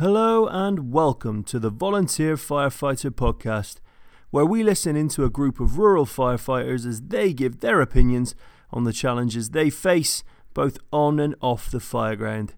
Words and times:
Hello 0.00 0.46
and 0.46 0.92
welcome 0.92 1.42
to 1.42 1.58
the 1.58 1.70
Volunteer 1.70 2.36
Firefighter 2.36 3.10
Podcast, 3.10 3.78
where 4.30 4.46
we 4.46 4.62
listen 4.62 4.94
into 4.94 5.24
a 5.24 5.28
group 5.28 5.58
of 5.58 5.76
rural 5.76 6.06
firefighters 6.06 6.86
as 6.86 7.02
they 7.08 7.32
give 7.32 7.58
their 7.58 7.80
opinions 7.80 8.36
on 8.70 8.84
the 8.84 8.92
challenges 8.92 9.50
they 9.50 9.70
face 9.70 10.22
both 10.54 10.78
on 10.92 11.18
and 11.18 11.34
off 11.40 11.72
the 11.72 11.80
fireground. 11.80 12.50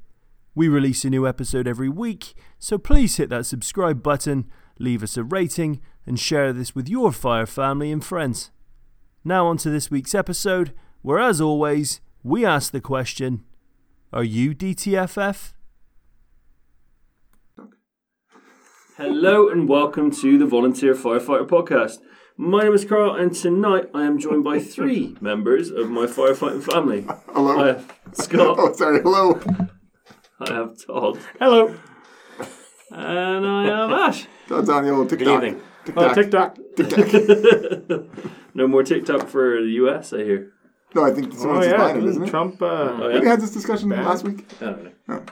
We 0.55 0.69
release 0.69 1.03
a 1.07 1.09
new 1.09 1.27
episode 1.27 1.67
every 1.67 1.89
week, 1.89 2.35
so 2.59 2.77
please 2.77 3.17
hit 3.17 3.31
that 3.31 3.47
subscribe 3.47 4.03
button, 4.03 4.45
leave 4.79 5.03
us 5.03 5.17
a 5.17 5.25
rating, 5.25 5.81
and 6.05 6.21
share 6.21 6.53
this 6.53 6.75
with 6.75 6.91
your 6.91 7.11
fire 7.11 7.47
family 7.47 7.91
and 7.91 8.05
friends. 8.05 8.51
Now, 9.25 9.47
on 9.47 9.57
to 9.59 9.71
this 9.71 9.91
week's 9.91 10.15
episode, 10.15 10.75
where 11.01 11.19
as 11.19 11.41
always, 11.41 12.03
we 12.23 12.45
ask 12.45 12.71
the 12.71 12.83
question 12.83 13.45
Are 14.13 14.25
you 14.25 14.55
DTFF? 14.55 15.55
Hello 19.01 19.49
and 19.49 19.67
welcome 19.67 20.11
to 20.11 20.37
the 20.37 20.45
Volunteer 20.45 20.95
Firefighter 20.95 21.47
Podcast. 21.47 22.01
My 22.37 22.65
name 22.65 22.75
is 22.75 22.85
Carl, 22.85 23.15
and 23.15 23.35
tonight 23.35 23.87
I 23.95 24.05
am 24.05 24.19
joined 24.19 24.45
by 24.45 24.59
three 24.61 25.17
members 25.23 25.71
of 25.71 25.89
my 25.91 26.05
firefighting 26.05 26.63
family. 26.63 27.07
Hello. 27.33 27.59
I 27.63 27.67
have 27.69 27.97
Scott, 28.13 28.57
Oh, 28.59 28.73
sorry. 28.75 29.01
Hello. 29.01 29.41
I 30.41 30.53
have 30.53 30.77
Todd, 30.87 31.19
Hello. 31.39 31.75
and 32.91 33.47
I 33.47 33.85
am 33.85 33.91
Ash. 33.93 34.27
That's 34.49 34.69
on 34.69 34.85
the 34.85 34.91
old 34.91 35.09
TikTok. 35.09 35.43
evening. 35.45 35.63
TikTok. 35.87 36.11
Oh, 36.11 36.15
TikTok. 36.15 36.59
TikTok. 36.77 38.01
No 38.55 38.67
more 38.67 38.83
TikTok 38.83 39.29
for 39.29 39.63
the 39.63 39.71
US, 39.85 40.13
I 40.13 40.25
hear. 40.25 40.53
No, 40.95 41.05
I 41.05 41.13
think 41.13 41.33
Oh 41.33 41.37
someone's 41.39 41.67
yeah, 41.67 41.77
buying 41.77 41.99
it, 41.99 42.05
isn't 42.05 42.25
it? 42.25 42.31
Trump. 42.31 42.61
Uh, 42.61 42.67
Oh, 42.67 43.21
We 43.21 43.27
had 43.27 43.41
this 43.41 43.53
discussion 43.53 43.89
Bad. 43.89 44.05
last 44.05 44.25
week. 44.25 44.45
I 44.61 44.65
don't 44.65 44.93
know. 45.09 45.25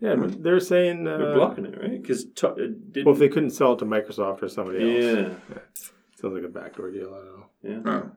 Yeah, 0.00 0.14
but 0.16 0.42
they're 0.42 0.60
saying. 0.60 1.04
they're 1.04 1.32
Uh, 1.32 1.34
blocking 1.34 1.66
it, 1.66 1.78
right? 1.80 2.00
Because 2.00 2.24
did 2.24 3.04
well, 3.04 3.14
if 3.14 3.18
they 3.18 3.28
couldn't 3.28 3.50
sell 3.50 3.72
it 3.74 3.78
to 3.80 3.84
Microsoft 3.86 4.42
or 4.42 4.48
somebody 4.48 4.78
else, 4.78 5.04
yeah, 5.52 5.58
sounds 6.16 6.34
like 6.34 6.44
a 6.44 6.48
backdoor 6.48 6.90
deal. 6.90 7.12
I 7.14 7.18
don't 7.24 7.84
know. 7.84 7.84
yeah. 7.90 7.92
Oh. 8.00 8.10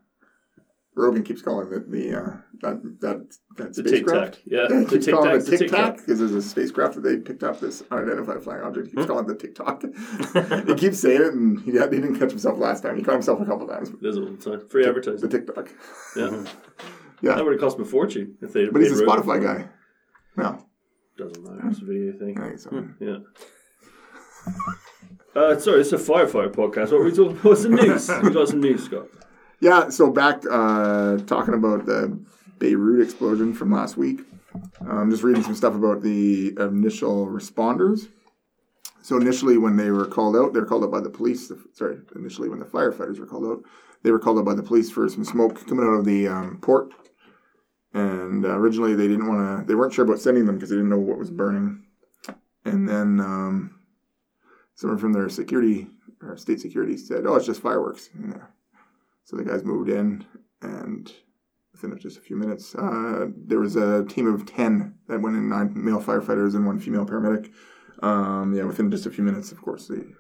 Rogan 0.94 1.24
keeps 1.24 1.42
calling 1.42 1.72
it 1.72 1.90
the 1.90 2.14
uh, 2.14 2.36
that 2.62 2.82
that 3.00 3.22
that 3.58 3.74
The 3.74 3.84
Tic 3.84 3.88
spacecraft. 4.04 4.34
Tac, 4.34 4.42
yeah. 4.46 4.68
Yeah, 4.70 4.80
he 4.80 4.84
The 4.84 4.90
keeps 4.92 5.06
Tic 5.06 5.14
calling 5.16 5.32
it 5.36 5.40
the 5.46 5.52
Tic 5.52 5.60
Tic 5.60 5.72
Tac 5.72 5.80
Tac. 5.80 5.98
because 5.98 6.20
there's 6.20 6.34
a 6.34 6.42
spacecraft 6.42 6.96
that 6.96 7.02
they 7.02 7.16
picked 7.18 7.44
up 7.44 7.62
this 7.62 7.82
unidentified 7.90 8.44
flying 8.44 8.62
object. 8.64 8.88
He 8.90 8.96
keeps 8.96 9.06
calling 9.08 9.24
it 9.24 9.28
the 9.30 9.36
TikTok. 9.36 9.84
he 10.68 10.76
keeps 10.76 11.00
saying 11.00 11.22
it, 11.22 11.34
and 11.34 11.62
he, 11.62 11.72
he 11.72 11.78
didn't 11.80 12.20
catch 12.20 12.32
himself 12.32 12.60
last 12.60 12.84
time. 12.84 12.98
He 12.98 13.04
caught 13.04 13.14
himself 13.14 13.40
a 13.40 13.46
couple 13.46 13.68
times. 13.68 13.90
Does 14.02 14.18
it 14.18 14.22
all 14.22 14.32
the 14.32 14.38
time. 14.58 14.68
Free 14.68 14.86
advertising. 14.86 15.30
The 15.30 15.38
advertising. 15.38 15.66
TikTok. 15.66 16.16
Yeah. 16.18 16.46
Yeah. 17.24 17.36
That 17.36 17.46
would 17.46 17.52
have 17.54 17.62
cost 17.62 17.78
him 17.78 17.84
a 17.84 17.86
fortune 17.86 18.36
if 18.42 18.52
they. 18.52 18.66
But 18.68 18.82
he's 18.82 19.00
a 19.00 19.04
Spotify 19.06 19.40
guy. 19.44 19.70
No, 20.36 20.66
Doesn't 21.18 21.44
matter. 21.44 21.70
It's 21.70 21.82
a 21.82 21.86
video 21.86 22.14
thing. 22.18 22.58
So. 22.58 22.88
Yeah. 23.00 23.18
Uh, 25.36 25.58
sorry, 25.60 25.82
it's 25.82 25.94
a 25.94 25.98
firefighter 25.98 26.52
podcast. 26.52 26.92
What 26.92 27.00
were 27.00 27.04
we 27.06 27.12
talking 27.12 27.32
about? 27.32 27.44
What's 27.44 27.64
the 27.64 27.70
news? 27.70 28.10
we 28.24 28.32
got 28.32 28.48
some 28.50 28.62
news, 28.62 28.86
Scott. 28.86 29.08
Yeah, 29.60 29.90
so 29.90 30.10
back 30.10 30.44
uh, 30.50 31.18
talking 31.20 31.54
about 31.54 31.86
the 31.86 32.20
Beirut 32.60 33.02
explosion 33.02 33.54
from 33.54 33.72
last 33.72 33.96
week. 33.96 34.22
I'm 34.82 35.10
just 35.10 35.24
reading 35.24 35.44
some 35.44 35.56
stuff 35.56 35.76
about 35.76 36.02
the 36.02 36.54
initial 36.60 37.28
responders. 37.28 38.10
So 39.02 39.18
initially, 39.18 39.58
when 39.58 39.78
they 39.78 39.90
were 39.92 40.06
called 40.06 40.36
out, 40.36 40.54
they 40.54 40.60
were 40.60 40.66
called 40.66 40.84
out 40.84 40.92
by 40.92 41.00
the 41.00 41.10
police. 41.10 41.52
Sorry, 41.74 41.98
initially 42.16 42.50
when 42.50 42.60
the 42.60 42.66
firefighters 42.66 43.20
were 43.20 43.26
called 43.26 43.46
out, 43.46 43.64
they 44.04 44.12
were 44.12 44.20
called 44.20 44.38
out 44.40 44.46
by 44.46 44.54
the 44.54 44.64
police 44.64 44.92
for 44.92 45.08
some 45.10 45.24
smoke 45.24 45.66
coming 45.68 45.86
out 45.86 45.94
of 45.94 46.06
the 46.06 46.28
um, 46.28 46.60
port. 46.62 46.92
And 47.94 48.46
uh, 48.46 48.58
originally, 48.58 48.96
they 48.96 49.08
didn't 49.08 49.28
want 49.28 49.62
to. 49.62 49.68
They 49.68 49.76
weren't 49.76 49.94
sure 49.94 50.06
about 50.06 50.20
sending 50.20 50.46
them 50.46 50.56
because 50.56 50.70
they 50.70 50.78
didn't 50.78 50.90
know 50.90 50.98
what 50.98 51.18
was 51.18 51.32
burning. 51.32 51.84
And 52.64 52.88
then 52.88 53.20
um, 53.20 53.80
someone 54.76 55.00
from 55.00 55.14
their 55.14 55.30
security 55.30 55.88
or 56.22 56.38
state 56.38 56.62
security 56.62 56.96
said, 56.96 57.26
"Oh, 57.26 57.36
it's 57.36 57.46
just 57.46 57.62
fireworks 57.62 58.10
in 58.16 58.30
there." 58.30 58.54
So 59.26 59.36
the 59.36 59.44
guys 59.44 59.64
moved 59.64 59.90
in, 59.90 60.26
and 60.62 61.12
within 61.74 61.98
just 62.00 62.18
a 62.18 62.22
few 62.22 62.36
minutes, 62.36 62.76
uh, 62.76 63.28
there 63.36 63.60
was 63.60 63.76
a 63.76 64.06
team 64.06 64.28
of 64.28 64.46
10 64.46 64.96
that 65.08 65.22
went 65.22 65.36
in 65.36 65.50
nine 65.50 65.72
male 65.76 66.02
firefighters 66.02 66.56
and 66.56 66.66
one 66.66 66.80
female 66.80 67.06
paramedic. 67.06 67.52
Um, 68.04 68.54
yeah, 68.54 68.64
within 68.64 68.92
just 68.92 69.06
a 69.06 69.12
few 69.12 69.24
minutes, 69.24 69.52
of 69.52 69.62
course, 69.62 69.88
the 69.88 70.14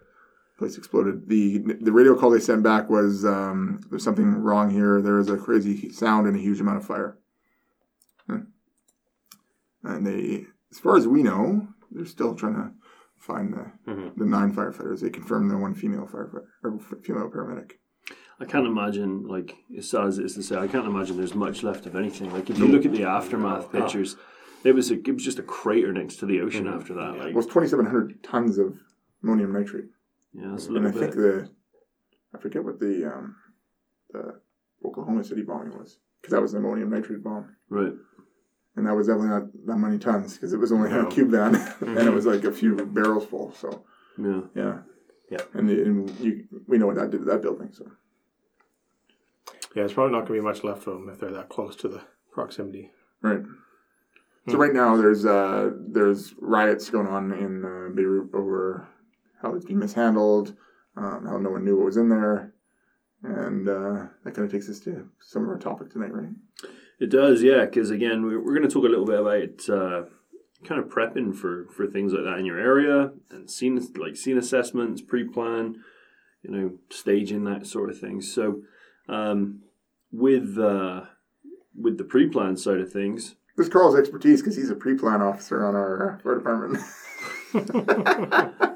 place 0.58 0.78
exploded. 0.78 1.28
The 1.28 1.60
the 1.82 1.92
radio 1.92 2.16
call 2.16 2.30
they 2.30 2.40
sent 2.40 2.64
back 2.64 2.90
was 2.90 3.26
um, 3.26 3.82
there's 3.90 4.04
something 4.04 4.36
wrong 4.36 4.70
here. 4.70 5.02
There 5.02 5.20
is 5.20 5.30
a 5.30 5.38
crazy 5.38 5.90
sound 5.92 6.28
and 6.28 6.36
a 6.36 6.40
huge 6.40 6.60
amount 6.60 6.78
of 6.78 6.86
fire. 6.86 7.18
And 9.84 10.06
they, 10.06 10.46
as 10.72 10.80
far 10.80 10.96
as 10.98 11.08
we 11.08 11.24
know, 11.24 11.68
they're 11.92 12.06
still 12.06 12.36
trying 12.36 12.56
to 12.56 12.72
find 13.18 13.54
the, 13.54 13.72
Mhm. 13.92 14.16
the 14.16 14.26
nine 14.26 14.54
firefighters. 14.54 15.02
They 15.02 15.10
confirmed 15.10 15.50
the 15.52 15.58
one 15.58 15.74
female 15.76 16.08
firefighter 16.08 16.46
or 16.64 16.80
female 17.02 17.30
paramedic. 17.30 17.74
I 18.40 18.46
can't 18.46 18.66
imagine, 18.66 19.28
like, 19.28 19.56
as 19.78 19.90
sad 19.90 20.06
as 20.08 20.18
it 20.18 20.26
is 20.26 20.34
to 20.36 20.44
say, 20.44 20.56
I 20.58 20.68
can't 20.68 20.88
imagine 20.88 21.18
there's 21.18 21.36
much 21.36 21.62
left 21.62 21.86
of 21.86 21.96
anything. 21.96 22.32
Like, 22.32 22.50
if 22.50 22.58
you 22.58 22.66
look 22.68 22.86
at 22.86 22.92
the 22.92 23.04
aftermath 23.04 23.72
pictures, 23.72 24.18
it 24.64 24.74
was 24.74 24.90
a, 24.90 24.96
it 24.96 25.12
was 25.14 25.24
just 25.24 25.38
a 25.38 25.44
crater 25.44 25.94
next 25.94 26.16
to 26.18 26.26
the 26.26 26.42
ocean 26.42 26.68
after 26.68 26.94
that. 26.96 27.18
Like, 27.18 27.30
It 27.30 27.36
was 27.36 27.46
2,700 27.46 28.24
tons 28.24 28.58
of 28.58 28.80
ammonium 29.24 29.54
nitrate. 29.54 29.90
yeah, 30.34 30.50
that's 30.50 30.66
a 30.66 30.74
And 30.74 30.84
little 30.86 30.90
I 30.90 30.92
think 31.02 31.14
the, 31.16 31.50
I 32.34 32.38
forget 32.40 32.64
what 32.64 32.80
the, 32.80 33.06
um, 33.06 33.36
the 34.12 34.40
Oklahoma 34.84 35.24
City 35.24 35.44
bombing 35.44 35.78
was, 35.78 36.00
because 36.22 36.32
that 36.32 36.42
was 36.42 36.54
an 36.56 36.60
ammonium 36.66 36.90
nitrate 36.90 37.24
bomb. 37.24 37.56
Right. 37.70 37.94
And 38.76 38.88
that 38.88 38.96
was 38.96 39.08
definitely 39.08 39.30
not 39.30 39.44
that 39.68 39.78
many 39.78 39.98
tons, 40.00 40.34
because 40.34 40.54
it 40.54 40.58
was 40.58 40.72
only 40.72 40.90
No. 40.90 41.08
a 41.08 41.12
cube 41.12 41.30
van, 41.32 41.56
and 41.82 41.98
it 42.08 42.14
was 42.14 42.26
like 42.26 42.44
a 42.46 42.52
few 42.52 42.76
barrels 42.86 43.26
full. 43.26 43.54
So, 43.54 43.84
Yeah. 44.18 44.42
yeah. 44.56 44.78
Yeah. 45.30 45.42
And, 45.54 45.70
the, 45.70 45.82
and 45.84 46.10
you, 46.20 46.46
we 46.68 46.78
know 46.78 46.88
what 46.88 46.96
that 46.98 47.10
did 47.12 47.20
to 47.20 47.26
that 47.26 47.42
building. 47.42 47.70
So, 47.74 47.90
Yeah, 49.76 49.84
it's 49.84 49.94
probably 49.94 50.12
not 50.14 50.28
going 50.28 50.40
to 50.40 50.42
be 50.44 50.48
much 50.52 50.64
left 50.64 50.88
of 50.88 50.94
them 50.94 51.10
if 51.10 51.20
they're 51.20 51.32
that 51.32 51.50
close 51.50 51.76
to 51.78 51.88
the 51.88 52.02
proximity. 52.34 52.92
right. 53.22 53.44
So 54.50 54.58
right 54.58 54.74
now 54.74 54.96
there's 54.98 55.24
uh, 55.24 55.70
there's 55.88 56.34
riots 56.40 56.90
going 56.90 57.06
on 57.06 57.32
in 57.32 57.64
uh, 57.64 57.90
Beirut 57.94 58.32
over 58.34 58.88
how 59.40 59.54
it's 59.54 59.66
being 59.66 59.78
mishandled, 59.78 60.56
um, 60.98 61.28
how 61.28 61.38
no 61.38 61.52
one 61.52 61.64
knew 61.64 61.76
what 61.78 61.86
was 61.86 61.98
in 61.98 62.10
there, 62.10 62.52
and 63.22 63.70
uh, 63.70 64.08
that 64.24 64.34
kind 64.34 64.40
of 64.46 64.52
takes 64.52 64.68
us 64.68 64.80
to 64.80 65.08
some 65.20 65.44
of 65.44 65.50
our 65.50 65.60
topic 65.60 65.92
tonight, 65.92 66.12
right? 66.12 66.30
It 67.02 67.10
does, 67.10 67.42
yeah. 67.42 67.66
Because 67.66 67.90
again, 67.90 68.24
we're, 68.24 68.40
we're 68.40 68.56
going 68.56 68.68
to 68.68 68.74
talk 68.74 68.86
a 68.86 68.88
little 68.88 69.08
bit 69.08 69.20
about 69.20 69.68
uh, 69.68 70.04
kind 70.64 70.80
of 70.80 70.88
prepping 70.88 71.36
for 71.36 71.66
for 71.76 71.88
things 71.88 72.14
like 72.14 72.24
that 72.24 72.38
in 72.38 72.46
your 72.46 72.60
area 72.60 73.12
and 73.32 73.50
scene 73.50 73.84
like 73.98 74.16
scene 74.16 74.38
assessments, 74.38 75.02
pre-plan, 75.02 75.84
you 76.44 76.52
know, 76.52 76.74
staging 76.92 77.44
that 77.46 77.66
sort 77.66 77.90
of 77.90 78.00
thing. 78.00 78.22
So, 78.22 78.62
um, 79.10 79.62
with 80.12 80.60
uh, 80.60 81.02
with 81.76 81.98
the 81.98 82.04
pre-plan 82.04 82.56
side 82.56 82.80
of 82.80 82.94
things, 82.94 83.36
This 83.58 83.66
is 83.66 83.74
Carl's 83.74 83.98
expertise 83.98 84.42
because 84.42 84.56
he's 84.56 84.70
a 84.70 84.76
pre-plan 84.76 85.24
officer 85.24 85.66
on 85.66 85.76
our 85.76 86.14
uh, 86.14 86.20
fire 86.22 86.38
department. 86.38 86.84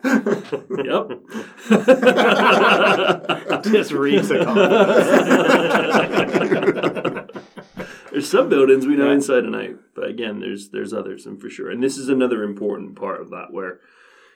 yep. 0.83 1.21
Just 3.63 3.91
reeks 3.91 4.29
of 4.31 4.41
there's 8.15 8.29
some 8.29 8.47
buildings 8.49 8.87
we 8.87 8.95
know 8.95 9.07
Yeah. 9.07 9.13
inside 9.15 9.43
and 9.43 9.55
out, 9.55 9.75
but 9.93 10.07
again, 10.09 10.39
there's 10.39 10.69
there's 10.69 10.93
others, 10.93 11.25
and 11.25 11.39
for 11.39 11.49
sure. 11.49 11.69
And 11.69 11.83
this 11.83 11.97
is 11.97 12.07
another 12.09 12.43
important 12.43 12.95
part 12.95 13.19
of 13.21 13.29
that, 13.31 13.51
where 13.51 13.79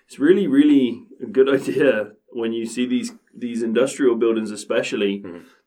it's 0.05 0.19
really, 0.19 0.47
really 0.47 1.05
a 1.23 1.27
good 1.27 1.47
idea 1.59 2.11
when 2.31 2.51
you 2.53 2.65
see 2.65 2.85
these 2.85 3.13
these 3.33 3.63
industrial 3.63 4.15
buildings, 4.15 4.51
especially. 4.51 5.23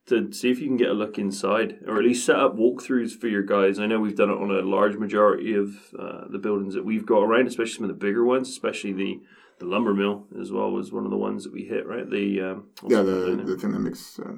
To 0.06 0.32
see 0.32 0.50
if 0.50 0.58
you 0.58 0.66
can 0.66 0.76
get 0.76 0.88
a 0.90 0.94
look 0.94 1.16
inside, 1.16 1.78
or 1.86 1.96
at 1.98 2.04
least 2.04 2.26
set 2.26 2.34
up 2.34 2.56
walkthroughs 2.56 3.12
for 3.16 3.28
your 3.28 3.44
guys. 3.44 3.78
I 3.78 3.86
know 3.86 4.00
we've 4.00 4.16
done 4.16 4.30
it 4.30 4.36
on 4.36 4.50
a 4.50 4.60
large 4.60 4.96
majority 4.96 5.54
of 5.54 5.68
uh, 5.96 6.24
the 6.28 6.40
buildings 6.40 6.74
that 6.74 6.84
we've 6.84 7.06
got 7.06 7.20
around, 7.22 7.46
especially 7.46 7.74
some 7.74 7.84
of 7.84 7.88
the 7.88 8.04
bigger 8.06 8.24
ones, 8.24 8.48
especially 8.48 8.92
the 8.92 9.20
the 9.60 9.65
lumber 9.65 9.94
mill 9.94 10.26
as 10.41 10.50
well 10.50 10.72
was 10.72 10.91
one 10.91 11.04
of 11.04 11.12
the 11.12 11.16
ones 11.16 11.44
that 11.44 11.53
we 11.53 11.62
hit. 11.66 11.86
Right, 11.86 12.10
the 12.10 12.41
um, 12.41 12.65
yeah, 12.88 13.03
the, 13.03 13.44
the 13.47 13.56
thing 13.56 13.70
that 13.70 13.78
makes 13.78 14.18
uh, 14.18 14.34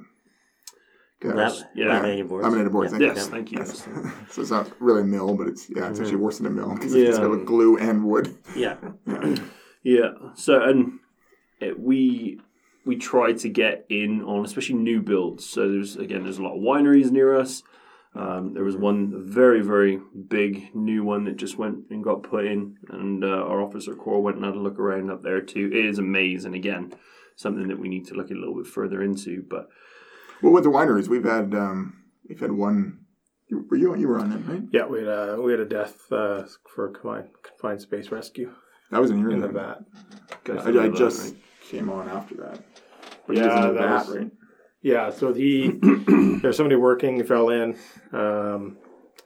yeah, 1.25 1.32
Lam- 1.32 1.65
yeah. 1.75 1.87
laminated 1.88 2.29
boards. 2.29 2.43
laminated 2.44 2.73
boards. 2.73 2.93
Yeah. 2.99 3.15
thank 3.15 3.53
you. 3.53 3.59
Yes, 3.59 3.81
thank 3.81 3.97
you. 3.97 4.05
Yes. 4.09 4.29
so 4.35 4.43
it's 4.43 4.50
not 4.50 4.71
really 4.81 5.00
a 5.03 5.05
mill, 5.05 5.35
but 5.35 5.49
it's 5.49 5.69
yeah, 5.71 5.88
it's 5.88 6.00
actually 6.00 6.17
worse 6.17 6.38
than 6.38 6.47
a 6.47 6.50
mill 6.50 6.75
because 6.75 6.94
it's 6.94 7.19
Yeah. 7.19 7.25
got 7.25 7.44
glue 7.44 7.76
and 7.79 8.05
wood. 8.05 8.37
Yeah. 8.55 8.76
Yeah. 9.87 10.12
So 10.35 10.62
and 10.62 10.99
it, 11.61 11.79
we 11.79 12.41
we 12.87 12.97
try 12.97 13.32
to 13.35 13.49
get 13.50 13.85
in 13.91 14.23
on 14.23 14.44
especially 14.44 14.76
new 14.76 15.03
builds. 15.03 15.44
So 15.44 15.71
there's 15.71 15.97
again 15.97 16.23
there's 16.25 16.38
a 16.38 16.43
lot 16.43 16.56
of 16.56 16.62
wineries 16.62 17.11
near 17.11 17.38
us. 17.38 17.62
Um, 18.15 18.55
there 18.55 18.65
was 18.65 18.77
one 18.77 19.29
very 19.29 19.61
very 19.61 20.00
big 20.29 20.75
new 20.75 21.05
one 21.05 21.25
that 21.25 21.37
just 21.37 21.59
went 21.59 21.91
and 21.91 22.03
got 22.03 22.23
put 22.23 22.47
in, 22.47 22.77
and 22.88 23.23
uh, 23.25 23.29
our 23.29 23.61
officer 23.61 23.94
corps 23.94 24.23
went 24.23 24.37
and 24.37 24.47
had 24.47 24.55
a 24.55 24.59
look 24.61 24.79
around 24.79 25.11
up 25.11 25.23
there 25.23 25.43
too. 25.43 25.70
It 25.73 25.85
is 25.85 25.99
amazing. 25.99 26.55
Again, 26.55 26.94
something 27.37 27.69
that 27.69 27.79
we 27.79 27.88
need 27.88 28.06
to 28.06 28.15
look 28.15 28.31
a 28.31 28.35
little 28.35 28.55
bit 28.55 28.67
further 28.67 29.03
into. 29.03 29.43
But 29.49 29.69
Well, 30.43 30.53
with 30.53 30.65
the 30.65 30.71
wineries, 30.71 31.09
we've 31.09 31.25
had 31.25 31.55
um, 31.55 32.05
we've 32.29 32.41
had 32.41 32.53
one. 32.53 33.01
You, 33.49 33.67
were 33.71 33.77
you 33.77 33.95
you 33.97 34.09
were 34.09 34.19
on 34.19 34.33
it, 34.33 34.51
right? 34.51 34.63
Yeah, 34.73 34.87
we 34.87 34.99
had 35.01 35.09
a 35.09 35.41
we 35.41 35.53
had 35.53 35.61
a 35.61 35.65
death 35.67 36.11
uh, 36.13 36.45
for 36.75 36.89
confined, 36.91 37.29
confined 37.43 37.81
space 37.81 38.11
rescue. 38.11 38.53
That 38.91 39.01
was 39.01 39.11
in 39.11 39.19
your 39.21 39.31
in 39.31 39.41
the 39.41 39.49
vat. 39.49 39.79
Go 40.45 40.59
I, 40.59 40.63
through 40.63 40.81
I 40.81 40.89
that, 40.89 40.97
just 40.97 41.25
right? 41.25 41.37
came 41.71 41.91
on 41.91 42.09
after 42.09 42.37
that. 42.37 42.65
But 43.27 43.37
Yeah, 43.37 43.43
he 43.43 43.49
was 43.49 43.57
in 43.57 43.75
the 43.75 43.81
that 43.81 43.89
vat, 43.89 44.07
was- 44.07 44.17
right? 44.17 44.31
Yeah, 44.83 45.11
so 45.11 45.33
he 45.33 45.73
there's 46.43 46.59
somebody 46.59 46.77
working, 46.77 47.17
he 47.17 47.23
fell 47.23 47.49
in, 47.49 47.79
um, 48.13 48.77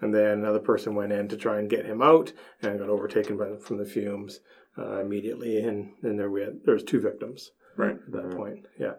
and 0.00 0.14
then 0.14 0.38
another 0.38 0.60
person 0.60 0.94
went 0.94 1.10
in 1.12 1.26
to 1.28 1.36
try 1.36 1.58
and 1.58 1.68
get 1.68 1.84
him 1.84 2.00
out, 2.00 2.32
and 2.62 2.78
got 2.78 2.88
overtaken 2.88 3.36
by 3.36 3.56
from 3.60 3.78
the 3.78 3.84
fumes 3.84 4.38
uh, 4.78 5.00
immediately, 5.00 5.58
and 5.58 5.94
then 6.00 6.16
there 6.16 6.30
we 6.30 6.42
had 6.42 6.60
there 6.64 6.74
was 6.74 6.84
two 6.84 7.00
victims 7.00 7.50
Right. 7.76 7.96
at 7.96 8.12
that 8.12 8.36
point. 8.36 8.66
Yeah, 8.78 8.94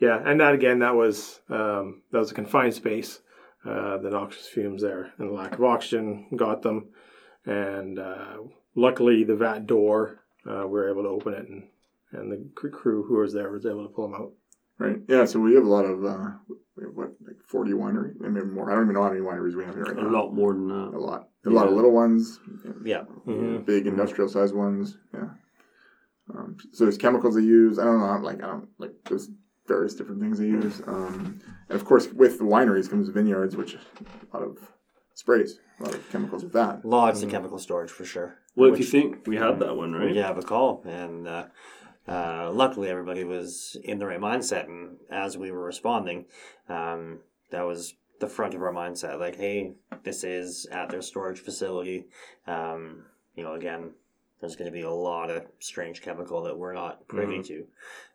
yeah, 0.00 0.20
and 0.24 0.40
that 0.40 0.54
again, 0.54 0.78
that 0.80 0.94
was 0.94 1.40
um, 1.48 2.02
that 2.12 2.18
was 2.18 2.30
a 2.30 2.34
confined 2.34 2.74
space. 2.74 3.20
Uh, 3.64 3.98
the 3.98 4.08
noxious 4.10 4.46
fumes 4.48 4.80
there 4.80 5.12
and 5.18 5.28
the 5.28 5.34
lack 5.34 5.52
of 5.52 5.62
oxygen 5.62 6.26
got 6.34 6.62
them, 6.62 6.88
and 7.44 7.98
uh, 7.98 8.36
luckily 8.74 9.22
the 9.24 9.36
vat 9.36 9.66
door 9.66 10.20
uh, 10.50 10.62
we 10.66 10.72
were 10.72 10.90
able 10.90 11.02
to 11.02 11.08
open 11.10 11.34
it, 11.34 11.46
and 11.48 11.68
and 12.12 12.32
the 12.32 12.68
crew 12.70 13.04
who 13.06 13.18
was 13.18 13.32
there 13.34 13.50
was 13.52 13.66
able 13.66 13.86
to 13.86 13.92
pull 13.94 14.08
them 14.10 14.20
out. 14.20 14.32
Right. 14.78 14.96
Yeah. 15.08 15.26
So 15.26 15.38
we 15.40 15.54
have 15.56 15.64
a 15.64 15.68
lot 15.68 15.84
of 15.84 16.02
uh, 16.02 16.30
we 16.74 16.84
have 16.84 16.94
what 16.94 17.10
like 17.26 17.36
forty 17.46 17.72
wineries, 17.72 18.14
maybe 18.18 18.46
more. 18.46 18.70
I 18.70 18.74
don't 18.74 18.84
even 18.84 18.94
know 18.94 19.02
how 19.02 19.10
many 19.10 19.20
wineries 19.20 19.54
we 19.54 19.64
have 19.66 19.74
here 19.74 19.84
right 19.84 19.98
A 19.98 20.02
now. 20.02 20.10
lot 20.10 20.32
more 20.32 20.54
than 20.54 20.68
that. 20.68 20.96
A 20.96 20.98
lot. 20.98 21.28
A 21.44 21.50
lot 21.50 21.68
of 21.68 21.74
little 21.74 21.92
ones. 21.92 22.40
Yeah. 22.82 23.02
Mhm. 23.26 23.66
Big 23.66 23.86
industrial 23.86 24.28
sized 24.30 24.54
ones. 24.54 24.96
Yeah. 25.12 25.28
Um, 26.34 26.56
so 26.72 26.84
there's 26.84 26.96
chemicals 26.96 27.34
they 27.34 27.42
use. 27.42 27.78
I 27.78 27.84
don't 27.84 28.00
know. 28.00 28.18
Like 28.26 28.42
I 28.42 28.46
don't 28.46 28.68
like 28.78 28.92
there's 29.06 29.28
various 29.70 29.94
different 29.94 30.20
things 30.20 30.38
they 30.38 30.46
use. 30.46 30.82
Um, 30.86 31.40
and 31.68 31.76
of 31.80 31.84
course, 31.84 32.08
with 32.22 32.38
the 32.38 32.44
wineries 32.44 32.90
comes 32.90 33.08
vineyards, 33.08 33.56
which 33.56 33.74
a 33.74 34.36
lot 34.36 34.42
of 34.42 34.58
sprays, 35.14 35.60
a 35.78 35.84
lot 35.84 35.94
of 35.94 36.10
chemicals 36.10 36.42
with 36.42 36.52
that. 36.54 36.84
Lots 36.84 37.22
of 37.22 37.30
chemical 37.30 37.58
storage 37.58 37.90
for 37.90 38.04
sure. 38.04 38.30
Well, 38.56 38.72
if 38.72 38.78
you 38.80 38.84
think 38.84 39.26
we 39.26 39.36
had 39.36 39.60
that 39.60 39.76
one, 39.76 39.92
right? 39.92 40.10
We 40.10 40.18
have 40.18 40.38
a 40.38 40.42
call, 40.42 40.82
and 40.84 41.28
uh, 41.28 41.44
uh, 42.08 42.50
luckily 42.52 42.88
everybody 42.88 43.24
was 43.24 43.76
in 43.84 43.98
the 43.98 44.06
right 44.06 44.20
mindset. 44.20 44.64
And 44.66 44.96
as 45.10 45.38
we 45.38 45.52
were 45.52 45.64
responding, 45.64 46.26
um, 46.68 47.20
that 47.50 47.62
was 47.62 47.94
the 48.18 48.28
front 48.28 48.54
of 48.54 48.62
our 48.62 48.72
mindset. 48.72 49.20
Like, 49.20 49.36
hey, 49.36 49.74
this 50.02 50.24
is 50.24 50.66
at 50.72 50.88
their 50.90 51.02
storage 51.02 51.40
facility. 51.40 52.06
Um, 52.46 53.04
you 53.36 53.44
know, 53.44 53.54
again, 53.54 53.92
there's 54.40 54.56
going 54.56 54.70
to 54.70 54.76
be 54.76 54.82
a 54.82 54.90
lot 54.90 55.30
of 55.30 55.46
strange 55.58 56.02
chemical 56.02 56.42
that 56.42 56.58
we're 56.58 56.72
not 56.72 57.06
privy 57.08 57.42
to. 57.42 57.66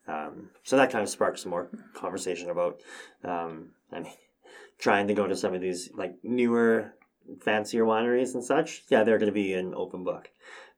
Um, 0.07 0.49
so 0.63 0.77
that 0.77 0.91
kind 0.91 1.03
of 1.03 1.09
sparked 1.09 1.39
some 1.39 1.51
more 1.51 1.69
conversation 1.93 2.49
about, 2.49 2.81
um, 3.23 3.69
I 3.91 3.99
mean, 4.01 4.11
trying 4.79 5.07
to 5.07 5.13
go 5.13 5.27
to 5.27 5.35
some 5.35 5.53
of 5.53 5.61
these 5.61 5.89
like 5.95 6.15
newer, 6.23 6.93
fancier 7.41 7.85
wineries 7.85 8.33
and 8.33 8.43
such. 8.43 8.83
Yeah, 8.89 9.03
they're 9.03 9.17
going 9.17 9.31
to 9.31 9.33
be 9.33 9.53
an 9.53 9.73
open 9.75 10.03
book. 10.03 10.29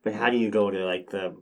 But 0.03 0.13
how 0.13 0.29
do 0.29 0.37
you 0.37 0.49
go 0.49 0.69
to 0.69 0.85
like 0.85 1.09
the 1.09 1.35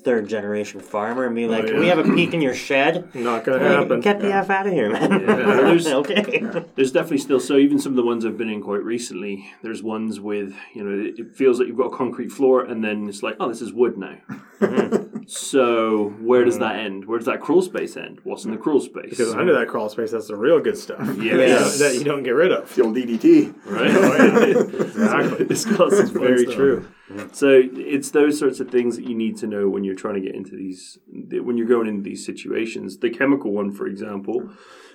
third 0.00 0.28
generation 0.28 0.80
farmer 0.80 1.26
and 1.26 1.34
be 1.34 1.44
oh, 1.44 1.48
like, 1.48 1.68
yeah. 1.68 1.78
we 1.78 1.88
have 1.88 1.98
a 1.98 2.04
peek 2.04 2.34
in 2.34 2.40
your 2.42 2.54
shed? 2.54 3.14
Not 3.14 3.44
gonna 3.44 3.58
Like, 3.58 3.78
happen. 3.78 4.00
Get 4.00 4.20
the 4.20 4.32
F 4.32 4.50
out 4.50 4.66
of 4.66 4.72
here, 4.72 4.90
man. 4.90 5.10
Yeah, 5.10 5.26
there's- 5.26 5.86
okay. 6.00 6.42
There's 6.74 6.92
definitely 6.92 7.18
still 7.18 7.40
so 7.40 7.56
even 7.56 7.78
some 7.78 7.92
of 7.92 7.96
the 7.96 8.04
ones 8.04 8.24
I've 8.24 8.36
been 8.38 8.50
in 8.50 8.62
quite 8.62 8.82
recently. 8.82 9.50
There's 9.62 9.82
ones 9.82 10.20
with 10.20 10.54
you 10.74 10.84
know 10.84 11.06
it, 11.06 11.18
it 11.18 11.36
feels 11.36 11.58
like 11.58 11.68
you've 11.68 11.76
got 11.76 11.92
a 11.92 11.96
concrete 11.96 12.30
floor 12.32 12.64
and 12.64 12.82
then 12.82 13.08
it's 13.08 13.22
like 13.22 13.36
oh 13.40 13.48
this 13.48 13.60
is 13.60 13.72
wood 13.72 13.96
now. 13.98 14.16
Mm-hmm. 14.60 15.09
So 15.30 16.08
where 16.20 16.44
does 16.44 16.58
that 16.58 16.76
end? 16.76 17.04
Where 17.04 17.18
does 17.18 17.26
that 17.26 17.40
crawl 17.40 17.62
space 17.62 17.96
end? 17.96 18.18
What's 18.24 18.44
in 18.44 18.50
the 18.50 18.56
crawl 18.56 18.80
space? 18.80 19.10
Because 19.10 19.32
under 19.34 19.52
that 19.58 19.68
crawl 19.68 19.88
space, 19.88 20.10
that's 20.10 20.26
the 20.28 20.36
real 20.36 20.58
good 20.60 20.76
stuff. 20.76 20.98
Yes. 21.22 21.78
that 21.78 21.94
you 21.94 22.02
don't 22.04 22.22
get 22.24 22.32
rid 22.32 22.50
of. 22.52 22.74
The 22.74 22.82
old 22.82 22.96
DDT. 22.96 23.54
right? 23.66 24.56
Exactly. 24.90 25.46
Discusses 25.46 26.10
fun 26.10 26.20
Very 26.20 26.42
stuff. 26.44 26.54
true. 26.54 26.88
So 27.32 27.62
it's 27.74 28.10
those 28.10 28.38
sorts 28.38 28.60
of 28.60 28.70
things 28.70 28.96
that 28.96 29.06
you 29.06 29.14
need 29.14 29.36
to 29.38 29.46
know 29.46 29.68
when 29.68 29.82
you're 29.84 29.94
trying 29.96 30.14
to 30.14 30.20
get 30.20 30.34
into 30.34 30.56
these, 30.56 30.98
when 31.08 31.56
you're 31.56 31.66
going 31.66 31.86
into 31.88 32.02
these 32.02 32.24
situations. 32.26 32.98
The 32.98 33.10
chemical 33.10 33.52
one, 33.52 33.70
for 33.72 33.86
example, 33.86 34.50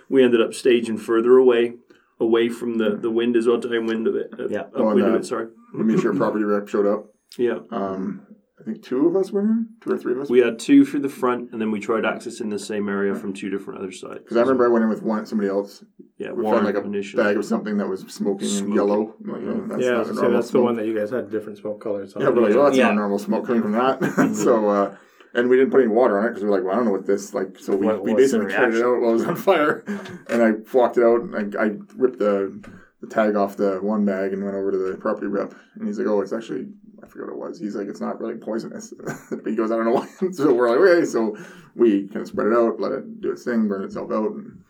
we 0.10 0.24
ended 0.24 0.42
up 0.42 0.54
staging 0.54 0.98
further 0.98 1.38
away, 1.38 1.74
away 2.20 2.50
from 2.50 2.78
the, 2.78 2.96
the 2.96 3.10
wind 3.12 3.36
as 3.36 3.48
well, 3.48 3.58
downwind 3.58 4.08
of 4.08 4.16
it, 4.16 4.34
uh, 4.40 4.48
Yeah. 4.48 4.64
Oh, 4.74 4.90
upwind 4.90 5.08
of 5.08 5.16
it. 5.16 5.26
Sorry, 5.26 5.48
We 5.74 5.84
made 5.84 6.00
sure 6.02 6.14
property 6.16 6.44
rep 6.46 6.68
showed 6.68 6.86
up. 6.88 7.08
yeah. 7.38 7.60
Um, 7.72 8.22
I 8.66 8.72
think 8.72 8.84
two 8.84 9.06
of 9.08 9.16
us 9.16 9.32
went 9.32 9.48
in, 9.48 9.68
two 9.80 9.92
or 9.92 9.98
three 10.00 10.14
of 10.14 10.22
us. 10.22 10.30
We 10.30 10.40
had 10.40 10.58
two 10.58 10.86
through 10.86 11.02
the 11.02 11.10
front, 11.10 11.52
and 11.52 11.62
then 11.62 11.70
we 11.70 11.80
tried 11.80 12.04
accessing 12.04 12.50
the 12.50 12.58
same 12.58 12.90
area 12.90 13.14
from 13.14 13.32
two 13.32 13.52
different 13.52 13.80
other 13.80 13.92
sides. 13.92 14.20
Because 14.24 14.38
I 14.38 14.40
remember 14.40 14.66
I 14.66 14.70
went 14.70 14.84
in 14.84 14.90
with 14.90 15.04
one 15.04 15.24
somebody 15.28 15.50
else. 15.50 15.84
yeah, 16.18 16.32
We 16.32 16.42
Warren 16.42 16.64
found 16.64 16.76
like 16.76 16.84
a 16.84 16.88
initially. 16.88 17.22
bag 17.24 17.38
of 17.38 17.46
something 17.46 17.78
that 17.78 17.88
was 17.88 18.00
smoking, 18.08 18.48
Smoking. 18.48 18.66
and 18.66 18.76
yellow. 18.76 19.16
I'm 19.24 19.32
Like, 19.32 19.42
oh, 19.44 19.68
that's 19.68 19.84
yeah, 19.84 19.90
not 19.92 19.94
I 19.94 19.96
a 19.96 20.00
was 20.00 20.08
gonna 20.08 20.16
say, 20.16 20.22
normal 20.24 20.38
that's 20.42 20.50
the 20.52 20.62
one 20.62 20.76
that 20.78 20.88
you 20.88 20.98
guys 20.98 21.12
had 21.12 21.30
different 21.30 21.60
smoke 21.60 21.80
colors 21.80 22.16
on. 22.16 22.24
Yeah, 22.24 22.30
we're 22.30 22.42
like, 22.42 22.56
oh, 22.56 22.64
that's 22.64 22.76
Yeah. 22.78 22.88
not 22.88 22.96
normal 22.96 23.20
smoke 23.20 23.46
coming 23.46 23.62
from 23.62 23.74
that. 23.74 24.34
so, 24.36 24.68
uh, 24.70 24.96
and 25.36 25.48
we 25.48 25.58
didn't 25.58 25.70
put 25.70 25.82
any 25.82 25.90
water 25.92 26.18
on 26.18 26.26
it 26.26 26.30
because 26.30 26.44
we 26.44 26.50
are 26.50 26.52
like, 26.54 26.64
well, 26.64 26.74
I 26.74 26.76
don't 26.78 26.86
know 26.86 26.92
what 26.92 27.06
this 27.06 27.36
like. 27.36 27.60
So 27.60 27.76
we, 27.76 27.86
What- 27.86 28.02
we 28.04 28.16
basically 28.16 28.52
tried 28.52 28.74
it 28.74 28.84
out 28.84 29.00
while 29.00 29.12
it 29.12 29.14
was 29.14 29.26
on 29.26 29.36
fire, 29.36 29.84
and 30.28 30.42
I 30.42 30.54
walked 30.74 30.98
it 30.98 31.04
out 31.04 31.22
and 31.22 31.56
I, 31.56 31.66
I 31.66 31.72
ripped 31.96 32.18
the 32.18 32.68
the 33.08 33.14
tag 33.14 33.36
off 33.36 33.58
the 33.58 33.78
one 33.82 34.06
bag 34.06 34.34
and 34.34 34.44
went 34.44 34.56
over 34.56 34.72
to 34.72 34.78
the 34.78 34.98
property 34.98 35.28
rep, 35.28 35.54
and 35.76 35.88
he's 35.88 35.98
like, 36.00 36.08
oh, 36.08 36.22
it's 36.22 36.34
actually. 36.34 36.68
I 37.04 37.08
forget 37.08 37.28
what 37.28 37.34
it 37.34 37.50
was. 37.50 37.60
He's 37.60 37.76
like, 37.76 37.88
it's 37.88 38.02
not 38.02 38.20
really 38.20 38.36
poisonous. 38.36 38.94
but 39.30 39.46
he 39.46 39.56
goes, 39.56 39.70
I 39.72 39.76
don't 39.76 39.86
know 39.86 39.92
why. 39.92 40.08
so 40.32 40.54
we're 40.54 40.70
like, 40.70 40.80
okay. 40.80 41.06
So 41.06 41.36
we 41.76 42.08
kind 42.08 42.22
of 42.22 42.28
spread 42.28 42.48
it 42.48 42.54
out, 42.54 42.80
let 42.80 42.94
it 42.94 43.22
do 43.22 43.32
its 43.32 43.44
thing, 43.44 43.68
burn 43.68 43.84
itself 43.84 44.12
out. 44.12 44.32
And, 44.32 44.64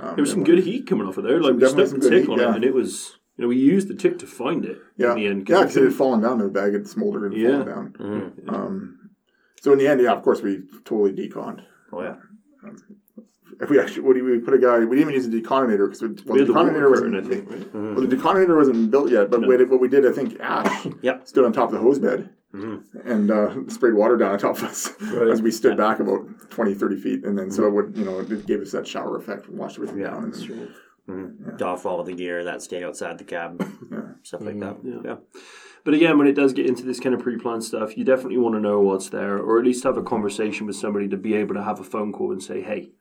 um, 0.00 0.14
There 0.14 0.22
was 0.22 0.30
some 0.30 0.44
good 0.44 0.60
heat 0.60 0.86
coming 0.86 1.06
off 1.06 1.18
of 1.18 1.24
there. 1.24 1.40
Like 1.42 1.54
we 1.56 1.68
stuck 1.68 1.88
some 1.88 1.98
the 2.00 2.08
TIC 2.08 2.20
heat, 2.22 2.28
on 2.30 2.38
yeah. 2.38 2.50
it, 2.52 2.56
and 2.56 2.64
it 2.64 2.72
was 2.72 3.18
you 3.36 3.42
know 3.42 3.48
we 3.48 3.58
used 3.58 3.88
the 3.88 3.94
TIC 3.94 4.18
to 4.20 4.26
find 4.26 4.64
it 4.64 4.78
Yeah, 4.96 5.10
in 5.12 5.16
the 5.18 5.26
end. 5.26 5.48
yeah, 5.48 5.56
it 5.58 5.60
because 5.62 5.76
it 5.76 5.84
had 5.84 5.92
fallen 5.94 6.20
down. 6.20 6.40
in 6.40 6.46
The 6.46 6.48
bag 6.52 6.72
had 6.72 6.86
smoldered 6.88 7.32
and 7.32 7.40
Yeah. 7.42 7.48
fallen 7.64 7.66
down. 7.66 7.92
Mhm. 7.98 8.52
Um, 8.52 8.98
so 9.60 9.72
in 9.72 9.78
the 9.78 9.88
end, 9.88 10.00
yeah, 10.00 10.12
of 10.12 10.22
course, 10.22 10.40
we 10.40 10.60
totally 10.84 11.12
deconned. 11.12 11.62
Oh, 11.92 12.00
yeah. 12.02 12.16
If 13.60 13.70
we 13.70 13.78
actually, 13.78 14.02
what 14.02 14.14
we 14.22 14.38
put 14.38 14.54
a 14.54 14.58
guy? 14.58 14.78
We 14.80 14.96
didn't 14.96 15.12
even 15.12 15.14
use 15.14 15.26
a 15.26 15.30
deconator 15.30 15.86
because 15.88 16.02
well, 16.02 16.34
we 16.34 16.38
had 16.40 16.48
the 16.48 16.52
the 16.52 16.58
water 16.58 16.70
deconator 16.70 16.94
curtain, 16.94 17.14
wasn't. 17.14 17.48
think. 17.48 17.50
Right? 17.50 17.74
Well, 17.96 18.06
the 18.06 18.16
deconator 18.16 18.56
wasn't 18.56 18.90
built 18.90 19.10
yet, 19.10 19.30
but 19.30 19.40
No. 19.42 19.48
what, 19.48 19.68
what 19.68 19.80
we 19.80 19.88
did, 19.88 20.06
I 20.06 20.12
think, 20.12 20.38
Ash 20.40 20.86
Yep. 21.02 21.26
stood 21.28 21.44
on 21.44 21.52
top 21.52 21.68
of 21.68 21.74
the 21.74 21.80
hose 21.80 21.98
bed 21.98 22.30
Mhm. 22.54 22.82
and 23.06 23.30
uh, 23.30 23.54
sprayed 23.68 23.94
water 23.94 24.16
down 24.18 24.32
on 24.32 24.38
top 24.38 24.56
of 24.58 24.64
us 24.64 24.90
Right. 25.00 25.28
as 25.28 25.40
we 25.42 25.50
stood 25.50 25.76
back 25.76 26.00
about 26.00 26.26
20, 26.50 26.74
30 26.74 26.96
feet, 26.96 27.24
and 27.24 27.38
then 27.38 27.50
so 27.50 27.66
it 27.66 27.72
would, 27.72 27.96
you 27.96 28.04
know, 28.04 28.20
it 28.20 28.46
gave 28.46 28.60
us 28.60 28.72
that 28.72 28.86
shower 28.86 29.16
effect, 29.16 29.48
and 29.48 29.56
washed 29.58 29.76
everything 29.76 29.98
Yeah, 30.00 30.08
down. 30.10 30.24
And, 30.24 30.32
That's 30.34 30.42
true. 30.44 30.68
Mhm. 31.08 31.60
Off 31.62 31.84
all 31.86 31.98
of 32.00 32.06
the 32.06 32.12
gear 32.14 32.44
that 32.44 32.62
stayed 32.62 32.82
outside 32.84 33.18
the 33.18 33.24
cab, 33.24 33.60
yeah. 33.90 34.00
stuff 34.22 34.42
like 34.42 34.60
that. 34.60 34.76
Yeah. 34.84 35.00
yeah. 35.04 35.16
But 35.84 35.94
again, 35.94 36.16
when 36.16 36.28
it 36.28 36.34
does 36.34 36.52
get 36.52 36.66
into 36.66 36.84
this 36.84 37.00
kind 37.00 37.12
of 37.14 37.20
pre-planned 37.22 37.64
stuff, 37.64 37.96
you 37.98 38.04
definitely 38.04 38.38
want 38.38 38.54
to 38.54 38.60
know 38.60 38.80
what's 38.80 39.08
there, 39.08 39.36
or 39.38 39.58
at 39.58 39.64
least 39.64 39.82
have 39.82 39.96
a 39.96 40.02
conversation 40.02 40.66
with 40.66 40.76
somebody 40.76 41.08
to 41.08 41.16
be 41.16 41.34
able 41.34 41.54
to 41.56 41.62
have 41.62 41.80
a 41.80 41.84
phone 41.84 42.12
call 42.12 42.30
and 42.30 42.40
say, 42.42 42.60
"Hey, 42.60 42.92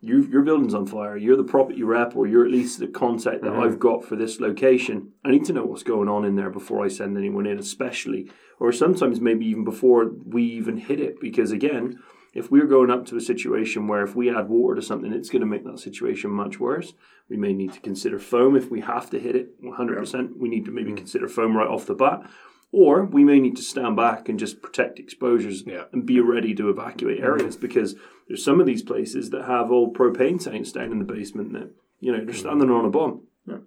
you, 0.00 0.22
your 0.30 0.42
building's 0.42 0.74
on 0.74 0.86
fire. 0.86 1.16
You're 1.16 1.36
the 1.36 1.44
property 1.44 1.82
rep, 1.82 2.14
or 2.16 2.26
you're 2.26 2.44
at 2.44 2.50
least 2.50 2.78
the 2.78 2.86
contact 2.86 3.42
that 3.42 3.52
mm-hmm. 3.52 3.62
I've 3.62 3.78
got 3.78 4.04
for 4.04 4.16
this 4.16 4.40
location. 4.40 5.12
I 5.24 5.30
need 5.30 5.44
to 5.46 5.52
know 5.52 5.64
what's 5.64 5.82
going 5.82 6.08
on 6.08 6.24
in 6.24 6.36
there 6.36 6.50
before 6.50 6.84
I 6.84 6.88
send 6.88 7.16
anyone 7.16 7.46
in, 7.46 7.58
especially, 7.58 8.30
or 8.60 8.72
sometimes 8.72 9.20
maybe 9.20 9.46
even 9.46 9.64
before 9.64 10.10
we 10.24 10.44
even 10.44 10.76
hit 10.76 11.00
it, 11.00 11.20
because 11.20 11.52
again." 11.52 11.98
If 12.34 12.50
we're 12.50 12.66
going 12.66 12.90
up 12.90 13.06
to 13.06 13.16
a 13.16 13.20
situation 13.22 13.88
where 13.88 14.02
if 14.02 14.14
we 14.14 14.28
add 14.28 14.50
water 14.50 14.74
to 14.74 14.82
something, 14.82 15.10
it's 15.10 15.30
going 15.30 15.40
to 15.40 15.46
make 15.46 15.64
that 15.64 15.78
situation 15.78 16.30
much 16.30 16.60
worse. 16.60 16.92
We 17.30 17.38
may 17.38 17.54
need 17.54 17.72
to 17.72 17.80
consider 17.80 18.18
foam 18.18 18.56
if 18.56 18.70
we 18.70 18.82
have 18.82 19.08
to 19.08 19.18
hit 19.18 19.34
it 19.34 19.58
100%. 19.62 20.36
We 20.36 20.50
need 20.50 20.66
to 20.66 20.70
maybe 20.70 20.92
mm. 20.92 20.98
consider 20.98 21.28
foam 21.28 21.56
right 21.56 21.66
off 21.66 21.86
the 21.86 21.94
bat. 21.94 22.28
Or 22.76 23.06
we 23.06 23.24
may 23.24 23.40
need 23.40 23.56
to 23.56 23.62
stand 23.62 23.96
back 23.96 24.28
and 24.28 24.38
just 24.38 24.60
protect 24.60 24.98
exposures 24.98 25.64
Yeah. 25.66 25.84
and 25.94 26.04
be 26.04 26.20
ready 26.20 26.54
to 26.56 26.68
evacuate 26.68 27.20
areas 27.20 27.56
mm. 27.56 27.60
because 27.62 27.94
there's 28.28 28.44
some 28.44 28.60
of 28.60 28.66
these 28.66 28.82
places 28.82 29.30
that 29.30 29.46
have 29.46 29.70
old 29.70 29.96
propane 29.96 30.38
tanks 30.38 30.72
down 30.72 30.92
in 30.92 30.98
the 30.98 31.06
basement 31.06 31.54
that, 31.54 31.70
you 32.00 32.12
know, 32.12 32.22
they're 32.22 32.34
mm. 32.34 32.38
standing 32.38 32.68
on 32.68 32.84
a 32.84 32.90
bomb. 32.90 33.22
Yeah. 33.46 33.60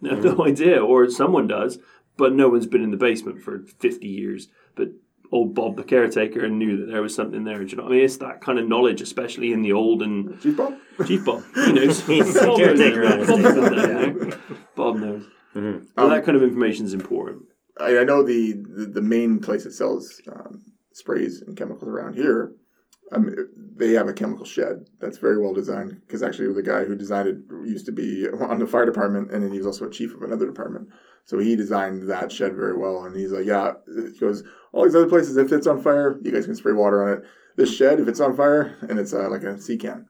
They 0.00 0.08
have 0.08 0.24
no 0.24 0.36
mm. 0.36 0.48
idea, 0.48 0.82
or 0.82 1.10
someone 1.10 1.46
does, 1.46 1.78
but 2.16 2.32
no 2.32 2.48
one's 2.48 2.66
been 2.66 2.82
in 2.82 2.90
the 2.90 2.96
basement 2.96 3.42
for 3.42 3.58
50 3.80 4.08
years. 4.08 4.48
But 4.76 4.92
old 5.30 5.54
Bob, 5.54 5.76
the 5.76 5.84
caretaker, 5.84 6.48
knew 6.48 6.78
that 6.78 6.90
there 6.90 7.02
was 7.02 7.14
something 7.14 7.44
there. 7.44 7.62
Do 7.62 7.70
you 7.70 7.76
know 7.76 7.82
what 7.82 7.92
I 7.92 7.96
mean? 7.96 8.04
It's 8.06 8.16
that 8.16 8.40
kind 8.40 8.58
of 8.58 8.66
knowledge, 8.66 9.02
especially 9.02 9.52
in 9.52 9.60
the 9.60 9.74
old 9.74 10.00
and 10.00 10.40
Chief 10.40 10.56
Bob? 10.56 10.72
Chief 11.06 11.22
Bob. 11.22 11.44
He 11.54 11.72
knows. 11.74 12.00
He's 12.06 12.32
Bob 12.32 12.56
caretaker 12.56 13.02
that. 13.02 13.12
on 13.12 13.18
his 13.18 13.28
Bob 13.28 13.40
knows 13.40 13.76
you 13.76 14.26
know? 14.26 14.38
Bob 14.74 14.96
knows. 14.96 15.24
Mhm. 15.54 15.86
But 15.94 16.02
um, 16.04 16.10
that 16.10 16.24
kind 16.24 16.36
of 16.36 16.42
information 16.42 16.86
is 16.86 16.94
important. 16.94 17.42
I, 17.78 17.98
I 17.98 18.04
know 18.04 18.22
the, 18.22 18.52
the 18.52 18.86
the 18.86 19.02
main 19.02 19.40
place 19.40 19.64
that 19.64 19.72
sells 19.72 20.20
um, 20.30 20.62
sprays 20.92 21.42
and 21.42 21.56
chemicals 21.56 21.88
around 21.88 22.14
here. 22.14 22.52
Um, 23.12 23.34
they 23.76 23.92
have 23.92 24.08
a 24.08 24.14
chemical 24.14 24.46
shed 24.46 24.86
that's 24.98 25.18
very 25.18 25.40
well 25.40 25.52
designed 25.52 26.00
because 26.06 26.22
actually 26.22 26.52
the 26.52 26.62
guy 26.62 26.84
who 26.84 26.96
designed 26.96 27.28
it 27.28 27.36
used 27.66 27.86
to 27.86 27.92
be 27.92 28.26
on 28.40 28.58
the 28.58 28.66
fire 28.66 28.86
department 28.86 29.30
and 29.30 29.42
then 29.42 29.52
he 29.52 29.58
was 29.58 29.66
also 29.66 29.86
a 29.86 29.90
chief 29.90 30.14
of 30.14 30.22
another 30.22 30.46
department. 30.46 30.88
So 31.26 31.38
he 31.38 31.56
designed 31.56 32.08
that 32.08 32.32
shed 32.32 32.54
very 32.54 32.76
well. 32.76 33.04
And 33.04 33.16
he's 33.16 33.32
like, 33.32 33.46
yeah, 33.46 33.72
he 33.86 34.18
goes, 34.18 34.42
all 34.72 34.84
these 34.84 34.94
other 34.94 35.08
places, 35.08 35.36
if 35.36 35.52
it's 35.52 35.66
on 35.66 35.82
fire, 35.82 36.18
you 36.22 36.32
guys 36.32 36.46
can 36.46 36.54
spray 36.54 36.72
water 36.72 37.02
on 37.02 37.18
it. 37.18 37.24
This 37.56 37.74
shed, 37.74 38.00
if 38.00 38.08
it's 38.08 38.20
on 38.20 38.36
fire, 38.36 38.76
and 38.88 38.98
it's 38.98 39.14
uh, 39.14 39.30
like 39.30 39.42
a 39.42 39.60
sea 39.60 39.76
can. 39.76 40.06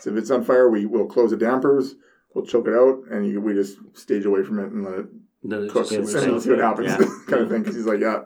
So 0.00 0.10
if 0.10 0.16
it's 0.16 0.30
on 0.30 0.44
fire, 0.44 0.70
we 0.70 0.86
will 0.86 1.06
close 1.06 1.30
the 1.30 1.36
dampers, 1.36 1.94
we'll 2.34 2.46
choke 2.46 2.66
it 2.66 2.74
out, 2.74 3.02
and 3.10 3.26
you, 3.26 3.40
we 3.40 3.52
just 3.52 3.78
stage 3.92 4.24
away 4.24 4.42
from 4.42 4.58
it 4.58 4.72
and 4.72 4.84
let 4.84 4.98
it 5.00 5.06
Then 5.48 5.64
it 5.64 5.70
cook 5.70 5.84
just 5.84 5.92
and 5.92 6.08
simmers 6.08 6.24
simmers 6.24 6.44
see 6.44 6.50
what 6.50 6.58
happens, 6.60 6.88
Yeah. 6.88 6.96
kind 7.28 7.42
of 7.42 7.50
thing. 7.50 7.62
Because 7.62 7.76
he's 7.76 7.86
like, 7.86 8.00
yeah, 8.00 8.20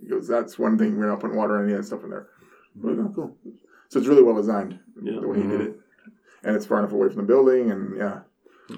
he 0.00 0.08
goes, 0.08 0.28
that's 0.28 0.58
one 0.58 0.76
thing. 0.76 0.98
We're 0.98 1.08
not 1.08 1.20
putting 1.20 1.36
water 1.36 1.56
or 1.56 1.64
any 1.64 1.72
of 1.72 1.78
that 1.78 1.84
stuff 1.84 2.04
in 2.04 2.10
there. 2.10 2.28
Like, 2.80 2.98
oh, 2.98 3.12
cool. 3.14 3.36
So 3.88 3.98
it's 3.98 4.08
really 4.08 4.22
well 4.22 4.36
designed 4.36 4.78
Yeah. 5.02 5.20
the 5.20 5.28
way 5.28 5.38
he 5.38 5.42
did 5.42 5.52
mm-hmm. 5.52 5.62
it, 5.62 5.80
and 6.44 6.56
it's 6.56 6.66
far 6.66 6.78
enough 6.78 6.92
away 6.92 7.08
from 7.08 7.18
the 7.18 7.22
building, 7.24 7.70
and 7.70 7.96
yeah, 7.96 8.20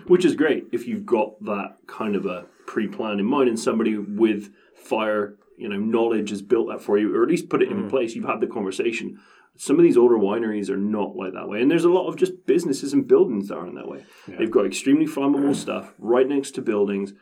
Which 0.07 0.25
is 0.25 0.35
great 0.35 0.67
if 0.73 0.87
you've 0.87 1.05
got 1.05 1.43
that 1.45 1.77
kind 1.87 2.17
of 2.17 2.25
a 2.25 2.47
pre-plan 2.67 3.19
in 3.21 3.27
mind 3.27 3.49
and 3.49 3.61
somebody 3.61 3.99
with 3.99 4.51
fire, 4.75 5.37
you 5.59 5.69
know, 5.69 5.77
knowledge 5.77 6.31
has 6.31 6.41
built 6.41 6.69
that 6.69 6.81
for 6.81 6.99
you, 6.99 7.15
or 7.15 7.23
at 7.23 7.29
least 7.29 7.51
put 7.51 7.63
it 7.63 7.69
in 7.69 7.77
mm-hmm. 7.77 7.89
place. 7.89 8.15
You've 8.15 8.25
had 8.25 8.41
the 8.41 8.47
conversation. 8.47 9.21
Some 9.55 9.79
of 9.79 9.83
these 9.83 9.99
older 9.99 10.17
wineries 10.17 10.71
are 10.71 10.79
not 10.79 11.15
like 11.15 11.35
that 11.35 11.47
way, 11.47 11.61
and 11.61 11.71
there's 11.71 11.85
a 11.85 11.91
lot 11.91 12.09
of 12.09 12.17
just 12.17 12.47
businesses 12.47 12.95
and 12.95 13.07
buildings 13.07 13.49
that 13.49 13.57
aren't 13.57 13.75
that 13.75 13.89
way. 13.89 14.07
They've 14.27 14.51
got 14.51 14.65
extremely 14.65 15.07
flammable 15.07 15.51
mm. 15.51 15.55
stuff 15.55 15.93
right 15.99 16.27
next 16.27 16.53
to 16.53 16.63
buildings 16.63 17.13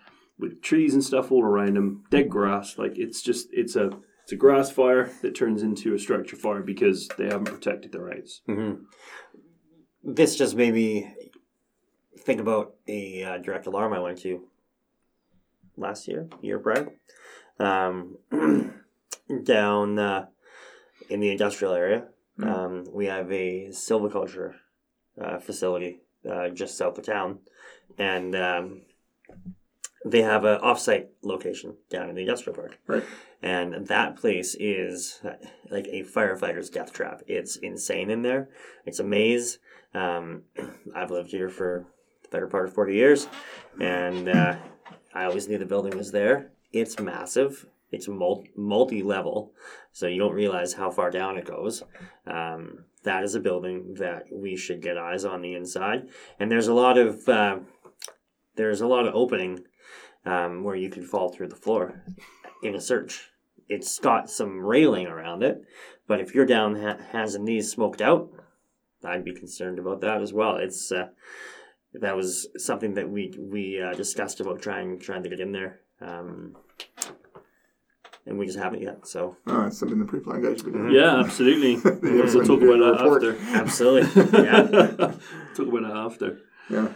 with 0.41 0.63
trees 0.63 0.95
and 0.95 1.05
stuff 1.05 1.31
all 1.31 1.45
around 1.45 1.75
them, 1.75 2.05
dead 2.11 2.29
grass. 2.29 2.79
Like 2.79 2.99
it's 2.99 3.23
just 3.23 3.49
it's 3.53 3.77
a 3.77 3.91
it's 4.23 4.33
a 4.33 4.37
grass 4.37 4.71
fire 4.71 5.11
that 5.23 5.35
turns 5.35 5.63
into 5.63 5.95
a 5.95 5.99
structure 5.99 6.37
fire 6.37 6.63
because 6.63 7.09
they 7.19 7.27
haven't 7.27 7.47
protected 7.47 7.93
their 7.93 8.05
rights. 8.05 8.43
This 10.03 10.37
just 10.37 10.57
made 10.57 10.75
me 10.75 11.15
think 12.19 12.41
about 12.41 12.75
a 12.89 13.25
uh, 13.25 13.39
direct 13.39 13.67
alarm 13.67 13.93
I 13.93 14.01
went 14.01 14.19
to 14.23 14.47
last 15.77 16.07
year, 16.09 16.29
year 16.43 16.59
prior, 16.59 16.89
um, 17.59 18.19
down 19.45 19.99
uh, 19.99 20.27
in 21.09 21.21
the 21.21 21.31
industrial 21.31 21.75
area. 21.75 22.05
Um, 22.43 22.85
we 22.93 23.07
have 23.07 23.31
a 23.33 23.69
silviculture 23.71 24.55
uh, 25.21 25.39
facility 25.39 26.01
uh, 26.31 26.49
just 26.49 26.79
south 26.79 26.99
of 26.99 27.05
town, 27.05 27.41
and 27.99 28.35
um, 28.35 28.83
they 30.05 30.23
have 30.23 30.45
an 30.45 30.61
offsite 30.61 31.09
location 31.23 31.77
down 31.91 32.09
in 32.09 32.15
the 32.15 32.23
industrial 32.23 32.57
park. 32.57 32.79
right. 32.87 33.05
And 33.43 33.87
that 33.87 34.17
place 34.17 34.55
is 34.59 35.21
like 35.71 35.87
a 35.87 36.05
firefighter's 36.05 36.71
death 36.71 36.93
trap. 36.93 37.23
It's 37.27 37.57
insane 37.57 38.11
in 38.11 38.23
there. 38.23 38.51
It's 38.85 38.99
a 38.99 39.05
maze. 39.05 39.59
Um, 39.95 40.43
I've 40.95 41.11
lived 41.11 41.31
here 41.31 41.49
for 41.49 41.87
the 42.23 42.29
better 42.29 42.47
part 42.47 42.67
of 42.67 42.75
40 42.75 42.95
years, 42.95 43.29
and 43.81 44.29
uh, 44.29 44.57
I 45.15 45.25
always 45.25 45.49
knew 45.49 45.59
the 45.59 45.67
building 45.67 45.97
was 45.97 46.13
there. 46.13 46.53
It's 46.73 47.01
massive. 47.01 47.67
It's 47.91 48.09
multi 48.09 49.03
level, 49.03 49.53
so 49.93 50.07
you 50.07 50.19
don't 50.19 50.35
realize 50.35 50.75
how 50.75 50.91
far 50.91 51.11
down 51.11 51.37
it 51.37 51.45
goes. 51.45 51.83
Um, 52.27 52.85
that 53.03 53.25
is 53.25 53.35
a 53.35 53.41
building 53.41 53.95
that 53.99 54.27
we 54.31 54.57
should 54.57 54.81
get 54.81 54.97
eyes 54.97 55.25
on 55.25 55.43
the 55.43 55.55
inside, 55.55 56.09
and 56.39 56.53
there's 56.53 56.69
a 56.69 56.75
lot 56.75 56.99
of 56.99 57.29
uh, 57.29 57.59
there's 58.55 58.81
a 58.81 58.87
lot 58.87 59.09
of 59.09 59.15
opening 59.15 59.65
um, 60.25 60.63
where 60.65 60.77
you 60.77 60.91
could 60.91 61.05
fall 61.05 61.29
through 61.31 61.49
the 61.49 61.57
floor 61.57 62.03
in 62.63 62.75
a 62.75 62.81
search. 62.81 63.29
It's 63.69 63.99
got 63.99 64.29
some 64.31 64.61
railing 64.61 65.07
around 65.07 65.43
it, 65.43 65.63
but 66.09 66.21
if 66.21 66.35
you're 66.35 66.47
down 66.47 66.75
ha- 66.81 66.99
hands 67.13 67.35
and 67.35 67.45
knees 67.45 67.71
smoked 67.71 68.01
out, 68.01 68.31
I'd 69.05 69.25
be 69.25 69.35
concerned 69.35 69.79
about 69.79 70.01
that 70.01 70.21
as 70.21 70.33
well. 70.33 70.57
It's 70.57 70.91
uh, 70.93 71.09
that 71.95 72.17
was 72.17 72.49
something 72.57 72.95
that 72.95 73.09
we 73.09 73.33
we 73.39 73.81
uh, 73.81 73.93
discussed 73.95 74.41
about 74.41 74.61
trying 74.61 74.99
trying 74.99 75.23
to 75.23 75.29
get 75.29 75.41
in 75.41 75.53
there, 75.53 75.81
um, 76.01 76.57
and 78.27 78.39
we 78.39 78.47
just 78.47 78.59
haven't 78.59 78.83
yet. 78.83 79.07
So 79.07 79.37
Uh, 79.47 79.67
it's 79.67 79.79
something 79.79 79.99
the 79.99 80.05
pre-plan 80.05 80.43
guys 80.43 80.57
should 80.59 80.67
be 80.67 80.73
doing. 80.73 80.93
Yeah, 80.93 81.21
absolutely. 81.21 81.75
Yeah, 82.03 82.27
so 82.27 82.39
when 82.39 82.47
talk 82.47 82.63
about 82.63 82.79
that 82.79 83.03
report. 83.05 83.25
after. 83.25 83.57
absolutely, 83.57 84.45
yeah. 84.45 84.63
Talk 85.55 85.67
about 85.69 85.83
it 85.91 85.97
after. 85.97 86.39
Yeah. 86.69 86.89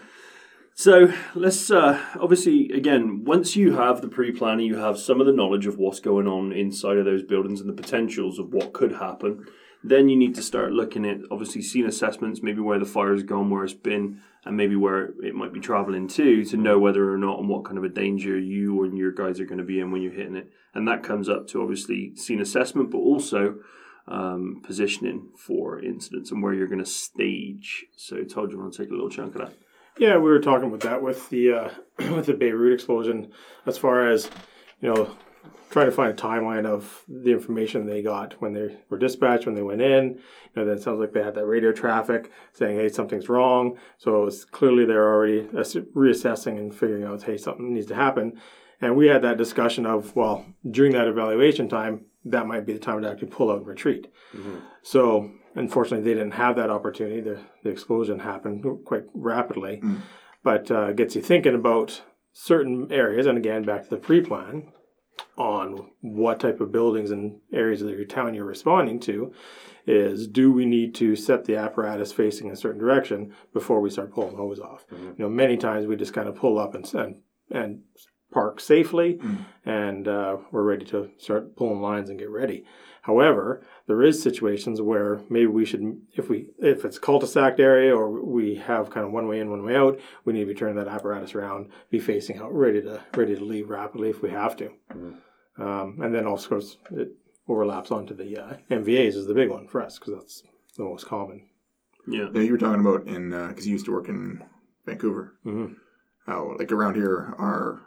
So 0.76 1.12
let's 1.36 1.70
uh, 1.70 2.04
obviously 2.20 2.70
again 2.72 3.24
once 3.24 3.54
you 3.54 3.76
have 3.76 4.02
the 4.02 4.08
pre-planning, 4.08 4.66
you 4.66 4.76
have 4.76 4.98
some 4.98 5.20
of 5.20 5.26
the 5.26 5.32
knowledge 5.32 5.66
of 5.66 5.78
what's 5.78 6.00
going 6.00 6.26
on 6.26 6.52
inside 6.52 6.98
of 6.98 7.04
those 7.04 7.22
buildings 7.22 7.60
and 7.60 7.68
the 7.68 7.80
potentials 7.80 8.40
of 8.40 8.52
what 8.52 8.72
could 8.72 8.92
happen. 8.92 9.46
Then 9.84 10.08
you 10.08 10.16
need 10.16 10.34
to 10.34 10.42
start 10.42 10.72
looking 10.72 11.04
at 11.04 11.18
obviously 11.30 11.62
scene 11.62 11.86
assessments, 11.86 12.42
maybe 12.42 12.60
where 12.60 12.78
the 12.78 12.86
fire's 12.86 13.22
gone, 13.22 13.50
where 13.50 13.64
it's 13.64 13.74
been, 13.74 14.20
and 14.44 14.56
maybe 14.56 14.74
where 14.74 15.12
it 15.22 15.34
might 15.34 15.52
be 15.52 15.60
traveling 15.60 16.08
to, 16.08 16.44
to 16.46 16.56
know 16.56 16.78
whether 16.78 17.12
or 17.12 17.18
not 17.18 17.38
and 17.38 17.48
what 17.48 17.66
kind 17.66 17.78
of 17.78 17.84
a 17.84 17.88
danger 17.90 18.36
you 18.38 18.82
and 18.82 18.96
your 18.96 19.12
guys 19.12 19.38
are 19.38 19.44
going 19.44 19.58
to 19.58 19.64
be 19.64 19.78
in 19.78 19.92
when 19.92 20.00
you're 20.00 20.12
hitting 20.12 20.36
it. 20.36 20.50
And 20.74 20.88
that 20.88 21.02
comes 21.02 21.28
up 21.28 21.46
to 21.48 21.62
obviously 21.62 22.16
scene 22.16 22.40
assessment, 22.40 22.90
but 22.90 22.98
also 22.98 23.56
um, 24.08 24.62
positioning 24.64 25.28
for 25.36 25.78
incidents 25.78 26.32
and 26.32 26.42
where 26.42 26.54
you're 26.54 26.66
going 26.66 26.82
to 26.82 26.86
stage. 26.86 27.84
So, 27.94 28.24
Todd, 28.24 28.50
you 28.50 28.58
want 28.58 28.72
to 28.72 28.82
take 28.82 28.90
a 28.90 28.94
little 28.94 29.10
chunk 29.10 29.34
of 29.34 29.42
that? 29.42 29.54
Yeah, 29.98 30.16
we 30.16 30.30
were 30.30 30.40
talking 30.40 30.68
about 30.68 30.80
that 30.80 31.02
with 31.02 31.28
the 31.30 31.52
uh, 31.52 31.70
with 32.14 32.26
the 32.26 32.34
Beirut 32.34 32.72
explosion, 32.72 33.30
as 33.66 33.78
far 33.78 34.08
as 34.08 34.30
you 34.80 34.92
know, 34.92 35.16
trying 35.70 35.86
to 35.86 35.92
find 35.92 36.10
a 36.10 36.22
timeline 36.22 36.66
of 36.66 37.04
the 37.08 37.30
information 37.30 37.86
they 37.86 38.02
got 38.02 38.40
when 38.40 38.52
they 38.52 38.76
were 38.90 38.98
dispatched, 38.98 39.46
when 39.46 39.54
they 39.54 39.62
went 39.62 39.82
in. 39.82 40.10
You 40.10 40.20
know, 40.56 40.64
then 40.64 40.76
it 40.76 40.82
sounds 40.82 41.00
like 41.00 41.12
they 41.12 41.22
had 41.22 41.34
that 41.36 41.46
radio 41.46 41.72
traffic 41.72 42.30
saying, 42.52 42.78
"Hey, 42.78 42.88
something's 42.88 43.28
wrong." 43.28 43.78
So 43.98 44.26
it's 44.26 44.44
clearly 44.44 44.84
they're 44.84 45.12
already 45.14 45.42
reassessing 45.42 46.58
and 46.58 46.74
figuring 46.74 47.04
out, 47.04 47.22
"Hey, 47.22 47.36
something 47.36 47.72
needs 47.72 47.86
to 47.86 47.94
happen." 47.94 48.40
And 48.80 48.96
we 48.96 49.06
had 49.06 49.22
that 49.22 49.38
discussion 49.38 49.86
of, 49.86 50.14
well, 50.16 50.44
during 50.68 50.92
that 50.92 51.06
evaluation 51.06 51.68
time, 51.68 52.06
that 52.24 52.46
might 52.46 52.66
be 52.66 52.72
the 52.72 52.78
time 52.78 53.00
to 53.00 53.10
actually 53.10 53.28
pull 53.28 53.50
out 53.50 53.58
and 53.58 53.66
retreat. 53.66 54.08
So 54.82 55.30
unfortunately, 55.54 56.04
they 56.04 56.18
didn't 56.18 56.34
have 56.34 56.56
that 56.56 56.70
opportunity. 56.70 57.20
The, 57.20 57.38
the 57.62 57.70
explosion 57.70 58.20
happened 58.20 58.64
quite 58.84 59.04
rapidly, 59.14 59.80
but 60.42 60.70
uh, 60.70 60.92
gets 60.92 61.14
you 61.16 61.22
thinking 61.22 61.54
about 61.54 62.02
certain 62.32 62.90
areas. 62.92 63.26
And 63.26 63.38
again, 63.38 63.62
back 63.62 63.84
to 63.84 63.90
the 63.90 63.96
pre-plan 63.96 64.72
on 65.36 65.90
what 66.00 66.40
type 66.40 66.60
of 66.60 66.72
buildings 66.72 67.10
and 67.10 67.40
areas 67.52 67.82
of 67.82 67.90
your 67.90 68.04
town 68.04 68.34
you're 68.34 68.44
responding 68.44 69.00
to. 69.00 69.32
Is 69.86 70.26
do 70.26 70.50
we 70.50 70.64
need 70.64 70.94
to 70.96 71.14
set 71.14 71.44
the 71.44 71.56
apparatus 71.56 72.10
facing 72.10 72.50
a 72.50 72.56
certain 72.56 72.80
direction 72.80 73.34
before 73.52 73.80
we 73.80 73.90
start 73.90 74.12
pulling 74.14 74.36
hose 74.36 74.58
off? 74.58 74.86
You 74.90 75.14
know, 75.18 75.28
many 75.28 75.56
times 75.58 75.86
we 75.86 75.94
just 75.96 76.14
kind 76.14 76.26
of 76.28 76.36
pull 76.36 76.58
up 76.58 76.74
and 76.74 76.92
and, 76.94 77.16
and 77.50 77.82
park 78.34 78.60
safely, 78.60 79.18
and 79.64 80.06
uh, 80.08 80.36
we're 80.50 80.64
ready 80.64 80.84
to 80.86 81.08
start 81.18 81.56
pulling 81.56 81.80
lines 81.80 82.10
and 82.10 82.18
get 82.18 82.28
ready. 82.28 82.64
However, 83.02 83.62
there 83.86 84.02
is 84.02 84.22
situations 84.22 84.80
where 84.80 85.20
maybe 85.30 85.46
we 85.46 85.64
should, 85.64 86.00
if 86.16 86.28
we 86.28 86.48
if 86.58 86.84
it's 86.84 86.98
cul-de-sac 86.98 87.60
area 87.60 87.94
or 87.94 88.10
we 88.24 88.56
have 88.56 88.90
kind 88.90 89.06
of 89.06 89.12
one 89.12 89.28
way 89.28 89.40
in, 89.40 89.50
one 89.50 89.62
way 89.64 89.76
out, 89.76 90.00
we 90.24 90.32
need 90.32 90.40
to 90.40 90.46
be 90.46 90.54
turning 90.54 90.76
that 90.76 90.88
apparatus 90.88 91.34
around, 91.34 91.70
be 91.90 91.98
facing 92.00 92.38
out, 92.38 92.52
ready 92.52 92.82
to 92.82 93.00
ready 93.14 93.34
to 93.36 93.44
leave 93.44 93.70
rapidly 93.70 94.10
if 94.10 94.20
we 94.22 94.30
have 94.30 94.56
to. 94.56 94.70
Um, 95.58 96.00
and 96.02 96.14
then 96.14 96.26
also, 96.26 96.44
of 96.44 96.50
course, 96.50 96.76
it 96.92 97.10
overlaps 97.46 97.90
onto 97.90 98.14
the 98.14 98.38
uh, 98.38 98.56
MVAs 98.70 99.14
is 99.14 99.26
the 99.26 99.34
big 99.34 99.50
one 99.50 99.68
for 99.68 99.82
us 99.82 99.98
because 99.98 100.14
that's 100.14 100.42
the 100.76 100.84
most 100.84 101.06
common. 101.06 101.46
Yeah. 102.08 102.28
Yeah, 102.34 102.40
you 102.42 102.52
were 102.52 102.58
talking 102.58 102.80
about 102.80 103.06
in 103.06 103.30
because 103.30 103.66
you 103.66 103.72
used 103.72 103.84
to 103.86 103.92
work 103.92 104.08
in 104.08 104.42
Vancouver. 104.86 105.34
Mhm. 105.46 105.76
How 106.26 106.56
like 106.58 106.72
around 106.72 106.94
here, 106.96 107.34
our 107.38 107.82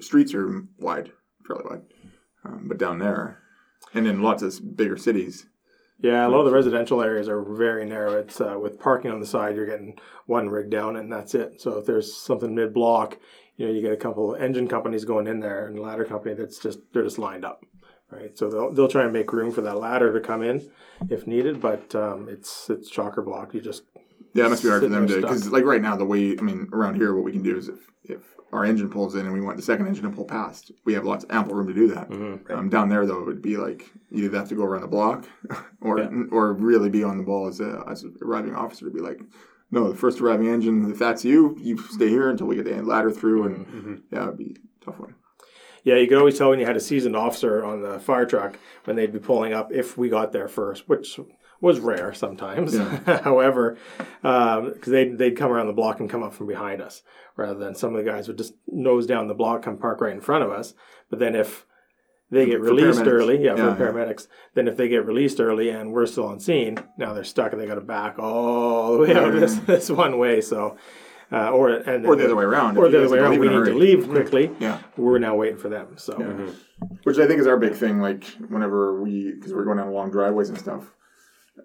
streets 0.00 0.34
are 0.34 0.62
wide, 0.78 1.12
fairly 1.46 1.64
wide, 1.68 1.82
um, 2.44 2.66
but 2.68 2.78
down 2.78 2.98
there, 2.98 3.38
and 3.94 4.06
in 4.06 4.22
lots 4.22 4.42
of 4.42 4.76
bigger 4.76 4.96
cities, 4.96 5.46
Yeah, 6.00 6.26
a 6.26 6.28
lot 6.28 6.40
of 6.40 6.44
the 6.46 6.52
residential 6.52 7.02
areas 7.02 7.28
are 7.28 7.42
very 7.42 7.86
narrow. 7.86 8.18
It's 8.18 8.40
uh, 8.40 8.58
with 8.60 8.78
parking 8.78 9.10
on 9.10 9.20
the 9.20 9.26
side, 9.26 9.56
you're 9.56 9.66
getting 9.66 9.98
one 10.26 10.48
rig 10.50 10.68
down 10.70 10.96
and 10.96 11.10
that's 11.10 11.34
it. 11.34 11.60
So 11.60 11.78
if 11.78 11.86
there's 11.86 12.14
something 12.14 12.54
mid 12.54 12.74
block, 12.74 13.18
you 13.56 13.66
know, 13.66 13.72
you 13.72 13.80
get 13.80 13.92
a 13.92 13.96
couple 13.96 14.34
of 14.34 14.42
engine 14.42 14.68
companies 14.68 15.06
going 15.06 15.26
in 15.26 15.40
there 15.40 15.66
and 15.66 15.78
a 15.78 15.82
ladder 15.82 16.04
company 16.04 16.34
that's 16.34 16.58
just 16.58 16.80
they're 16.92 17.02
just 17.04 17.18
lined 17.18 17.44
up, 17.46 17.64
right? 18.10 18.36
So 18.36 18.50
they'll 18.50 18.72
they'll 18.72 18.88
try 18.88 19.04
and 19.04 19.12
make 19.12 19.32
room 19.32 19.50
for 19.50 19.62
that 19.62 19.78
ladder 19.78 20.12
to 20.12 20.20
come 20.20 20.42
in 20.42 20.70
if 21.08 21.26
needed, 21.26 21.60
but 21.62 21.94
um, 21.94 22.28
it's 22.28 22.68
it's 22.68 22.90
chocker 22.90 23.24
block. 23.24 23.54
You 23.54 23.62
just 23.62 23.84
yeah, 24.36 24.46
it 24.46 24.50
must 24.50 24.62
be 24.62 24.68
hard 24.68 24.82
for 24.82 24.88
them 24.88 25.06
to 25.06 25.20
because 25.20 25.48
like 25.50 25.64
right 25.64 25.82
now 25.82 25.96
the 25.96 26.04
way 26.04 26.36
I 26.38 26.42
mean 26.42 26.68
around 26.72 26.96
here, 26.96 27.14
what 27.14 27.24
we 27.24 27.32
can 27.32 27.42
do 27.42 27.56
is 27.56 27.68
if 27.68 27.78
if 28.04 28.20
our 28.52 28.64
engine 28.64 28.88
pulls 28.88 29.14
in 29.16 29.22
and 29.26 29.32
we 29.32 29.40
want 29.40 29.56
the 29.56 29.62
second 29.62 29.86
engine 29.88 30.04
to 30.04 30.10
pull 30.10 30.24
past, 30.24 30.70
we 30.84 30.94
have 30.94 31.04
lots 31.04 31.24
of 31.24 31.30
ample 31.32 31.54
room 31.54 31.66
to 31.66 31.74
do 31.74 31.88
that. 31.88 32.08
Mm-hmm. 32.08 32.52
Um, 32.52 32.68
down 32.68 32.88
there 32.88 33.04
though, 33.06 33.20
it 33.20 33.26
would 33.26 33.42
be 33.42 33.56
like 33.56 33.90
you 34.10 34.24
either 34.26 34.38
have 34.38 34.48
to 34.50 34.54
go 34.54 34.64
around 34.64 34.82
the 34.82 34.88
block, 34.88 35.26
or 35.80 35.98
or 36.30 36.52
really 36.52 36.90
be 36.90 37.02
on 37.04 37.18
the 37.18 37.24
ball 37.24 37.48
as 37.48 37.60
a 37.60 37.82
as 37.88 38.02
an 38.02 38.14
arriving 38.22 38.54
officer 38.54 38.84
to 38.86 38.90
be 38.92 39.00
like. 39.00 39.20
No, 39.68 39.90
the 39.90 39.96
first 39.98 40.20
arriving 40.20 40.46
engine. 40.46 40.88
If 40.88 41.00
that's 41.00 41.24
you, 41.24 41.56
you 41.60 41.76
stay 41.76 42.08
here 42.08 42.30
until 42.30 42.46
we 42.46 42.54
get 42.54 42.66
the 42.66 42.80
ladder 42.82 43.10
through, 43.10 43.46
and 43.46 43.66
Mm-hmm. 43.66 43.94
yeah, 44.12 44.22
it'd 44.22 44.38
be 44.38 44.54
a 44.80 44.84
tough 44.84 45.00
one. 45.00 45.16
Yeah, 45.82 45.96
you 45.96 46.06
could 46.06 46.18
always 46.18 46.38
tell 46.38 46.50
when 46.50 46.60
you 46.60 46.66
had 46.66 46.76
a 46.76 46.80
seasoned 46.80 47.16
officer 47.16 47.64
on 47.64 47.82
the 47.82 47.98
fire 47.98 48.26
truck 48.26 48.60
when 48.84 48.94
they'd 48.94 49.12
be 49.12 49.18
pulling 49.18 49.52
up 49.52 49.72
if 49.72 49.98
we 49.98 50.08
got 50.08 50.30
there 50.30 50.46
first, 50.46 50.88
which 50.88 51.18
was 51.60 51.80
rare 51.80 52.12
sometimes. 52.12 52.76
However, 53.06 53.78
because 54.22 54.86
they'd, 54.86 55.16
they'd 55.18 55.36
come 55.36 55.50
around 55.50 55.66
the 55.66 55.72
block 55.72 56.00
and 56.00 56.10
come 56.10 56.22
up 56.22 56.34
from 56.34 56.46
behind 56.46 56.80
us 56.82 57.02
rather 57.36 57.58
than 57.58 57.74
some 57.74 57.94
of 57.94 58.04
the 58.04 58.10
guys 58.10 58.28
would 58.28 58.38
just 58.38 58.54
nose 58.68 59.06
down 59.06 59.26
the 59.28 59.34
block, 59.34 59.62
come 59.62 59.76
park 59.78 60.00
right 60.00 60.12
in 60.12 60.20
front 60.20 60.44
of 60.44 60.50
us. 60.50 60.74
But 61.10 61.18
then 61.18 61.34
if 61.34 61.66
they 62.30 62.46
get 62.46 62.58
For 62.58 62.64
released 62.64 63.06
early, 63.06 63.42
yeah, 63.44 63.56
Yeah, 63.56 63.74
for 63.74 63.92
paramedics, 63.92 64.26
then 64.54 64.68
if 64.68 64.76
they 64.76 64.88
get 64.88 65.06
released 65.06 65.40
early 65.40 65.68
and 65.70 65.92
we're 65.92 66.06
still 66.06 66.26
on 66.26 66.40
scene, 66.40 66.78
now 66.98 67.12
they're 67.14 67.24
stuck 67.24 67.52
and 67.52 67.60
they 67.60 67.66
got 67.66 67.76
to 67.76 67.80
back 67.80 68.18
all 68.18 68.92
the 68.94 68.98
way 68.98 69.14
out 69.14 69.32
Yeah. 69.34 69.40
this, 69.40 69.54
this 69.60 69.90
one 69.90 70.18
way. 70.18 70.40
So 70.40 70.76
uh, 71.32 71.50
or 71.50 71.70
and 71.70 72.06
Or 72.06 72.16
the 72.16 72.24
other 72.24 72.36
way 72.36 72.44
around. 72.44 72.78
or 72.78 72.88
the 72.88 72.98
other 72.98 73.08
way 73.10 73.18
around. 73.18 73.38
We 73.38 73.48
need 73.48 73.64
to 73.66 73.74
leave 73.74 74.08
quickly. 74.08 74.50
Yeah. 74.60 74.80
We're 74.96 75.18
now 75.18 75.34
waiting 75.36 75.58
for 75.58 75.68
them. 75.68 75.94
So 75.96 76.16
Which 77.04 77.18
I 77.18 77.26
think 77.26 77.40
is 77.40 77.46
our 77.46 77.56
big 77.56 77.74
thing. 77.74 78.00
Like 78.00 78.24
whenever 78.48 79.00
we, 79.02 79.32
because 79.32 79.52
we're 79.54 79.64
going 79.64 79.78
down 79.78 79.92
long 79.92 80.10
driveways 80.10 80.48
and 80.50 80.58
stuff. 80.58 80.92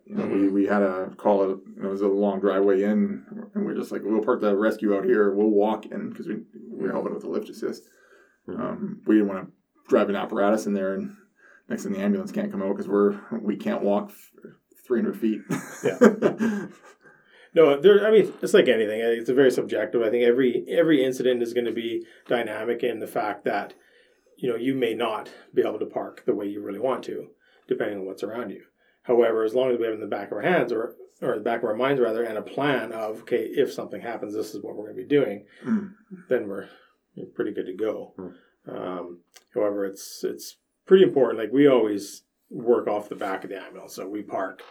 You 0.05 0.15
know, 0.15 0.25
we, 0.25 0.47
we 0.47 0.65
had 0.65 0.81
a 0.81 1.11
call 1.17 1.49
it. 1.49 1.59
It 1.83 1.87
was 1.87 2.01
a 2.01 2.07
long 2.07 2.39
driveway 2.39 2.83
in, 2.83 3.25
and 3.53 3.65
we're 3.65 3.75
just 3.75 3.91
like, 3.91 4.01
we'll 4.03 4.23
park 4.23 4.41
the 4.41 4.55
rescue 4.55 4.95
out 4.95 5.05
here. 5.05 5.33
We'll 5.33 5.49
walk 5.49 5.85
in 5.85 6.09
because 6.09 6.27
we 6.27 6.37
we're 6.69 6.91
helping 6.91 7.13
with 7.13 7.23
the 7.23 7.29
lift 7.29 7.49
assist. 7.49 7.83
Um, 8.47 9.01
we 9.05 9.15
didn't 9.15 9.29
want 9.29 9.47
to 9.47 9.51
drive 9.89 10.09
an 10.09 10.15
apparatus 10.15 10.65
in 10.65 10.73
there, 10.73 10.93
and 10.93 11.15
next 11.69 11.83
thing 11.83 11.93
the 11.93 11.99
ambulance 11.99 12.31
can't 12.31 12.51
come 12.51 12.61
out 12.61 12.75
because 12.75 12.87
we're 12.87 13.19
we 13.41 13.55
can't 13.55 13.83
walk 13.83 14.11
three 14.85 14.99
hundred 14.99 15.19
feet. 15.19 15.41
Yeah. 15.83 16.67
No, 17.53 17.79
there. 17.79 18.07
I 18.07 18.11
mean, 18.11 18.33
it's 18.41 18.53
like 18.53 18.67
anything. 18.67 19.01
It's 19.01 19.29
very 19.29 19.51
subjective. 19.51 20.01
I 20.01 20.09
think 20.09 20.23
every 20.23 20.65
every 20.69 21.03
incident 21.03 21.41
is 21.41 21.53
going 21.53 21.65
to 21.65 21.73
be 21.73 22.05
dynamic 22.27 22.83
in 22.83 22.99
the 22.99 23.07
fact 23.07 23.43
that 23.45 23.73
you 24.37 24.49
know 24.49 24.55
you 24.55 24.73
may 24.73 24.93
not 24.93 25.29
be 25.53 25.61
able 25.61 25.79
to 25.79 25.85
park 25.85 26.23
the 26.25 26.33
way 26.33 26.45
you 26.45 26.61
really 26.61 26.79
want 26.79 27.03
to, 27.05 27.27
depending 27.67 27.99
on 27.99 28.05
what's 28.05 28.23
around 28.23 28.51
you. 28.51 28.63
However, 29.03 29.43
as 29.43 29.53
long 29.55 29.71
as 29.71 29.77
we 29.79 29.85
have 29.85 29.93
in 29.95 29.99
the 29.99 30.07
back 30.07 30.27
of 30.27 30.33
our 30.37 30.41
hands 30.43 30.71
or 30.71 30.95
or 31.21 31.35
the 31.35 31.43
back 31.43 31.59
of 31.59 31.65
our 31.69 31.75
minds 31.75 32.01
rather, 32.01 32.23
and 32.23 32.37
a 32.37 32.41
plan 32.41 32.91
of 32.91 33.21
okay, 33.21 33.43
if 33.43 33.71
something 33.71 34.01
happens, 34.01 34.33
this 34.33 34.53
is 34.55 34.61
what 34.63 34.75
we're 34.75 34.85
going 34.91 34.97
to 34.97 35.03
be 35.03 35.07
doing, 35.07 35.45
Mm. 35.65 35.93
then 36.29 36.47
we're, 36.47 36.67
pretty 37.35 37.51
good 37.53 37.65
to 37.67 37.73
go. 37.75 38.13
Um, 38.67 39.19
however, 39.53 39.85
it's 39.85 40.23
it's 40.23 40.57
pretty 40.85 41.03
important. 41.03 41.39
Like 41.39 41.51
we 41.51 41.67
always 41.67 42.23
work 42.49 42.87
off 42.87 43.09
the 43.09 43.15
back 43.15 43.43
of 43.43 43.49
the 43.49 43.61
ambulance, 43.61 43.95
so 43.95 44.07
we 44.07 44.21
park 44.23 44.61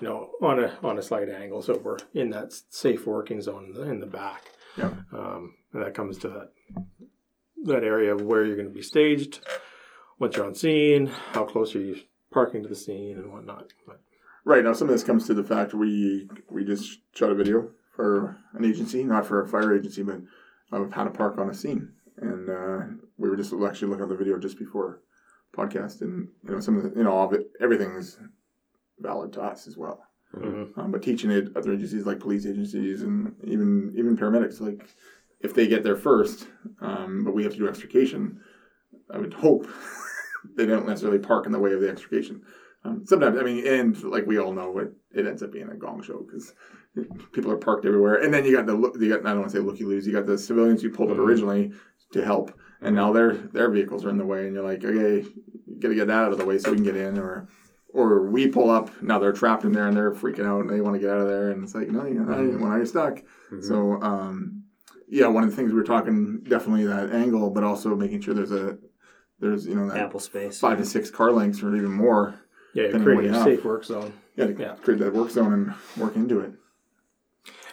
you 0.00 0.06
know, 0.08 0.30
on 0.42 0.62
a 0.62 0.76
on 0.82 0.98
a 0.98 1.02
slight 1.02 1.28
angle, 1.30 1.62
so 1.62 1.78
we're 1.82 1.96
in 2.14 2.30
that 2.30 2.52
safe 2.70 3.06
working 3.06 3.40
zone 3.40 3.66
in 3.66 3.72
the, 3.72 3.82
in 3.90 4.00
the 4.00 4.06
back. 4.06 4.44
Yeah. 4.76 4.90
Um, 5.12 5.54
and 5.72 5.82
that 5.82 5.94
comes 5.94 6.18
to 6.18 6.28
that 6.28 6.50
that 7.64 7.82
area 7.82 8.14
of 8.14 8.20
where 8.22 8.44
you're 8.44 8.56
going 8.56 8.68
to 8.68 8.74
be 8.74 8.82
staged, 8.82 9.40
once 10.18 10.36
you're 10.36 10.46
on 10.46 10.54
scene, 10.54 11.06
how 11.32 11.44
close 11.44 11.74
are 11.74 11.80
you 11.80 11.96
parking 12.36 12.62
to 12.62 12.68
the 12.68 12.74
scene, 12.76 13.16
and 13.16 13.32
whatnot. 13.32 13.72
But 13.86 14.00
Right 14.44 14.62
now, 14.62 14.74
some 14.74 14.88
of 14.88 14.94
this 14.94 15.02
comes 15.02 15.26
to 15.26 15.34
the 15.34 15.42
fact 15.42 15.74
we 15.74 16.28
we 16.50 16.64
just 16.64 17.00
shot 17.14 17.30
a 17.30 17.34
video 17.34 17.70
for 17.96 18.36
an 18.52 18.64
agency, 18.64 19.02
not 19.02 19.26
for 19.26 19.42
a 19.42 19.48
fire 19.48 19.74
agency, 19.74 20.02
but 20.02 20.20
of 20.70 20.92
how 20.92 21.04
to 21.04 21.10
park 21.10 21.38
on 21.38 21.48
a 21.50 21.54
scene, 21.54 21.88
and 22.18 22.48
uh, 22.50 22.80
we 23.18 23.28
were 23.30 23.36
just 23.36 23.52
actually 23.54 23.88
looking 23.88 24.04
at 24.04 24.08
the 24.10 24.22
video 24.22 24.38
just 24.38 24.58
before 24.58 25.00
podcast, 25.56 26.02
and 26.02 26.28
you 26.44 26.52
know 26.52 26.60
some 26.60 26.76
of 26.76 26.82
the 26.84 26.90
you 26.98 27.04
know 27.04 27.12
all 27.12 27.26
of 27.26 27.32
it, 27.32 27.50
everything 27.60 27.92
is 27.96 28.18
valid 29.00 29.32
to 29.32 29.42
us 29.42 29.66
as 29.66 29.76
well. 29.76 29.98
Mhm. 30.34 30.76
Um, 30.78 30.90
but 30.92 31.02
teaching 31.02 31.30
it 31.30 31.56
other 31.56 31.72
agencies 31.72 32.04
like 32.06 32.20
police 32.20 32.46
agencies 32.46 33.02
and 33.02 33.34
even 33.44 33.94
even 33.96 34.16
paramedics, 34.16 34.60
like 34.60 34.86
if 35.40 35.54
they 35.54 35.66
get 35.66 35.82
there 35.82 35.96
first, 35.96 36.46
um, 36.80 37.24
but 37.24 37.34
we 37.34 37.42
have 37.44 37.52
to 37.52 37.58
do 37.58 37.68
extrication, 37.68 38.40
I 39.10 39.18
would 39.18 39.34
hope 39.34 39.66
they 40.56 40.66
don't 40.66 40.86
necessarily 40.86 41.18
park 41.18 41.46
in 41.46 41.52
the 41.52 41.58
way 41.58 41.72
of 41.72 41.80
the 41.80 41.88
extrication. 41.88 42.42
Um, 42.84 43.02
sometimes, 43.04 43.36
I 43.38 43.42
mean, 43.42 43.66
and 43.66 44.00
like 44.04 44.26
we 44.26 44.38
all 44.38 44.52
know, 44.52 44.78
it, 44.78 44.92
it 45.12 45.26
ends 45.26 45.42
up 45.42 45.50
being 45.52 45.68
a 45.70 45.74
gong 45.76 46.02
show 46.02 46.24
because 46.24 46.54
people 47.32 47.50
are 47.50 47.56
parked 47.56 47.84
everywhere. 47.84 48.16
And 48.22 48.32
then 48.32 48.44
you 48.44 48.54
got 48.56 48.66
the 48.66 48.74
look- 48.74 48.96
you 49.00 49.08
got 49.08 49.20
I 49.26 49.30
don't 49.30 49.40
want 49.40 49.50
to 49.50 49.56
say 49.56 49.62
looky 49.62 49.84
loos. 49.84 50.06
You 50.06 50.12
got 50.12 50.26
the 50.26 50.38
civilians 50.38 50.82
who 50.82 50.90
pulled 50.90 51.10
up 51.10 51.16
Mhm. 51.16 51.26
originally 51.26 51.72
to 52.12 52.24
help, 52.24 52.52
and 52.80 52.94
now 52.94 53.12
their 53.12 53.32
their 53.32 53.70
vehicles 53.70 54.04
are 54.04 54.10
in 54.10 54.18
the 54.18 54.24
way, 54.26 54.46
and 54.46 54.54
you're 54.54 54.62
like, 54.64 54.84
okay, 54.84 55.26
you 55.66 55.80
got 55.80 55.88
to 55.88 55.94
get 55.94 56.06
that 56.06 56.24
out 56.24 56.32
of 56.32 56.38
the 56.38 56.44
way 56.46 56.58
so 56.58 56.70
we 56.70 56.76
can 56.76 56.84
get 56.84 56.96
in, 56.96 57.18
or 57.18 57.48
or 57.88 58.30
we 58.30 58.46
pull 58.46 58.70
up 58.70 58.90
now 59.02 59.18
they're 59.18 59.32
trapped 59.32 59.64
in 59.64 59.72
there 59.72 59.88
and 59.88 59.96
they're 59.96 60.12
freaking 60.12 60.44
out 60.46 60.60
and 60.60 60.68
they 60.70 60.80
want 60.82 60.94
to 60.94 61.00
get 61.00 61.10
out 61.10 61.20
of 61.22 61.28
there, 61.28 61.50
and 61.50 61.64
it's 61.64 61.74
like, 61.74 61.88
no, 61.88 62.04
you're 62.06 62.24
not. 62.24 62.38
Well, 62.38 62.68
now 62.70 62.76
you're 62.76 62.86
stuck. 62.86 63.22
So, 63.60 64.00
um, 64.02 64.62
yeah, 65.08 65.28
one 65.28 65.44
of 65.44 65.50
the 65.50 65.56
things 65.56 65.72
we 65.72 65.78
were 65.78 65.84
talking 65.84 66.42
definitely 66.48 66.84
that 66.86 67.10
angle, 67.12 67.50
but 67.50 67.64
also 67.64 67.96
making 67.96 68.20
sure 68.20 68.34
there's 68.34 68.52
a 68.52 68.76
there's 69.40 69.66
you 69.66 69.74
know 69.74 69.88
that 69.88 69.96
Ample 69.98 70.20
space. 70.20 70.58
five 70.60 70.78
to 70.78 70.84
six 70.84 71.10
car 71.10 71.30
lengths 71.32 71.62
or 71.62 71.74
even 71.76 71.92
more. 71.92 72.40
yeah, 72.74 72.88
you're 72.88 73.00
creating 73.00 73.34
a 73.34 73.38
you 73.38 73.44
safe 73.44 73.64
work 73.64 73.84
zone. 73.84 74.12
Yeah, 74.36 74.46
to 74.48 74.52
Yeah. 74.58 74.74
create 74.82 75.00
that 75.00 75.14
work 75.14 75.30
zone 75.30 75.52
and 75.52 75.74
work 75.96 76.14
into 76.16 76.40
it. 76.40 76.52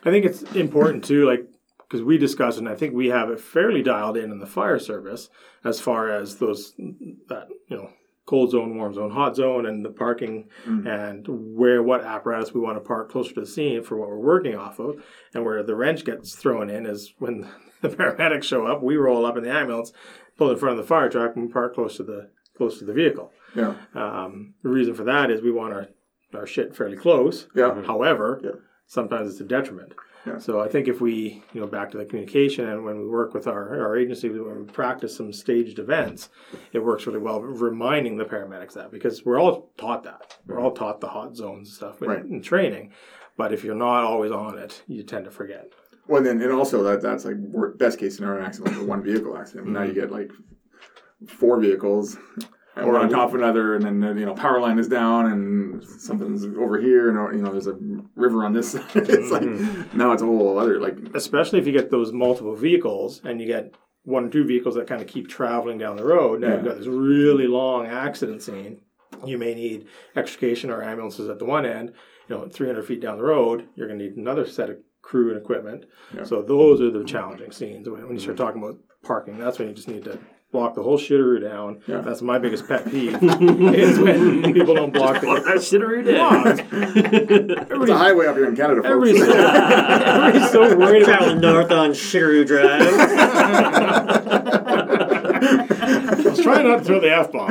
I 0.06 0.12
think 0.12 0.26
it's 0.26 0.42
important 0.54 1.04
too, 1.04 1.26
like 1.26 1.48
because 1.80 2.02
we 2.04 2.18
discussed, 2.18 2.58
and 2.58 2.68
I 2.68 2.76
think 2.76 2.94
we 2.94 3.08
have 3.10 3.30
it 3.30 3.40
fairly 3.40 3.84
dialed 3.84 4.18
in 4.18 4.32
in 4.32 4.40
the 4.40 4.48
fire 4.48 4.80
service 4.80 5.30
as 5.64 5.80
far 5.80 6.10
as 6.10 6.38
those 6.38 6.74
that 6.78 7.48
you 7.68 7.78
know 7.78 7.90
cold 8.26 8.52
zone, 8.52 8.78
warm 8.78 8.94
zone, 8.94 9.12
hot 9.12 9.36
zone, 9.36 9.66
and 9.66 9.84
the 9.84 9.90
parking 9.90 10.48
Mm. 10.66 10.88
and 10.88 11.28
where 11.58 11.84
what 11.84 12.04
apparatus 12.06 12.54
we 12.54 12.62
want 12.62 12.78
to 12.78 12.82
park 12.82 13.12
closer 13.12 13.34
to 13.34 13.42
the 13.42 13.46
scene 13.46 13.84
for 13.84 13.98
what 13.98 14.08
we're 14.10 14.18
working 14.18 14.56
off 14.56 14.80
of, 14.80 15.04
and 15.34 15.44
where 15.44 15.62
the 15.64 15.76
wrench 15.76 16.06
gets 16.06 16.34
thrown 16.36 16.70
in 16.70 16.86
is 16.86 17.14
when 17.20 17.48
the 17.82 17.90
paramedics 17.90 18.44
show 18.44 18.66
up. 18.66 18.82
We 18.82 18.96
roll 18.96 19.26
up 19.26 19.36
in 19.38 19.44
the 19.44 19.52
ambulance, 19.52 19.92
pull 20.38 20.52
in 20.52 20.58
front 20.58 20.78
of 20.80 20.84
the 20.84 20.88
fire 20.88 21.10
truck, 21.10 21.36
and 21.36 21.46
we 21.48 21.52
park 21.52 21.76
close 21.76 21.98
to 21.98 22.04
the 22.04 22.30
close 22.58 22.78
to 22.80 22.86
the 22.86 22.94
vehicle. 22.94 23.32
Yeah, 23.56 23.76
Um, 23.96 24.54
the 24.64 24.70
reason 24.70 24.94
for 24.94 25.04
that 25.06 25.32
is 25.32 25.42
we 25.42 25.52
want 25.52 25.74
our 25.74 25.88
our 26.36 26.48
shit 26.48 26.76
fairly 26.76 26.98
close. 26.98 27.48
yeah, 27.56 27.80
However, 27.84 28.40
Yeah. 28.44 28.52
sometimes 28.88 29.30
it's 29.30 29.40
a 29.40 29.44
detriment. 29.44 29.94
Yeah. 30.26 30.40
So 30.40 30.60
I 30.62 30.68
think 30.68 30.88
if 30.88 31.00
we, 31.02 31.44
you 31.54 31.62
know, 31.62 31.68
back 31.68 31.92
to 31.92 31.98
the 31.98 32.06
communication 32.06 32.68
and 32.68 32.84
when 32.84 32.98
we 32.98 33.06
work 33.08 33.34
with 33.36 33.46
our, 33.46 33.80
our 33.82 33.96
agency, 33.96 34.30
when 34.30 34.60
we 34.66 34.72
practice 34.72 35.16
some 35.16 35.32
staged 35.34 35.78
events, 35.80 36.30
it 36.72 36.80
works 36.80 37.06
really 37.06 37.20
well 37.20 37.42
reminding 37.42 38.18
the 38.18 38.26
paramedics 38.26 38.74
that 38.74 38.90
because 38.90 39.24
we're 39.26 39.40
all 39.40 39.72
taught 39.78 40.04
that. 40.06 40.38
We're 40.48 40.60
all 40.60 40.72
taught 40.72 41.02
the 41.02 41.10
hot 41.10 41.36
zones 41.36 41.68
and 41.68 41.76
stuff 41.76 42.02
in, 42.02 42.08
Right. 42.10 42.26
in 42.26 42.42
training. 42.42 42.94
But 43.38 43.52
if 43.54 43.64
you're 43.64 43.76
not 43.76 44.04
always 44.04 44.32
on 44.32 44.58
it, 44.58 44.82
you 44.88 45.04
tend 45.04 45.26
to 45.26 45.32
forget. 45.32 45.72
Well, 46.08 46.18
and 46.18 46.26
then 46.26 46.42
and 46.42 46.52
also 46.52 46.84
that 46.84 47.02
that's 47.02 47.26
like 47.26 47.38
best 47.78 48.00
case 48.00 48.16
scenario 48.16 48.46
accident, 48.46 48.76
like 48.76 48.84
a 48.84 48.86
one 48.86 49.04
vehicle 49.04 49.38
accident. 49.38 49.68
Now 49.68 49.84
you 49.84 49.92
mm-hmm. 49.92 50.00
get 50.00 50.12
like 50.12 50.32
four 51.28 51.60
vehicles. 51.60 52.18
And 52.76 52.88
Or 52.88 52.98
on 52.98 53.08
top 53.08 53.30
of 53.30 53.36
another, 53.36 53.76
and 53.76 53.86
then 53.86 54.18
you 54.18 54.26
know 54.26 54.34
power 54.34 54.60
line 54.60 54.80
is 54.80 54.88
down, 54.88 55.28
and 55.28 55.84
something's 55.84 56.44
over 56.44 56.82
here, 56.82 57.10
and 57.10 57.38
you 57.38 57.44
know 57.44 57.52
there's 57.52 57.68
a 57.68 57.78
river 58.16 58.44
on 58.44 58.54
this 58.54 58.72
side. 58.74 58.84
it's 58.96 59.32
like 59.32 59.44
mm-hmm. 59.44 59.96
now 59.96 60.12
it's 60.12 60.24
a 60.24 60.26
whole 60.26 60.58
other 60.58 60.80
like 60.80 60.98
Especially 61.14 61.60
if 61.60 61.68
you 61.68 61.72
get 61.72 61.92
those 61.92 62.12
multiple 62.12 62.56
vehicles 62.56 63.22
and 63.24 63.40
you 63.40 63.46
get 63.46 63.76
one 64.06 64.26
or 64.26 64.30
two 64.30 64.44
vehicles 64.44 64.76
that 64.76 64.88
kind 64.88 65.02
of 65.02 65.08
keep 65.08 65.30
traveling 65.30 65.78
down 65.78 65.96
the 65.96 66.04
road. 66.04 66.42
Now 66.42 66.56
you've 66.56 66.66
got 66.66 66.78
this 66.78 66.88
really 66.88 67.48
long 67.48 67.86
accident 67.86 68.42
scene. 68.42 68.82
You 69.26 69.38
may 69.38 69.54
need 69.54 69.88
extrication 70.16 70.70
or 70.70 70.84
ambulances 70.84 71.30
at 71.30 71.40
the 71.40 71.46
one 71.46 71.66
end. 71.66 71.94
You 72.28 72.38
know, 72.38 72.48
300 72.48 72.86
feet 72.86 73.02
down 73.02 73.18
the 73.18 73.24
road, 73.24 73.68
you're 73.76 73.88
going 73.88 74.00
to 74.00 74.06
need 74.06 74.18
another 74.18 74.46
set 74.48 74.70
of 74.70 74.78
crew 75.04 75.30
and 75.30 75.38
equipment. 75.38 75.86
Yeah. 76.16 76.24
So 76.24 76.42
those 76.42 76.82
are 76.82 76.90
the 76.90 77.04
challenging 77.04 77.52
scenes. 77.52 77.88
When 77.88 78.02
when 78.08 78.14
you 78.14 78.20
start 78.20 78.38
talking 78.38 78.64
about 78.64 78.78
parking, 79.04 79.38
that's 79.38 79.60
when 79.60 79.68
you 79.68 79.76
just 79.76 79.88
need 79.88 80.04
to 80.06 80.18
block 80.52 80.74
the 80.76 80.82
whole 80.84 80.98
shitteroo 80.98 81.42
down. 81.42 81.82
Yeah. 81.88 82.02
That's 82.02 82.22
my 82.22 82.40
biggest 82.40 82.68
pet 82.68 82.90
peeve 82.90 83.16
is 83.24 84.00
when 84.00 84.54
people 84.54 84.76
don't 84.76 84.94
block 84.94 85.20
the 85.22 85.28
that 85.28 85.58
shittery 85.58 86.06
down. 86.06 86.60
it's 87.82 87.92
a 87.92 87.98
highway 87.98 88.28
up 88.28 88.36
here 88.36 88.48
in 88.48 88.56
Canada, 88.56 88.82
folks. 88.82 88.92
Everybody's, 88.92 89.36
everybody's 89.36 90.52
so 90.52 90.76
worried 90.78 91.04
about 91.04 91.18
Traveling 91.18 91.42
north 91.42 91.72
on 91.72 91.90
Shitteroo 91.92 92.46
Drive. 92.48 92.82
I 95.46 96.30
was 96.30 96.40
trying 96.42 96.68
not 96.68 96.78
to 96.80 96.84
throw 96.86 97.00
the 97.00 97.12
F 97.12 97.32
bomb. 97.32 97.50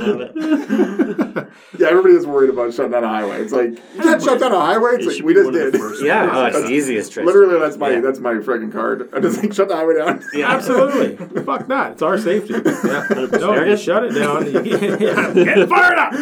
I 0.00 0.06
love 0.06 0.20
it. 0.20 1.48
yeah, 1.78 1.88
everybody 1.88 2.14
is 2.14 2.26
worried 2.26 2.50
about 2.50 2.72
shutting 2.74 2.92
down 2.92 3.04
a 3.04 3.08
highway. 3.08 3.40
It's 3.42 3.52
like 3.52 3.70
you 3.70 4.02
can't 4.02 4.22
shut 4.22 4.40
down 4.40 4.52
a 4.52 4.60
highway. 4.60 4.94
It's 4.94 5.06
It 5.06 5.16
like 5.16 5.24
we 5.24 5.34
just 5.34 5.46
one 5.46 5.54
of 5.54 5.72
the 5.72 5.78
did. 5.78 6.06
Yeah, 6.06 6.30
oh, 6.32 6.46
it's 6.46 6.54
That's- 6.56 6.68
the 6.70 6.74
easiest 6.74 7.12
trick. 7.12 7.26
Literally, 7.26 7.58
that's 7.58 7.76
my 7.76 7.90
Yeah. 7.90 8.00
that's 8.00 8.18
my 8.20 8.34
freaking 8.34 8.72
card. 8.72 9.08
I 9.12 9.20
just 9.20 9.42
like 9.42 9.52
shut 9.52 9.68
the 9.68 9.76
highway 9.76 9.96
down. 9.98 10.22
Yeah. 10.32 10.50
Absolutely. 10.52 11.42
Fuck 11.44 11.68
that. 11.68 11.92
It's 11.92 12.02
our 12.02 12.18
safety. 12.18 12.54
Yeah. 12.54 13.06
No, 13.40 13.54
There 13.54 13.66
you 13.66 13.72
is. 13.72 13.82
shut 13.82 14.04
it 14.04 14.10
down. 14.10 14.46
You 14.46 14.62
get, 14.62 15.00
yeah, 15.00 15.32
get 15.32 15.68
fired 15.68 15.98
up. 15.98 16.12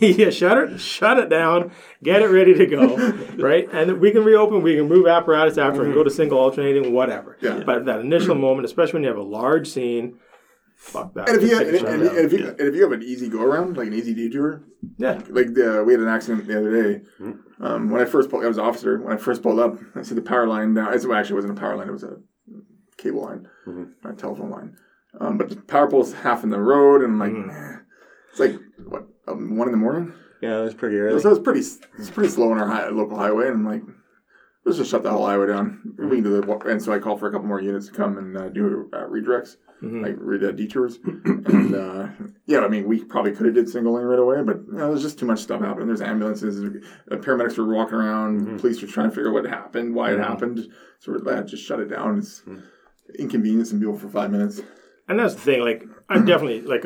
yeah, 0.00 0.30
shut 0.30 0.58
it, 0.58 0.80
shut 0.80 1.18
it 1.18 1.28
down, 1.28 1.72
get 2.02 2.22
it 2.22 2.26
ready 2.26 2.54
to 2.54 2.66
go. 2.66 2.96
Right? 3.36 3.68
And 3.72 4.00
we 4.00 4.10
can 4.12 4.24
reopen, 4.24 4.62
we 4.62 4.76
can 4.76 4.88
move 4.88 5.06
apparatus 5.06 5.58
after 5.58 5.84
and 5.84 5.92
go 5.92 6.00
mm-hmm. 6.00 6.08
to 6.08 6.14
single 6.14 6.38
alternating, 6.38 6.92
whatever. 6.92 7.36
Yeah. 7.40 7.62
But 7.64 7.84
that 7.86 8.00
initial 8.00 8.34
moment, 8.34 8.64
especially 8.66 8.94
when 8.94 9.02
you 9.02 9.08
have 9.08 9.18
a 9.18 9.22
large 9.22 9.68
scene, 9.68 10.18
fuck 10.86 11.14
that. 11.14 11.28
And 11.28 11.42
if 11.42 11.50
you 11.50 11.58
and, 11.58 11.68
and, 11.68 12.02
and 12.02 12.18
if 12.18 12.32
you 12.32 12.38
down. 12.38 12.48
and 12.48 12.60
if 12.60 12.74
you 12.74 12.82
have 12.82 12.92
an 12.92 13.02
easy 13.02 13.28
go 13.28 13.42
around, 13.42 13.76
like 13.76 13.88
an 13.88 13.94
easy 13.94 14.14
detour, 14.14 14.62
yeah. 14.98 15.20
like 15.28 15.54
the, 15.54 15.82
we 15.86 15.92
had 15.92 16.00
an 16.00 16.08
accident 16.08 16.46
the 16.46 16.58
other 16.58 16.82
day. 16.82 17.02
Um, 17.60 17.90
when 17.90 18.00
I 18.00 18.04
first 18.04 18.30
pulled, 18.30 18.44
I 18.44 18.48
was 18.48 18.58
an 18.58 18.64
officer. 18.64 19.00
When 19.00 19.12
I 19.12 19.16
first 19.16 19.42
pulled 19.42 19.58
up, 19.58 19.78
I 19.94 20.02
see 20.02 20.14
the 20.14 20.22
power 20.22 20.46
line 20.46 20.74
down. 20.74 20.92
It 20.92 21.04
actually 21.10 21.34
wasn't 21.34 21.58
a 21.58 21.60
power 21.60 21.76
line; 21.76 21.88
it 21.88 21.92
was 21.92 22.04
a 22.04 22.16
cable 22.96 23.22
line, 23.22 23.48
a 24.04 24.12
telephone 24.12 24.50
line. 24.50 24.76
Um, 25.18 25.38
but 25.38 25.48
the 25.48 25.56
power 25.56 25.90
pole's 25.90 26.12
half 26.12 26.44
in 26.44 26.50
the 26.50 26.60
road, 26.60 27.02
and 27.02 27.12
I'm 27.12 27.18
like, 27.18 27.32
"Nah." 27.32 27.78
it's 28.30 28.40
like 28.40 28.60
what 28.86 29.06
um, 29.26 29.56
one 29.56 29.68
in 29.68 29.72
the 29.72 29.78
morning. 29.78 30.12
Yeah, 30.42 30.60
it 30.60 30.64
was 30.64 30.74
pretty 30.74 30.96
early. 30.96 31.20
So 31.20 31.28
it 31.28 31.32
was 31.32 31.38
pretty, 31.40 31.60
it's 31.98 32.10
pretty 32.10 32.28
slow 32.28 32.52
on 32.52 32.58
our 32.58 32.66
high, 32.66 32.88
local 32.88 33.16
highway, 33.16 33.46
and 33.46 33.54
I'm 33.54 33.66
like, 33.66 33.82
let's 34.66 34.76
just 34.78 34.90
shut 34.90 35.02
the 35.04 35.10
whole 35.10 35.24
highway 35.24 35.46
down. 35.46 35.94
We 35.98 36.16
can 36.16 36.24
do 36.24 36.40
the 36.40 36.58
and 36.68 36.82
so 36.82 36.92
I 36.92 36.98
called 36.98 37.20
for 37.20 37.28
a 37.28 37.32
couple 37.32 37.46
more 37.46 37.60
units 37.62 37.86
to 37.86 37.92
come 37.92 38.18
and 38.18 38.36
uh, 38.36 38.48
do 38.50 38.90
uh, 38.92 39.06
redirects, 39.06 39.56
Mhm. 39.82 40.02
like 40.02 40.16
re- 40.18 40.46
uh, 40.46 40.50
detours. 40.52 40.98
and 41.04 41.74
uh, 41.74 42.08
yeah, 42.46 42.60
I 42.60 42.68
mean, 42.68 42.86
we 42.86 43.02
probably 43.04 43.32
could 43.32 43.46
have 43.46 43.54
did 43.54 43.68
single 43.68 43.94
lane 43.94 44.04
right 44.06 44.18
away, 44.18 44.42
but 44.42 44.56
you 44.66 44.72
know, 44.78 44.88
there's 44.88 45.02
just 45.02 45.18
too 45.18 45.26
much 45.26 45.40
stuff 45.40 45.60
happening. 45.62 45.86
There's 45.86 46.00
ambulances, 46.02 46.58
uh, 47.10 47.16
paramedics 47.16 47.56
were 47.58 47.72
walking 47.72 47.94
around, 47.94 48.58
police 48.60 48.82
were 48.82 48.88
trying 48.88 49.08
to 49.10 49.14
figure 49.14 49.30
out 49.30 49.34
what 49.34 49.46
happened, 49.46 49.94
why 49.94 50.12
it 50.12 50.18
happened. 50.18 50.66
So 50.98 51.12
we're 51.12 51.18
like, 51.18 51.46
just 51.46 51.64
shut 51.64 51.80
it 51.80 51.86
down. 51.88 52.18
It's 52.18 52.42
inconveniencing 53.18 53.78
people 53.78 53.96
for 53.96 54.08
five 54.08 54.30
minutes. 54.30 54.60
And 55.08 55.18
that's 55.20 55.34
the 55.34 55.40
thing. 55.40 55.60
Like, 55.60 55.84
I'm 56.08 56.24
definitely 56.24 56.62
like 56.62 56.84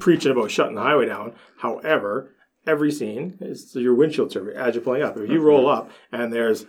preaching 0.00 0.32
about 0.32 0.50
shutting 0.50 0.74
the 0.74 0.80
highway 0.82 1.06
down. 1.06 1.34
However, 1.58 2.32
every 2.66 2.90
scene 2.92 3.38
is 3.40 3.74
your 3.74 3.94
windshield 3.94 4.32
survey 4.32 4.54
as 4.54 4.74
you're 4.74 4.84
pulling 4.84 5.02
up. 5.02 5.16
If 5.16 5.30
you 5.30 5.40
roll 5.40 5.68
up 5.68 5.90
and 6.12 6.32
there's 6.32 6.66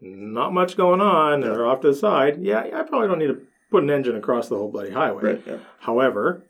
not 0.00 0.52
much 0.52 0.76
going 0.76 1.00
on 1.00 1.34
and 1.34 1.42
they're 1.44 1.66
off 1.66 1.80
to 1.82 1.88
the 1.88 1.94
side, 1.94 2.42
yeah, 2.42 2.60
I 2.60 2.82
probably 2.82 3.08
don't 3.08 3.18
need 3.18 3.28
to 3.28 3.40
put 3.70 3.82
an 3.82 3.90
engine 3.90 4.16
across 4.16 4.48
the 4.48 4.56
whole 4.56 4.70
bloody 4.70 4.90
highway. 4.90 5.22
Right. 5.22 5.42
Yeah. 5.46 5.56
However, 5.80 6.44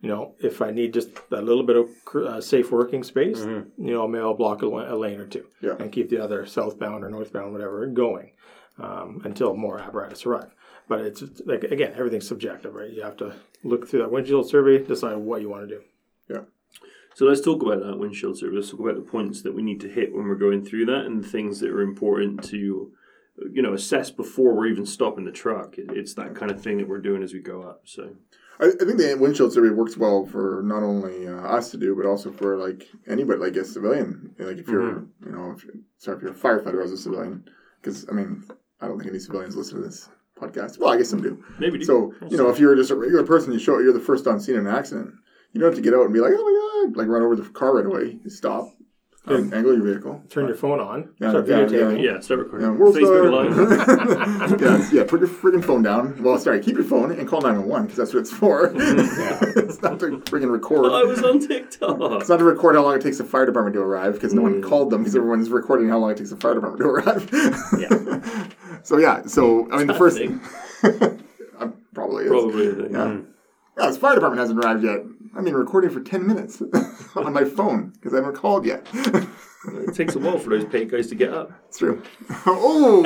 you 0.00 0.08
know, 0.08 0.34
if 0.40 0.60
I 0.62 0.70
need 0.72 0.92
just 0.94 1.10
a 1.30 1.40
little 1.40 1.62
bit 1.62 1.76
of 1.76 1.88
cr- 2.04 2.24
uh, 2.26 2.40
safe 2.40 2.70
working 2.72 3.02
space, 3.04 3.38
you 3.40 3.66
know, 3.76 4.06
maybe 4.08 4.22
I'll 4.22 4.34
block 4.34 4.62
a, 4.62 4.66
a 4.66 4.96
lane 4.96 5.20
or 5.20 5.26
two 5.26 5.46
Yeah. 5.60 5.76
and 5.78 5.92
keep 5.92 6.10
the 6.10 6.18
other 6.18 6.44
southbound 6.46 7.04
or 7.04 7.10
northbound, 7.10 7.52
whatever, 7.52 7.86
going 7.86 8.32
um, 8.78 9.22
until 9.24 9.54
more 9.54 9.78
apparatus 9.78 10.26
arrive. 10.26 10.50
But 10.88 11.02
it's 11.02 11.22
like 11.46 11.62
again, 11.64 11.92
everything's 11.96 12.26
subjective, 12.26 12.74
right? 12.74 12.90
You 12.90 13.02
have 13.02 13.16
to 13.18 13.34
look 13.62 13.86
through 13.88 14.00
that 14.00 14.10
windshield 14.10 14.48
survey, 14.48 14.78
decide 14.84 15.16
what 15.16 15.40
you 15.40 15.48
want 15.48 15.68
to 15.68 15.74
do. 15.76 16.46
So 17.14 17.26
let's 17.26 17.40
talk 17.40 17.62
about 17.62 17.82
that 17.82 17.98
windshield 17.98 18.38
survey. 18.38 18.56
Let's 18.56 18.70
talk 18.70 18.80
about 18.80 18.96
the 18.96 19.02
points 19.02 19.42
that 19.42 19.54
we 19.54 19.62
need 19.62 19.80
to 19.80 19.88
hit 19.88 20.14
when 20.14 20.26
we're 20.26 20.34
going 20.34 20.64
through 20.64 20.86
that 20.86 21.04
and 21.04 21.22
the 21.22 21.28
things 21.28 21.60
that 21.60 21.70
are 21.70 21.82
important 21.82 22.42
to, 22.44 22.92
you 23.50 23.62
know, 23.62 23.74
assess 23.74 24.10
before 24.10 24.54
we're 24.54 24.68
even 24.68 24.86
stopping 24.86 25.24
the 25.24 25.32
truck. 25.32 25.74
It's 25.78 26.14
that 26.14 26.34
kind 26.34 26.50
of 26.50 26.62
thing 26.62 26.78
that 26.78 26.88
we're 26.88 27.00
doing 27.00 27.22
as 27.22 27.32
we 27.32 27.40
go 27.40 27.62
up. 27.62 27.82
So 27.84 28.14
I, 28.60 28.66
I 28.66 28.84
think 28.84 28.98
the 28.98 29.16
windshield 29.18 29.52
survey 29.52 29.70
works 29.70 29.96
well 29.96 30.24
for 30.24 30.62
not 30.64 30.82
only 30.82 31.28
uh, 31.28 31.32
us 31.32 31.70
to 31.72 31.76
do, 31.76 31.94
but 31.94 32.06
also 32.06 32.30
for 32.30 32.56
like 32.56 32.88
anybody, 33.06 33.40
like 33.40 33.56
a 33.56 33.64
civilian. 33.64 34.34
Like 34.38 34.58
if 34.58 34.68
you're, 34.68 35.00
you 35.24 35.32
know, 35.32 35.54
if, 35.56 35.66
sorry, 35.98 36.16
if 36.16 36.22
you're 36.22 36.32
a 36.32 36.34
firefighter 36.34 36.82
as 36.82 36.92
a 36.92 36.96
civilian, 36.96 37.44
because 37.80 38.06
I 38.08 38.12
mean, 38.12 38.44
I 38.80 38.86
don't 38.86 38.98
think 38.98 39.10
any 39.10 39.18
civilians 39.18 39.56
listen 39.56 39.76
to 39.76 39.82
this 39.82 40.08
podcast. 40.38 40.78
Well, 40.78 40.90
I 40.90 40.96
guess 40.96 41.10
some 41.10 41.22
do. 41.22 41.42
maybe 41.58 41.78
do. 41.78 41.84
So 41.84 42.14
you 42.28 42.36
know, 42.36 42.48
if 42.48 42.58
you're 42.58 42.76
just 42.76 42.90
a 42.90 42.96
regular 42.96 43.24
person, 43.24 43.52
you 43.52 43.58
show 43.58 43.78
you're 43.78 43.92
the 43.92 44.00
first 44.00 44.26
on 44.26 44.40
scene 44.40 44.56
in 44.56 44.66
an 44.66 44.74
accident. 44.74 45.12
You 45.52 45.60
don't 45.60 45.70
have 45.70 45.76
to 45.76 45.82
get 45.82 45.94
out 45.94 46.04
and 46.04 46.14
be 46.14 46.20
like, 46.20 46.32
oh 46.34 46.44
my 46.44 46.52
god, 46.60 46.71
like 46.94 47.08
run 47.08 47.22
over 47.22 47.36
the 47.36 47.48
car 47.50 47.76
right 47.76 47.86
away. 47.86 48.18
You 48.22 48.30
stop, 48.30 48.68
um, 49.26 49.52
angle 49.54 49.74
your 49.74 49.84
vehicle. 49.84 50.20
Turn 50.30 50.46
your 50.48 50.56
phone 50.56 50.80
on, 50.80 51.14
Yeah, 51.20 51.30
start 51.30 51.46
yeah, 51.46 51.56
videotaping. 51.58 52.02
yeah, 52.02 52.20
start 52.20 52.40
recording. 52.40 52.72
Yeah, 52.72 52.76
Facebook. 52.76 54.50
Live. 54.50 54.60
yeah, 54.60 54.88
yeah, 54.92 55.04
put 55.08 55.20
your 55.20 55.28
freaking 55.28 55.64
phone 55.64 55.82
down. 55.82 56.20
Well, 56.22 56.38
sorry, 56.38 56.60
keep 56.60 56.74
your 56.74 56.84
phone 56.84 57.12
and 57.12 57.28
call 57.28 57.40
911 57.40 57.86
because 57.86 57.98
that's 57.98 58.12
what 58.12 58.20
it's 58.20 58.32
for. 58.32 58.72
it's 58.74 59.80
not 59.80 60.00
to 60.00 60.18
freaking 60.22 60.50
record. 60.50 60.86
I 60.92 61.04
was 61.04 61.22
on 61.22 61.38
TikTok. 61.38 61.98
It's 62.20 62.28
not 62.28 62.38
to 62.38 62.44
record 62.44 62.74
how 62.74 62.82
long 62.82 62.96
it 62.96 63.02
takes 63.02 63.18
the 63.18 63.24
fire 63.24 63.46
department 63.46 63.74
to 63.74 63.80
arrive 63.80 64.14
because 64.14 64.34
no 64.34 64.42
one 64.42 64.60
called 64.60 64.90
them 64.90 65.02
because 65.02 65.14
everyone's 65.14 65.50
recording 65.50 65.88
how 65.88 65.98
long 65.98 66.10
it 66.10 66.16
takes 66.16 66.30
the 66.30 66.36
fire 66.36 66.54
department 66.54 66.82
to 66.82 66.88
arrive. 66.88 67.30
Yeah. 67.78 68.48
so 68.82 68.98
yeah, 68.98 69.22
so 69.26 69.70
I 69.70 69.78
mean 69.78 69.86
the 69.86 69.94
first 69.94 70.18
thing. 70.18 70.40
Uh, 70.82 71.68
probably 71.94 72.24
is. 72.24 72.30
Probably 72.30 72.66
a 72.66 72.72
thing. 72.72 72.92
Yeah. 72.92 73.18
Yeah, 73.78 73.86
this 73.86 73.98
fire 73.98 74.14
department 74.14 74.40
hasn't 74.40 74.58
arrived 74.62 74.82
yet. 74.82 75.00
I 75.34 75.40
mean, 75.40 75.54
recording 75.54 75.90
for 75.90 76.00
ten 76.00 76.26
minutes 76.26 76.62
on 77.16 77.32
my 77.32 77.44
phone 77.44 77.90
because 77.90 78.12
I 78.12 78.16
haven't 78.16 78.34
called 78.36 78.66
yet. 78.66 78.86
It 78.92 79.94
takes 79.94 80.16
a 80.16 80.18
while 80.18 80.38
for 80.38 80.50
those 80.50 80.64
paint 80.64 80.90
guys 80.90 81.06
to 81.08 81.14
get 81.14 81.32
up. 81.32 81.52
it's 81.68 81.78
true. 81.78 82.02
oh, 82.46 83.02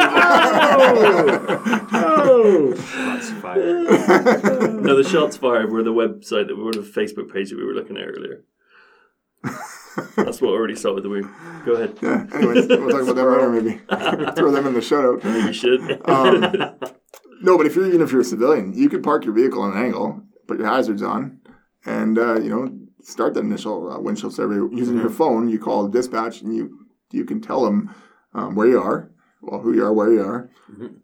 Oh, 1.92 2.74
Shots 2.74 3.30
fired. 3.42 3.86
No, 4.82 4.96
the 4.96 5.04
shots 5.08 5.36
fired 5.36 5.70
were 5.70 5.82
the 5.82 5.92
website 5.92 6.46
that 6.48 6.56
were 6.56 6.72
the 6.72 6.80
Facebook 6.80 7.32
page 7.32 7.50
that 7.50 7.56
we 7.58 7.64
were 7.64 7.74
looking 7.74 7.96
at 7.96 8.04
earlier. 8.08 8.42
That's 10.16 10.40
what 10.40 10.50
already 10.50 10.76
started 10.76 11.02
the 11.04 11.08
week. 11.08 11.26
Go 11.64 11.72
ahead. 11.72 11.98
yeah. 12.02 12.26
Anyways, 12.34 12.68
we'll 12.68 12.90
talk 12.90 13.02
about 13.02 13.16
that 13.16 13.24
later. 13.24 13.48
Maybe 13.50 14.32
throw 14.32 14.50
them 14.50 14.66
in 14.66 14.74
the 14.74 14.80
shout 14.82 15.04
out. 15.04 15.24
You 15.24 15.52
should. 15.52 15.80
Um, 16.08 16.40
no, 17.42 17.56
but 17.56 17.66
if 17.66 17.74
you're 17.76 17.86
even 17.86 18.00
if 18.02 18.12
you're 18.12 18.20
a 18.20 18.24
civilian, 18.24 18.72
you 18.74 18.88
could 18.88 19.02
park 19.02 19.24
your 19.24 19.34
vehicle 19.34 19.62
on 19.62 19.72
an 19.76 19.82
angle, 19.84 20.22
put 20.46 20.58
your 20.58 20.68
hazards 20.68 21.02
on, 21.02 21.40
and 21.86 22.18
uh, 22.18 22.38
you 22.40 22.50
know 22.50 22.78
start 23.02 23.34
that 23.34 23.40
initial 23.40 23.90
uh, 23.90 23.98
windshield 24.00 24.34
survey 24.34 24.56
using 24.76 24.98
your 24.98 25.10
phone. 25.10 25.48
You 25.48 25.58
call 25.58 25.88
dispatch, 25.88 26.42
and 26.42 26.54
you 26.54 26.86
you 27.12 27.24
can 27.24 27.40
tell 27.40 27.64
them 27.64 27.94
um, 28.34 28.54
where 28.54 28.66
you 28.66 28.80
are, 28.80 29.10
well, 29.40 29.60
who 29.60 29.72
you 29.72 29.84
are, 29.84 29.92
where 29.92 30.12
you 30.12 30.22
are, 30.22 30.50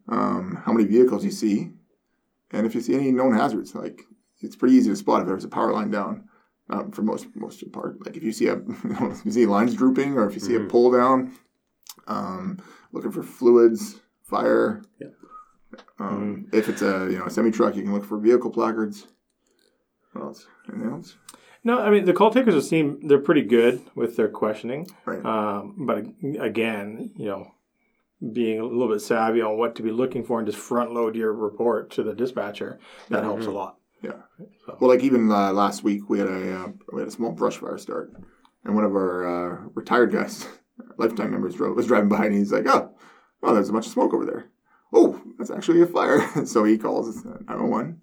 um, 0.09 0.61
how 0.65 0.73
many 0.73 0.87
vehicles 0.87 1.25
you 1.25 1.31
see, 1.31 1.71
and 2.51 2.67
if 2.67 2.75
you 2.75 2.81
see 2.81 2.95
any 2.95 3.13
known 3.13 3.35
hazards. 3.35 3.75
Like 3.75 4.03
it's 4.41 4.57
pretty 4.57 4.75
easy 4.75 4.91
to 4.91 4.97
spot 4.97 5.23
if 5.23 5.29
there's 5.29 5.45
a 5.45 5.49
power 5.49 5.73
line 5.73 5.91
down. 5.91 6.29
Um, 6.71 6.91
for 6.93 7.03
most 7.03 7.27
most 7.35 7.63
of 7.63 7.71
the 7.71 7.79
part, 7.79 8.05
like 8.05 8.17
if 8.17 8.23
you 8.23 8.33
see 8.33 8.47
a 8.47 8.55
you, 8.55 8.77
know, 8.85 9.11
if 9.11 9.25
you 9.25 9.33
see 9.33 9.47
lines 9.47 9.75
drooping 9.75 10.15
or 10.15 10.29
if 10.29 10.35
you 10.35 10.41
see 10.41 10.55
a 10.55 10.61
pull 10.61 10.91
down, 10.91 11.37
um, 12.07 12.59
looking 12.93 13.11
for 13.11 13.23
fluids, 13.23 14.01
fire. 14.23 14.83
Um, 15.99 16.47
If 16.53 16.69
it's 16.69 16.83
a 16.83 17.09
you 17.11 17.19
know 17.19 17.27
a 17.27 17.31
semi 17.31 17.51
truck, 17.51 17.77
you 17.77 17.83
can 17.83 17.93
look 17.93 18.05
for 18.05 18.19
vehicle 18.19 18.51
placards. 18.51 19.07
What 20.13 20.25
else? 20.25 20.47
Anything 20.69 20.91
else? 20.91 21.17
no, 21.65 21.81
I 21.81 21.91
mean 21.91 22.05
the 22.05 22.13
call 22.13 22.31
takers 22.31 22.69
seem 22.69 23.07
they're 23.07 23.19
pretty 23.19 23.43
good 23.43 23.83
with 23.95 24.17
their 24.17 24.29
questioning. 24.29 24.89
Right. 25.05 25.25
Um, 25.25 25.75
but 25.79 26.07
again, 26.41 27.13
you 27.17 27.27
know, 27.27 27.53
being 28.33 28.61
a 28.61 28.65
little 28.65 28.89
bit 28.89 29.01
savvy 29.01 29.41
on 29.43 29.57
what 29.57 29.75
to 29.77 29.83
be 29.83 29.91
looking 29.91 30.25
for 30.25 30.39
and 30.39 30.47
just 30.47 30.59
front 30.59 30.93
load 30.93 31.17
your 31.17 31.33
report 31.33 31.91
to 31.93 32.03
the 32.03 32.15
dispatcher, 32.15 32.79
that 33.09 33.25
helps 33.25 33.47
a 33.47 33.51
lot. 33.51 33.79
Yeah. 34.03 34.23
Well, 34.81 34.91
like 34.91 35.03
even 35.03 35.31
uh, 35.31 35.53
last 35.53 35.85
week, 35.85 36.09
we 36.09 36.19
had 36.19 36.29
a 36.29 36.55
uh, 36.55 36.69
we 36.93 37.01
had 37.01 37.09
a 37.09 37.13
small 37.13 37.33
brush 37.33 37.57
fire 37.57 37.79
start, 37.79 38.13
and 38.65 38.75
one 38.75 38.85
of 38.85 38.93
our 38.93 39.27
uh, 39.27 39.69
retired 39.75 40.13
guys, 40.13 40.47
lifetime 40.99 41.31
members, 41.31 41.55
drove, 41.55 41.77
was 41.77 41.87
driving 41.87 42.09
by, 42.09 42.27
and 42.27 42.35
he's 42.35 42.53
like, 42.53 42.67
"Oh, 42.67 42.91
oh, 43.43 43.55
there's 43.55 43.69
a 43.69 43.73
bunch 43.73 43.87
of 43.87 43.93
smoke 43.93 44.13
over 44.13 44.27
there. 44.27 44.51
Oh, 44.93 45.21
that's 45.39 45.51
actually 45.51 45.83
a 45.83 45.87
fire." 45.87 46.29
so 46.47 46.65
he 46.65 46.79
calls 46.79 47.25
911. 47.25 48.01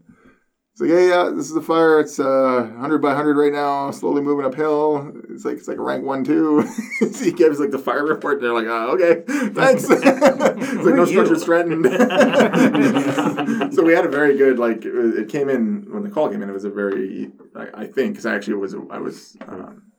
He's 0.79 0.89
like, 0.89 0.97
"Hey, 0.97 1.09
yeah, 1.09 1.29
this 1.35 1.49
is 1.49 1.55
a 1.57 1.61
fire. 1.61 1.99
It's 1.99 2.19
uh, 2.19 2.69
100 2.71 2.99
by 2.99 3.09
100 3.09 3.35
right 3.35 3.51
now, 3.51 3.91
slowly 3.91 4.21
moving 4.21 4.45
uphill. 4.45 5.11
It's 5.29 5.43
like 5.43 5.57
it's 5.57 5.67
like 5.67 5.77
a 5.77 5.81
rank 5.81 6.05
one 6.05 6.23
two. 6.23 6.65
so 6.99 7.07
he 7.25 7.33
gives 7.33 7.59
like 7.59 7.71
the 7.71 7.79
fire 7.79 8.05
report, 8.05 8.35
and 8.35 8.43
they're 8.43 8.53
like, 8.53 8.67
"Oh, 8.67 8.91
okay, 8.95 9.23
thanks." 9.51 9.83
it's 9.89 10.05
like 10.05 10.95
no 10.95 11.03
structures 11.03 11.43
threatened. 11.43 11.83
so 13.73 13.83
we 13.83 13.91
had 13.93 14.05
a 14.05 14.09
very 14.09 14.37
good 14.37 14.57
like 14.57 14.85
it 14.85 15.27
came 15.27 15.49
in 15.49 15.85
when 15.91 16.03
the 16.03 16.09
call 16.09 16.29
came 16.29 16.41
in. 16.41 16.49
It 16.49 16.53
was 16.53 16.63
a 16.63 16.69
very 16.69 17.29
I, 17.55 17.81
I 17.81 17.85
think 17.87 18.13
because 18.13 18.25
actually 18.25 18.53
it 18.53 18.59
was 18.59 18.73
I 18.89 18.99
was. 18.99 19.35
Um, 19.47 19.91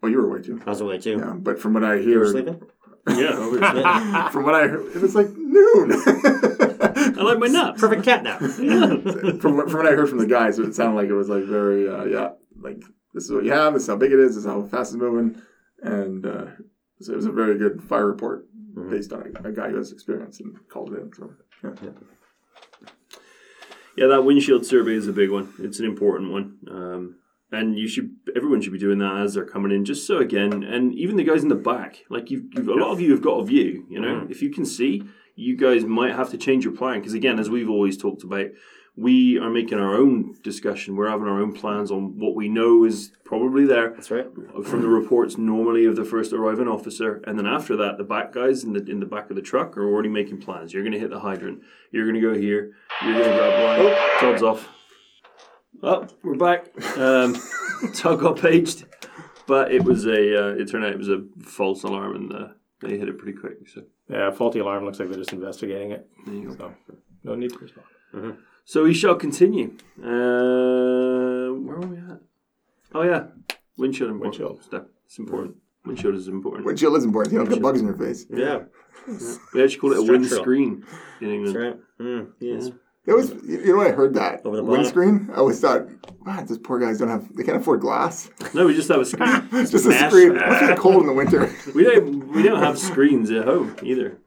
well, 0.00 0.12
you 0.12 0.18
were 0.18 0.28
away 0.30 0.42
too. 0.42 0.62
I 0.64 0.70
was 0.70 0.80
away 0.80 0.98
too. 0.98 1.18
Yeah, 1.18 1.32
but 1.32 1.58
from 1.58 1.74
what 1.74 1.82
I 1.82 1.96
hear, 1.98 2.10
You 2.10 2.18
were 2.20 2.28
sleeping? 2.28 2.62
yeah, 3.08 4.28
from 4.28 4.44
what 4.44 4.54
I 4.54 4.68
heard, 4.68 4.94
it 4.94 5.02
was 5.02 5.16
like 5.16 5.30
noon. 5.36 6.66
I 6.80 7.22
like 7.22 7.38
my 7.38 7.46
nuts. 7.46 7.80
Perfect 7.80 8.04
cat 8.04 8.22
nap. 8.22 8.40
from 9.40 9.56
what 9.56 9.70
from 9.70 9.78
what 9.78 9.86
I 9.86 9.94
heard 9.94 10.08
from 10.08 10.18
the 10.18 10.26
guys, 10.26 10.58
it 10.58 10.74
sounded 10.74 10.96
like 10.96 11.08
it 11.08 11.14
was 11.14 11.28
like 11.28 11.44
very 11.44 11.88
uh, 11.88 12.04
yeah, 12.04 12.30
like 12.60 12.80
this 13.14 13.24
is 13.24 13.32
what 13.32 13.44
you 13.44 13.52
have, 13.52 13.74
this 13.74 13.82
is 13.82 13.88
how 13.88 13.96
big 13.96 14.12
it 14.12 14.18
is, 14.18 14.34
this 14.34 14.44
is 14.44 14.46
how 14.46 14.62
fast 14.62 14.92
it's 14.92 15.00
moving, 15.00 15.40
and 15.82 16.26
uh, 16.26 16.46
so 17.00 17.12
it 17.12 17.16
was 17.16 17.26
a 17.26 17.32
very 17.32 17.58
good 17.58 17.82
fire 17.82 18.06
report 18.06 18.46
based 18.90 19.12
on 19.12 19.32
a, 19.44 19.48
a 19.48 19.52
guy 19.52 19.70
who 19.70 19.76
has 19.76 19.92
experience 19.92 20.40
and 20.40 20.56
called 20.68 20.92
it 20.92 21.00
in. 21.00 21.12
So 21.12 21.30
yeah. 21.64 21.70
Yeah, 21.82 21.90
Yeah, 23.96 24.06
that 24.08 24.24
windshield 24.24 24.64
survey 24.66 24.94
is 24.94 25.08
a 25.08 25.12
big 25.12 25.30
one. 25.30 25.52
It's 25.58 25.80
an 25.80 25.86
important 25.86 26.32
one. 26.32 26.58
Um, 26.70 27.16
and 27.50 27.78
you 27.78 27.88
should, 27.88 28.10
everyone 28.36 28.60
should 28.60 28.74
be 28.74 28.78
doing 28.78 28.98
that 28.98 29.16
as 29.16 29.34
they're 29.34 29.44
coming 29.46 29.72
in, 29.72 29.84
just 29.84 30.06
so 30.06 30.18
again, 30.18 30.62
and 30.62 30.94
even 30.94 31.16
the 31.16 31.24
guys 31.24 31.42
in 31.42 31.48
the 31.48 31.54
back, 31.54 32.04
like 32.10 32.30
you've, 32.30 32.44
you've 32.52 32.68
a 32.68 32.74
lot 32.74 32.92
of 32.92 33.00
you 33.00 33.10
have 33.12 33.22
got 33.22 33.40
a 33.40 33.44
view. 33.44 33.86
You 33.88 34.00
know, 34.00 34.26
if 34.28 34.42
you 34.42 34.50
can 34.50 34.66
see, 34.66 35.02
you 35.38 35.56
guys 35.56 35.84
might 35.84 36.16
have 36.16 36.30
to 36.30 36.36
change 36.36 36.64
your 36.64 36.74
plan 36.74 36.98
because 36.98 37.14
again, 37.14 37.38
as 37.38 37.48
we've 37.48 37.70
always 37.70 37.96
talked 37.96 38.24
about, 38.24 38.46
we 38.96 39.38
are 39.38 39.48
making 39.48 39.78
our 39.78 39.94
own 39.94 40.34
discussion. 40.42 40.96
We're 40.96 41.08
having 41.08 41.28
our 41.28 41.40
own 41.40 41.52
plans 41.52 41.92
on 41.92 42.18
what 42.18 42.34
we 42.34 42.48
know 42.48 42.82
is 42.84 43.12
probably 43.24 43.64
there 43.64 43.90
That's 43.90 44.10
right. 44.10 44.26
from 44.64 44.82
the 44.82 44.88
reports 44.88 45.38
normally 45.38 45.84
of 45.84 45.94
the 45.94 46.04
first 46.04 46.32
arriving 46.32 46.66
officer, 46.66 47.22
and 47.24 47.38
then 47.38 47.46
after 47.46 47.76
that, 47.76 47.98
the 47.98 48.04
back 48.04 48.32
guys 48.32 48.64
in 48.64 48.72
the 48.72 48.84
in 48.90 48.98
the 48.98 49.06
back 49.06 49.30
of 49.30 49.36
the 49.36 49.42
truck 49.42 49.76
are 49.76 49.88
already 49.88 50.08
making 50.08 50.40
plans. 50.40 50.74
You're 50.74 50.82
going 50.82 50.94
to 50.94 50.98
hit 50.98 51.10
the 51.10 51.20
hydrant. 51.20 51.62
You're 51.92 52.10
going 52.10 52.20
to 52.20 52.20
go 52.20 52.34
here. 52.34 52.72
You're 53.04 53.12
going 53.12 53.30
to 53.30 53.36
grab 53.36 53.78
line. 53.78 53.96
Todd's 54.18 54.42
off. 54.42 54.68
Oh, 55.80 56.08
we're 56.24 56.34
back. 56.34 56.66
Um, 56.98 57.36
Todd 57.94 58.18
got 58.18 58.40
paged, 58.40 58.84
but 59.46 59.70
it 59.70 59.84
was 59.84 60.06
a. 60.06 60.46
Uh, 60.46 60.54
it 60.54 60.68
turned 60.68 60.84
out 60.84 60.90
it 60.90 60.98
was 60.98 61.08
a 61.08 61.22
false 61.44 61.84
alarm, 61.84 62.16
and 62.16 62.32
uh, 62.32 62.48
they 62.82 62.98
hit 62.98 63.08
it 63.08 63.16
pretty 63.18 63.38
quick. 63.38 63.68
So 63.72 63.82
Yeah, 64.08 64.30
faulty 64.30 64.58
alarm 64.60 64.84
looks 64.84 64.98
like 64.98 65.08
they're 65.08 65.18
just 65.18 65.32
investigating 65.32 65.90
it. 65.92 66.08
there 66.24 66.34
you 66.34 66.54
go. 66.54 66.54
So 66.86 66.94
no 67.24 67.34
need 67.34 67.52
to 67.52 67.58
respond. 67.58 68.38
So 68.64 68.84
we 68.84 68.94
shall 68.94 69.14
continue. 69.14 69.74
Uh, 69.98 71.52
where 71.64 71.76
are 71.76 71.86
we 71.86 71.96
at? 71.98 72.20
Oh 72.94 73.02
yeah, 73.02 73.24
windshield 73.76 74.10
and 74.10 74.20
Windshield. 74.20 74.52
windshield 74.52 74.62
stuff. 74.64 74.82
It's 75.06 75.18
important. 75.18 75.56
Windshield 75.84 76.14
is 76.14 76.28
important. 76.28 76.66
Windshield 76.66 76.96
is 76.96 77.04
important. 77.04 77.32
You 77.32 77.38
don't 77.40 77.48
get 77.50 77.62
bugs 77.62 77.80
in 77.80 77.86
your 77.86 77.96
face. 77.96 78.26
Yeah, 78.30 78.60
We 79.54 79.62
actually 79.62 79.76
call 79.78 79.92
it 79.92 79.98
a 79.98 80.02
Structural. 80.02 80.18
windscreen 80.20 80.84
in 81.20 81.28
England. 81.30 81.54
that's 81.54 81.64
right. 81.64 81.78
Mm, 82.00 82.32
yes. 82.40 82.70
It 83.08 83.14
was, 83.14 83.30
you 83.30 83.58
you 83.64 83.76
know, 83.76 83.80
I 83.82 83.90
heard 83.90 84.14
that 84.14 84.44
Over 84.44 84.56
the 84.56 84.62
bottom. 84.62 84.80
windscreen. 84.80 85.30
I 85.32 85.36
always 85.38 85.58
thought, 85.60 85.86
wow, 86.26 86.42
these 86.46 86.58
poor 86.58 86.78
guys 86.78 86.98
don't 86.98 87.08
have, 87.08 87.34
they 87.34 87.42
can't 87.42 87.56
afford 87.56 87.80
glass. 87.80 88.28
No, 88.52 88.66
we 88.66 88.74
just 88.74 88.88
have 88.90 89.00
a 89.00 89.04
screen. 89.04 89.48
Just 89.50 89.74
a 89.74 89.78
Smash. 89.78 90.10
screen. 90.10 90.32
It 90.36 90.46
must 90.46 90.66
be 90.68 90.74
cold 90.76 91.00
in 91.02 91.06
the 91.06 91.12
winter. 91.14 91.50
we 91.74 91.84
don't. 91.84 92.28
We 92.34 92.42
don't 92.42 92.62
have 92.62 92.78
screens 92.78 93.30
at 93.30 93.44
home 93.46 93.74
either. 93.82 94.18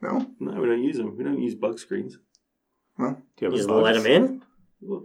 No, 0.00 0.26
No, 0.40 0.60
we 0.60 0.66
don't 0.66 0.82
use 0.82 0.96
them. 0.96 1.16
We 1.16 1.24
don't 1.24 1.40
use 1.42 1.54
bug 1.54 1.78
screens. 1.78 2.18
well, 2.98 3.18
Do 3.36 3.44
you 3.44 3.46
have 3.46 3.52
You 3.52 3.58
just 3.58 3.68
bugs? 3.68 3.84
let 3.84 3.94
them 4.02 4.06
in. 4.06 4.42
Well, 4.80 5.04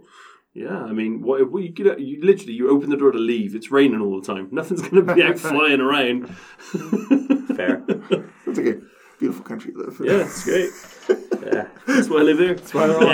yeah, 0.54 0.78
I 0.82 0.92
mean, 0.92 1.20
what 1.22 1.40
if 1.42 1.50
we 1.50 1.68
get? 1.68 2.00
You 2.00 2.24
literally, 2.24 2.54
you 2.54 2.70
open 2.70 2.88
the 2.90 2.96
door 2.96 3.12
to 3.12 3.18
leave. 3.18 3.54
It's 3.54 3.70
raining 3.70 4.00
all 4.00 4.18
the 4.20 4.26
time. 4.26 4.48
Nothing's 4.50 4.80
going 4.88 5.06
to 5.06 5.14
be 5.14 5.22
out 5.22 5.38
flying 5.50 5.80
around. 5.80 6.28
Fair. 7.56 7.84
it's 7.88 8.58
like 8.58 8.66
a 8.66 8.80
beautiful 9.20 9.44
country 9.44 9.72
to 9.72 9.78
live. 9.78 10.00
Yeah, 10.02 10.24
it's 10.24 10.44
great. 10.44 10.70
Yeah. 11.52 11.66
That's 11.86 12.08
why 12.08 12.18
I 12.18 12.22
live 12.22 12.38
here. 12.38 12.54
That's 12.54 12.74
why 12.74 12.86
we're 12.88 12.96
all. 12.98 13.04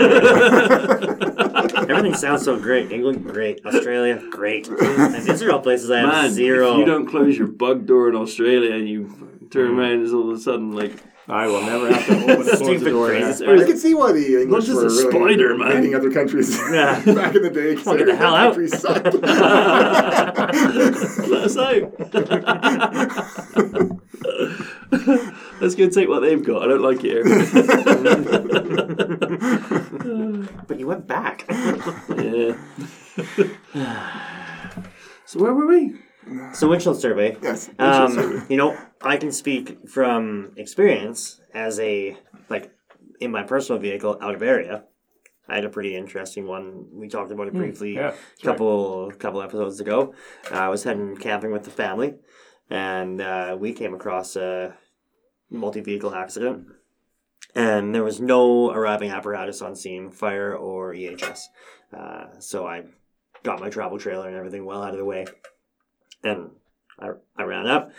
Everything 1.90 2.14
sounds 2.14 2.42
so 2.44 2.58
great. 2.58 2.90
England, 2.92 3.24
great. 3.24 3.64
Australia, 3.64 4.20
great. 4.30 4.66
And 4.68 5.14
these 5.14 5.42
are 5.42 5.52
all 5.52 5.60
places 5.60 5.90
I 5.90 5.98
have 6.00 6.08
Man, 6.08 6.30
zero. 6.30 6.72
if 6.72 6.78
you 6.78 6.84
don't 6.84 7.06
close 7.06 7.36
your 7.38 7.46
bug 7.48 7.86
door 7.86 8.08
in 8.08 8.16
Australia 8.16 8.72
and 8.74 8.88
you 8.88 9.08
turn 9.50 9.70
Mm. 9.72 9.78
around, 9.78 10.02
it's 10.02 10.12
all 10.12 10.30
of 10.30 10.36
a 10.36 10.40
sudden 10.40 10.72
like 10.72 10.92
I 11.26 11.46
will 11.46 11.62
never 11.62 11.90
have 11.90 12.04
to 12.06 12.12
open 12.22 12.30
and 12.30 12.42
close 12.44 12.80
the 12.82 12.90
door. 12.90 13.06
crazy. 13.08 13.46
I 13.46 13.56
can 13.64 13.78
see 13.78 13.94
why 13.94 14.12
the 14.12 14.42
English 14.42 14.66
just 14.66 14.76
were 14.76 14.86
a 14.86 14.90
really 14.90 15.10
spider, 15.10 15.56
man. 15.56 15.68
invading 15.70 15.94
other 15.94 16.10
countries 16.10 16.54
Yeah. 16.70 17.00
back 17.14 17.34
in 17.34 17.42
the 17.42 17.50
day. 17.50 17.74
'cause 17.76 17.96
get 17.96 18.06
the 18.06 18.16
hell 18.16 18.34
out. 18.34 18.52
countries 18.54 18.78
sucked. 18.78 19.14
let 21.28 21.44
us 21.44 21.56
out. 21.56 21.92
Let's 25.60 25.74
go 25.74 25.88
take 25.88 26.08
what 26.08 26.20
they've 26.20 26.44
got. 26.44 26.62
I 26.62 26.66
don't 26.68 26.82
like 26.82 27.02
it 27.04 27.04
here. 27.04 27.24
But 30.66 30.78
you 30.78 30.86
went 30.86 31.06
back. 31.06 31.44
yeah. 31.48 32.56
so 35.26 35.40
where 35.40 35.54
were 35.54 35.66
we? 35.66 35.94
So 36.52 36.68
windshield 36.68 37.00
survey. 37.00 37.36
yes. 37.42 37.70
Um, 37.78 38.46
you 38.48 38.56
know, 38.56 38.76
I 39.02 39.16
can 39.16 39.32
speak 39.32 39.88
from 39.88 40.52
experience 40.56 41.40
as 41.52 41.78
a 41.80 42.16
like 42.48 42.72
in 43.20 43.30
my 43.30 43.42
personal 43.42 43.80
vehicle 43.80 44.18
out 44.20 44.34
of 44.34 44.42
area. 44.42 44.84
I 45.48 45.56
had 45.56 45.64
a 45.64 45.68
pretty 45.68 45.94
interesting 45.94 46.46
one. 46.46 46.86
We 46.92 47.08
talked 47.08 47.30
about 47.30 47.48
it 47.48 47.54
briefly 47.54 47.94
yeah, 47.94 48.08
a 48.08 48.12
that's 48.12 48.42
couple 48.42 49.12
couple 49.18 49.42
episodes 49.42 49.80
ago. 49.80 50.14
Uh, 50.50 50.54
I 50.54 50.68
was 50.68 50.84
heading 50.84 51.16
camping 51.16 51.52
with 51.52 51.64
the 51.64 51.70
family, 51.70 52.14
and 52.70 53.20
uh, 53.20 53.56
we 53.58 53.74
came 53.74 53.92
across 53.92 54.36
a 54.36 54.74
multi 55.54 55.80
vehicle 55.80 56.14
accident. 56.14 56.66
And 57.54 57.94
there 57.94 58.02
was 58.02 58.20
no 58.20 58.70
arriving 58.70 59.10
apparatus 59.10 59.62
on 59.62 59.76
scene, 59.76 60.10
fire 60.10 60.54
or 60.56 60.92
EHS. 60.92 61.44
Uh, 61.96 62.40
so 62.40 62.66
I 62.66 62.84
got 63.44 63.60
my 63.60 63.70
travel 63.70 63.98
trailer 63.98 64.26
and 64.26 64.36
everything 64.36 64.64
well 64.64 64.82
out 64.82 64.92
of 64.92 64.98
the 64.98 65.04
way. 65.04 65.26
And 66.24 66.50
I, 66.98 67.10
I 67.36 67.42
ran 67.44 67.66
up, 67.66 67.92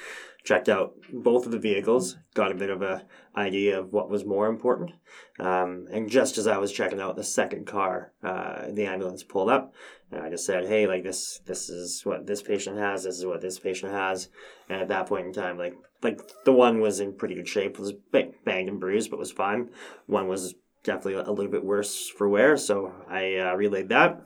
checked 0.44 0.70
out 0.70 0.96
both 1.12 1.46
of 1.46 1.52
the 1.52 1.60
vehicles, 1.60 2.18
got 2.34 2.52
a 2.52 2.56
bit 2.56 2.70
of 2.70 2.82
a 2.82 3.06
idea 3.36 3.80
of 3.80 3.91
what 3.91 4.10
was 4.10 4.26
more 4.26 4.48
important. 4.48 4.91
Um, 5.39 5.88
and 5.91 6.10
just 6.10 6.38
as 6.38 6.48
I 6.48 6.58
was 6.58 6.72
checking 6.72 7.00
out 7.00 7.15
the 7.15 7.24
second 7.24 7.68
car, 7.68 8.13
uh, 8.24 8.72
the 8.72 8.86
ambulance 8.86 9.24
pulled 9.24 9.50
up, 9.50 9.74
and 10.12 10.22
I 10.22 10.30
just 10.30 10.46
said, 10.46 10.68
"Hey, 10.68 10.88
like 10.88 11.04
this, 11.04 11.39
this 11.46 11.70
is 11.70 12.06
what 12.06 12.26
this 12.26 12.41
patient 12.41 12.78
has. 12.78 13.04
This 13.04 13.18
is 13.18 13.26
what 13.26 13.41
this 13.41 13.60
patient 13.60 13.91
has." 13.91 14.30
And 14.70 14.82
at 14.82 14.88
that 14.88 15.08
point 15.08 15.28
in 15.28 15.34
time, 15.34 15.58
like 15.58 15.76
like 16.06 16.22
the 16.46 16.54
one 16.54 16.80
was 16.80 17.00
in 17.00 17.13
pretty 17.13 17.36
good 17.36 17.48
shape, 17.48 17.78
was 17.78 17.91
bang- 18.12 18.36
banged 18.46 18.70
and 18.70 18.80
bruised, 18.80 19.10
but 19.10 19.20
was 19.20 19.32
fine. 19.32 19.70
One 20.06 20.28
was 20.28 20.56
definitely 20.84 21.15
a 21.15 21.32
little 21.32 21.52
bit 21.52 21.65
worse 21.65 22.08
for 22.08 22.30
wear, 22.30 22.56
so 22.56 22.94
I 23.10 23.36
uh, 23.38 23.56
relayed 23.56 23.89
that. 23.89 24.22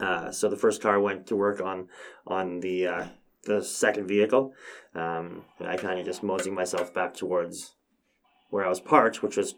Uh, 0.00 0.32
so 0.32 0.48
the 0.48 0.56
first 0.56 0.82
car 0.82 0.98
went 0.98 1.26
to 1.26 1.36
work 1.36 1.60
on 1.60 1.88
on 2.26 2.60
the 2.60 2.86
uh, 2.86 3.06
the 3.44 3.62
second 3.62 4.08
vehicle. 4.08 4.52
Um, 4.94 5.44
I 5.60 5.76
kind 5.76 5.98
of 5.98 6.06
just 6.06 6.22
moseying 6.22 6.54
myself 6.54 6.92
back 6.92 7.14
towards 7.14 7.74
where 8.50 8.64
I 8.64 8.68
was 8.68 8.80
parked, 8.80 9.22
which 9.22 9.36
was 9.36 9.54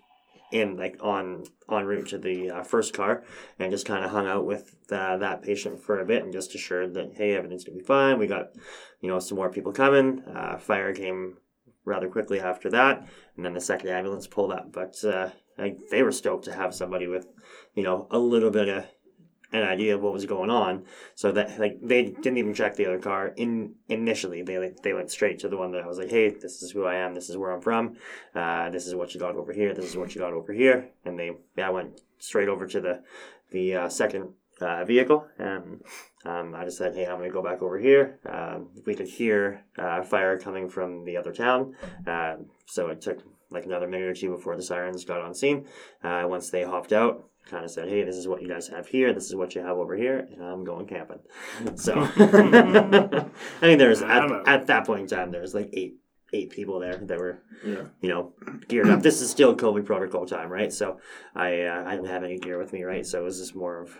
in 0.52 0.76
like 0.76 0.96
on 1.00 1.44
en 1.70 1.84
route 1.84 2.08
to 2.08 2.18
the 2.18 2.50
uh, 2.50 2.62
first 2.62 2.94
car, 2.94 3.22
and 3.58 3.70
just 3.70 3.86
kind 3.86 4.04
of 4.04 4.10
hung 4.10 4.26
out 4.26 4.46
with 4.46 4.74
uh, 4.90 5.16
that 5.18 5.42
patient 5.42 5.80
for 5.80 6.00
a 6.00 6.04
bit 6.04 6.22
and 6.22 6.32
just 6.32 6.54
assured 6.54 6.94
that 6.94 7.12
hey, 7.14 7.34
everything's 7.34 7.64
gonna 7.64 7.78
be 7.78 7.84
fine. 7.84 8.18
We 8.18 8.26
got 8.26 8.54
you 9.00 9.08
know 9.08 9.18
some 9.18 9.36
more 9.36 9.50
people 9.50 9.72
coming. 9.72 10.22
Uh, 10.24 10.58
fire 10.58 10.94
came 10.94 11.36
rather 11.84 12.08
quickly 12.08 12.40
after 12.40 12.70
that, 12.70 13.06
and 13.36 13.44
then 13.44 13.54
the 13.54 13.60
second 13.60 13.88
ambulance 13.88 14.26
pulled 14.26 14.52
up. 14.52 14.72
But 14.72 15.02
uh, 15.04 15.30
like, 15.58 15.78
they 15.90 16.02
were 16.02 16.12
stoked 16.12 16.44
to 16.44 16.54
have 16.54 16.74
somebody 16.74 17.06
with 17.06 17.26
you 17.74 17.82
know 17.82 18.06
a 18.10 18.18
little 18.18 18.50
bit 18.50 18.68
of 18.68 18.86
an 19.52 19.62
idea 19.62 19.94
of 19.94 20.02
what 20.02 20.12
was 20.12 20.26
going 20.26 20.50
on. 20.50 20.84
So 21.14 21.32
that 21.32 21.58
like 21.58 21.78
they 21.82 22.04
didn't 22.04 22.38
even 22.38 22.54
check 22.54 22.76
the 22.76 22.86
other 22.86 22.98
car 22.98 23.28
in 23.36 23.74
initially. 23.88 24.42
They 24.42 24.58
like, 24.58 24.76
they 24.82 24.92
went 24.92 25.10
straight 25.10 25.38
to 25.40 25.48
the 25.48 25.56
one 25.56 25.72
that 25.72 25.82
I 25.82 25.86
was 25.86 25.98
like, 25.98 26.10
hey, 26.10 26.30
this 26.30 26.62
is 26.62 26.70
who 26.70 26.84
I 26.84 26.96
am. 26.96 27.14
This 27.14 27.28
is 27.28 27.36
where 27.36 27.50
I'm 27.50 27.60
from. 27.60 27.96
Uh, 28.34 28.70
this 28.70 28.86
is 28.86 28.94
what 28.94 29.14
you 29.14 29.20
got 29.20 29.36
over 29.36 29.52
here. 29.52 29.74
This 29.74 29.86
is 29.86 29.96
what 29.96 30.14
you 30.14 30.20
got 30.20 30.32
over 30.32 30.52
here. 30.52 30.90
And 31.04 31.18
they 31.18 31.32
I 31.58 31.70
went 31.70 32.00
straight 32.18 32.48
over 32.48 32.66
to 32.66 32.80
the 32.80 33.02
the 33.50 33.74
uh, 33.74 33.88
second 33.88 34.34
uh, 34.60 34.84
vehicle 34.84 35.26
and. 35.38 35.82
Um, 36.22 36.54
I 36.54 36.66
just 36.66 36.76
said, 36.76 36.94
"Hey, 36.94 37.06
I'm 37.06 37.16
going 37.16 37.30
to 37.30 37.32
go 37.32 37.42
back 37.42 37.62
over 37.62 37.78
here." 37.78 38.20
Um, 38.28 38.68
we 38.84 38.94
could 38.94 39.08
hear 39.08 39.64
uh, 39.78 40.02
fire 40.02 40.38
coming 40.38 40.68
from 40.68 41.06
the 41.06 41.16
other 41.16 41.32
town, 41.32 41.76
uh, 42.06 42.36
so 42.66 42.88
it 42.88 43.00
took 43.00 43.22
like 43.50 43.64
another 43.64 43.88
minute 43.88 44.08
or 44.08 44.14
two 44.14 44.30
before 44.30 44.54
the 44.54 44.62
sirens 44.62 45.06
got 45.06 45.22
on 45.22 45.34
scene. 45.34 45.66
Uh, 46.02 46.24
once 46.26 46.50
they 46.50 46.62
hopped 46.62 46.92
out, 46.92 47.29
kind 47.50 47.64
of 47.64 47.70
said, 47.70 47.88
"Hey, 47.88 48.04
this 48.04 48.16
is 48.16 48.28
what 48.28 48.40
you 48.42 48.48
guys 48.48 48.68
have 48.68 48.86
here. 48.86 49.12
This 49.12 49.26
is 49.26 49.34
what 49.34 49.54
you 49.54 49.60
have 49.60 49.76
over 49.78 49.96
here, 49.96 50.18
and 50.32 50.42
I'm 50.42 50.64
going 50.64 50.86
camping." 50.86 51.18
So, 51.76 51.94
I 52.16 53.24
think 53.60 53.78
there's 53.78 54.02
I'm 54.02 54.32
at, 54.32 54.48
at 54.48 54.66
that 54.68 54.86
point 54.86 55.02
in 55.02 55.06
time, 55.06 55.30
there 55.30 55.40
was 55.42 55.54
like 55.54 55.70
eight 55.72 55.96
eight 56.32 56.50
people 56.50 56.78
there 56.78 56.96
that 56.96 57.18
were 57.18 57.42
Yeah. 57.64 57.82
you 58.00 58.08
know 58.08 58.32
geared 58.68 58.88
up. 58.88 59.02
This 59.02 59.20
is 59.20 59.30
still 59.30 59.56
COVID 59.56 59.84
protocol 59.84 60.26
time, 60.26 60.48
right? 60.50 60.72
So 60.72 60.98
I 61.34 61.62
uh, 61.62 61.84
I 61.86 61.96
didn't 61.96 62.08
have 62.08 62.22
any 62.24 62.38
gear 62.38 62.58
with 62.58 62.72
me, 62.72 62.84
right? 62.84 63.04
So 63.04 63.20
it 63.20 63.24
was 63.24 63.38
just 63.38 63.54
more 63.56 63.80
of 63.82 63.96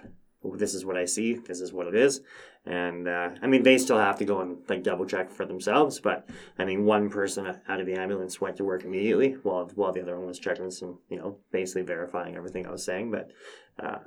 this 0.57 0.75
is 0.75 0.85
what 0.85 0.97
I 0.97 1.05
see, 1.05 1.35
this 1.35 1.61
is 1.61 1.73
what 1.73 1.87
it 1.87 1.95
is, 1.95 2.21
and 2.65 3.07
uh, 3.07 3.31
I 3.43 3.47
mean 3.47 3.63
they 3.63 3.79
still 3.79 3.99
have 3.99 4.19
to 4.19 4.25
go 4.25 4.41
and 4.41 4.59
like 4.69 4.83
double 4.83 5.07
check 5.07 5.31
for 5.31 5.45
themselves. 5.45 6.01
But 6.01 6.29
I 6.59 6.65
mean 6.65 6.85
one 6.85 7.11
person 7.11 7.59
out 7.69 7.81
of 7.81 7.87
the 7.87 7.95
ambulance 7.95 8.41
went 8.41 8.57
to 8.57 8.65
work 8.65 8.85
immediately, 8.85 9.33
while 9.43 9.71
while 9.75 9.93
the 9.93 10.03
other 10.03 10.17
one 10.19 10.27
was 10.27 10.39
checking 10.39 10.71
some, 10.71 10.99
you 11.09 11.19
know, 11.19 11.39
basically 11.53 11.83
verifying 11.83 12.37
everything 12.37 12.67
I 12.67 12.71
was 12.71 12.85
saying. 12.85 13.11
But 13.11 13.31
um, 13.79 14.01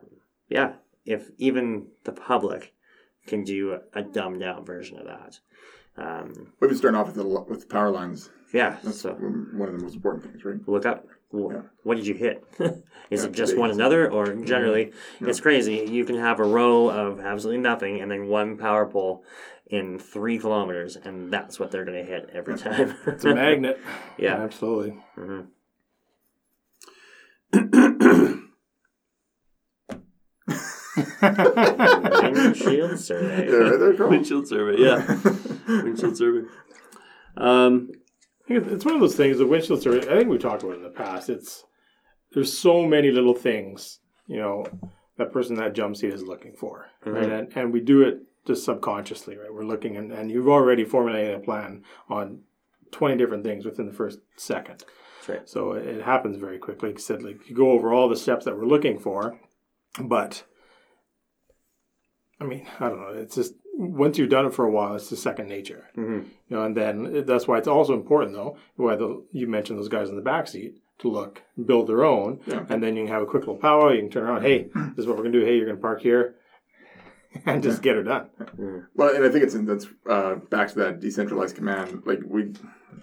yeah, 0.50 0.74
if 1.06 1.30
even 1.38 1.88
the 2.04 2.12
public 2.12 2.74
can 3.28 3.44
do 3.44 3.74
a, 3.74 4.00
a 4.00 4.04
dumbed 4.04 4.42
down 4.42 4.66
version 4.66 4.98
of 4.98 5.06
that. 5.06 5.40
Um, 5.96 6.54
been 6.60 6.76
starting 6.76 7.00
off 7.00 7.08
with 7.08 7.16
the 7.16 7.26
with 7.26 7.70
power 7.70 7.92
lines. 7.92 8.30
yeah, 8.54 8.78
That's 8.84 9.02
so 9.02 9.14
one 9.14 9.70
of 9.70 9.78
the 9.78 9.84
most 9.84 9.96
important 9.96 10.24
things, 10.26 10.44
right? 10.44 10.58
look 10.68 10.86
up. 10.86 11.06
Wh- 11.34 11.52
Yeah. 11.52 11.62
What 11.84 11.98
did 11.98 12.08
you 12.08 12.14
hit? 12.14 12.44
Is 13.10 13.24
Yeah, 13.24 13.30
it 13.30 13.32
just 13.34 13.58
one 13.58 13.72
another, 13.72 14.10
or 14.10 14.34
generally? 14.34 14.92
It's 15.20 15.40
crazy. 15.42 15.86
You 15.90 16.06
can 16.06 16.18
have 16.18 16.40
a 16.40 16.44
row 16.46 16.90
of 16.90 17.20
absolutely 17.20 17.62
nothing, 17.62 18.00
and 18.02 18.10
then 18.10 18.28
one 18.28 18.58
power 18.58 18.86
pole 18.86 19.26
in 19.68 20.00
three 20.00 20.38
kilometers, 20.40 20.96
and 20.96 21.32
that's 21.34 21.60
what 21.60 21.72
they're 21.72 21.86
going 21.86 21.98
to 21.98 22.10
hit 22.10 22.30
every 22.34 22.58
time. 22.58 22.96
It's 23.08 23.26
a 23.26 23.34
magnet. 23.34 23.80
Yeah. 24.18 24.36
absolutely. 24.36 24.98
Mhm. 25.18 25.48
Windshield 32.22 33.00
survey. 33.00 33.48
Yeah, 33.50 33.56
right 33.56 33.80
there, 33.98 34.08
Windshield 34.08 34.48
survey. 34.48 34.82
Yeah, 34.82 35.06
windshield 35.68 36.18
survey. 36.18 36.48
Um, 37.38 37.90
I 37.90 37.94
think 37.94 38.03
it's 38.48 38.86
one 38.86 38.96
of 38.96 39.02
those 39.02 39.16
things. 39.16 39.38
The 39.38 39.48
windshield 39.48 39.82
survey. 39.82 40.00
I 40.10 40.18
think 40.18 40.30
we 40.30 40.38
talked 40.38 40.64
about 40.64 40.74
it 40.74 40.78
in 40.78 40.84
the 40.84 40.90
past. 40.90 41.30
It's 41.30 41.64
there's 42.34 42.58
so 42.58 42.86
many 42.86 43.12
little 43.12 43.36
things 43.36 44.00
you 44.28 44.38
know 44.38 44.66
that 45.18 45.32
person 45.32 45.56
that 45.56 45.74
jump 45.74 45.96
seat 45.96 46.14
is 46.14 46.24
looking 46.24 46.54
for, 46.54 46.88
right? 47.06 47.24
Mm-hmm. 47.24 47.32
And, 47.32 47.58
and 47.58 47.74
we 47.74 47.80
do 47.82 48.02
it 48.02 48.22
just 48.46 48.66
subconsciously, 48.66 49.38
right? 49.38 49.54
We're 49.54 49.64
looking 49.64 49.98
and, 49.98 50.12
and 50.12 50.32
you've 50.32 50.48
already 50.48 50.86
formulated 50.86 51.36
a 51.36 51.40
plan 51.40 51.84
on 52.10 52.42
twenty 52.92 53.18
different 53.18 53.44
things 53.44 53.66
within 53.66 53.86
the 53.86 53.94
first 53.94 54.20
second. 54.36 54.84
Right. 55.28 55.48
So 55.48 55.74
it, 55.74 56.02
happens 56.02 56.38
very 56.38 56.58
quickly. 56.58 56.90
Like 56.90 57.00
said, 57.00 57.24
like 57.24 57.48
you 57.48 57.56
go 57.56 57.72
over 57.72 57.94
all 57.94 58.10
the 58.10 58.16
steps 58.16 58.44
that 58.46 58.58
we're 58.58 58.66
looking 58.66 59.00
for, 59.00 59.40
but 60.00 60.44
I 62.42 62.46
mean, 62.46 62.68
I 62.80 62.90
don't 62.90 63.00
know. 63.00 63.14
It's 63.14 63.36
just 63.36 63.54
once 63.76 64.18
you've 64.18 64.30
done 64.30 64.46
it 64.46 64.54
for 64.54 64.66
a 64.66 64.72
while, 64.72 64.96
it's 64.96 65.10
just 65.10 65.24
second 65.24 65.48
nature. 65.50 65.86
Mhm. 65.98 66.26
You 66.48 66.56
know, 66.58 66.64
and 66.64 66.78
then 66.78 67.24
that's 67.26 67.48
why 67.48 67.58
it's 67.58 67.68
also 67.68 67.94
important, 67.94 68.34
though, 68.34 68.56
why 68.76 68.96
the, 68.96 69.24
you 69.32 69.48
mentioned 69.48 69.80
those 69.80 69.90
guys 69.90 70.10
in 70.10 70.16
the 70.16 70.22
back 70.22 70.48
seat 70.48 70.78
to 71.00 71.08
look, 71.10 71.42
build 71.66 71.88
their 71.88 72.04
own, 72.06 72.40
Yeah. 72.46 72.66
and 72.70 72.82
then 72.84 72.96
you 72.96 73.04
can 73.06 73.12
have 73.14 73.24
a 73.24 73.26
quick 73.26 73.42
little 73.42 73.58
powwow. 73.58 73.90
You 73.90 74.02
can 74.02 74.10
turn 74.10 74.24
around. 74.24 74.44
Hey, 74.44 74.70
this 74.74 75.00
is 75.00 75.08
what 75.08 75.18
we're 75.18 75.24
gonna 75.24 75.40
do. 75.40 75.46
Hey, 75.46 75.58
you're 75.58 75.66
gonna 75.66 75.78
park 75.80 76.02
here. 76.02 76.36
and 77.48 77.64
just 77.64 77.82
get 77.82 77.96
her 77.96 78.04
done. 78.04 78.28
Well, 78.96 79.16
and 79.16 79.26
I 79.26 79.30
think 79.30 79.44
it's 79.44 79.56
that's 79.56 79.88
uh, 80.08 80.36
back 80.52 80.70
to 80.70 80.76
that 80.80 81.00
decentralized 81.00 81.56
command. 81.56 82.04
Like 82.06 82.20
we, 82.24 82.54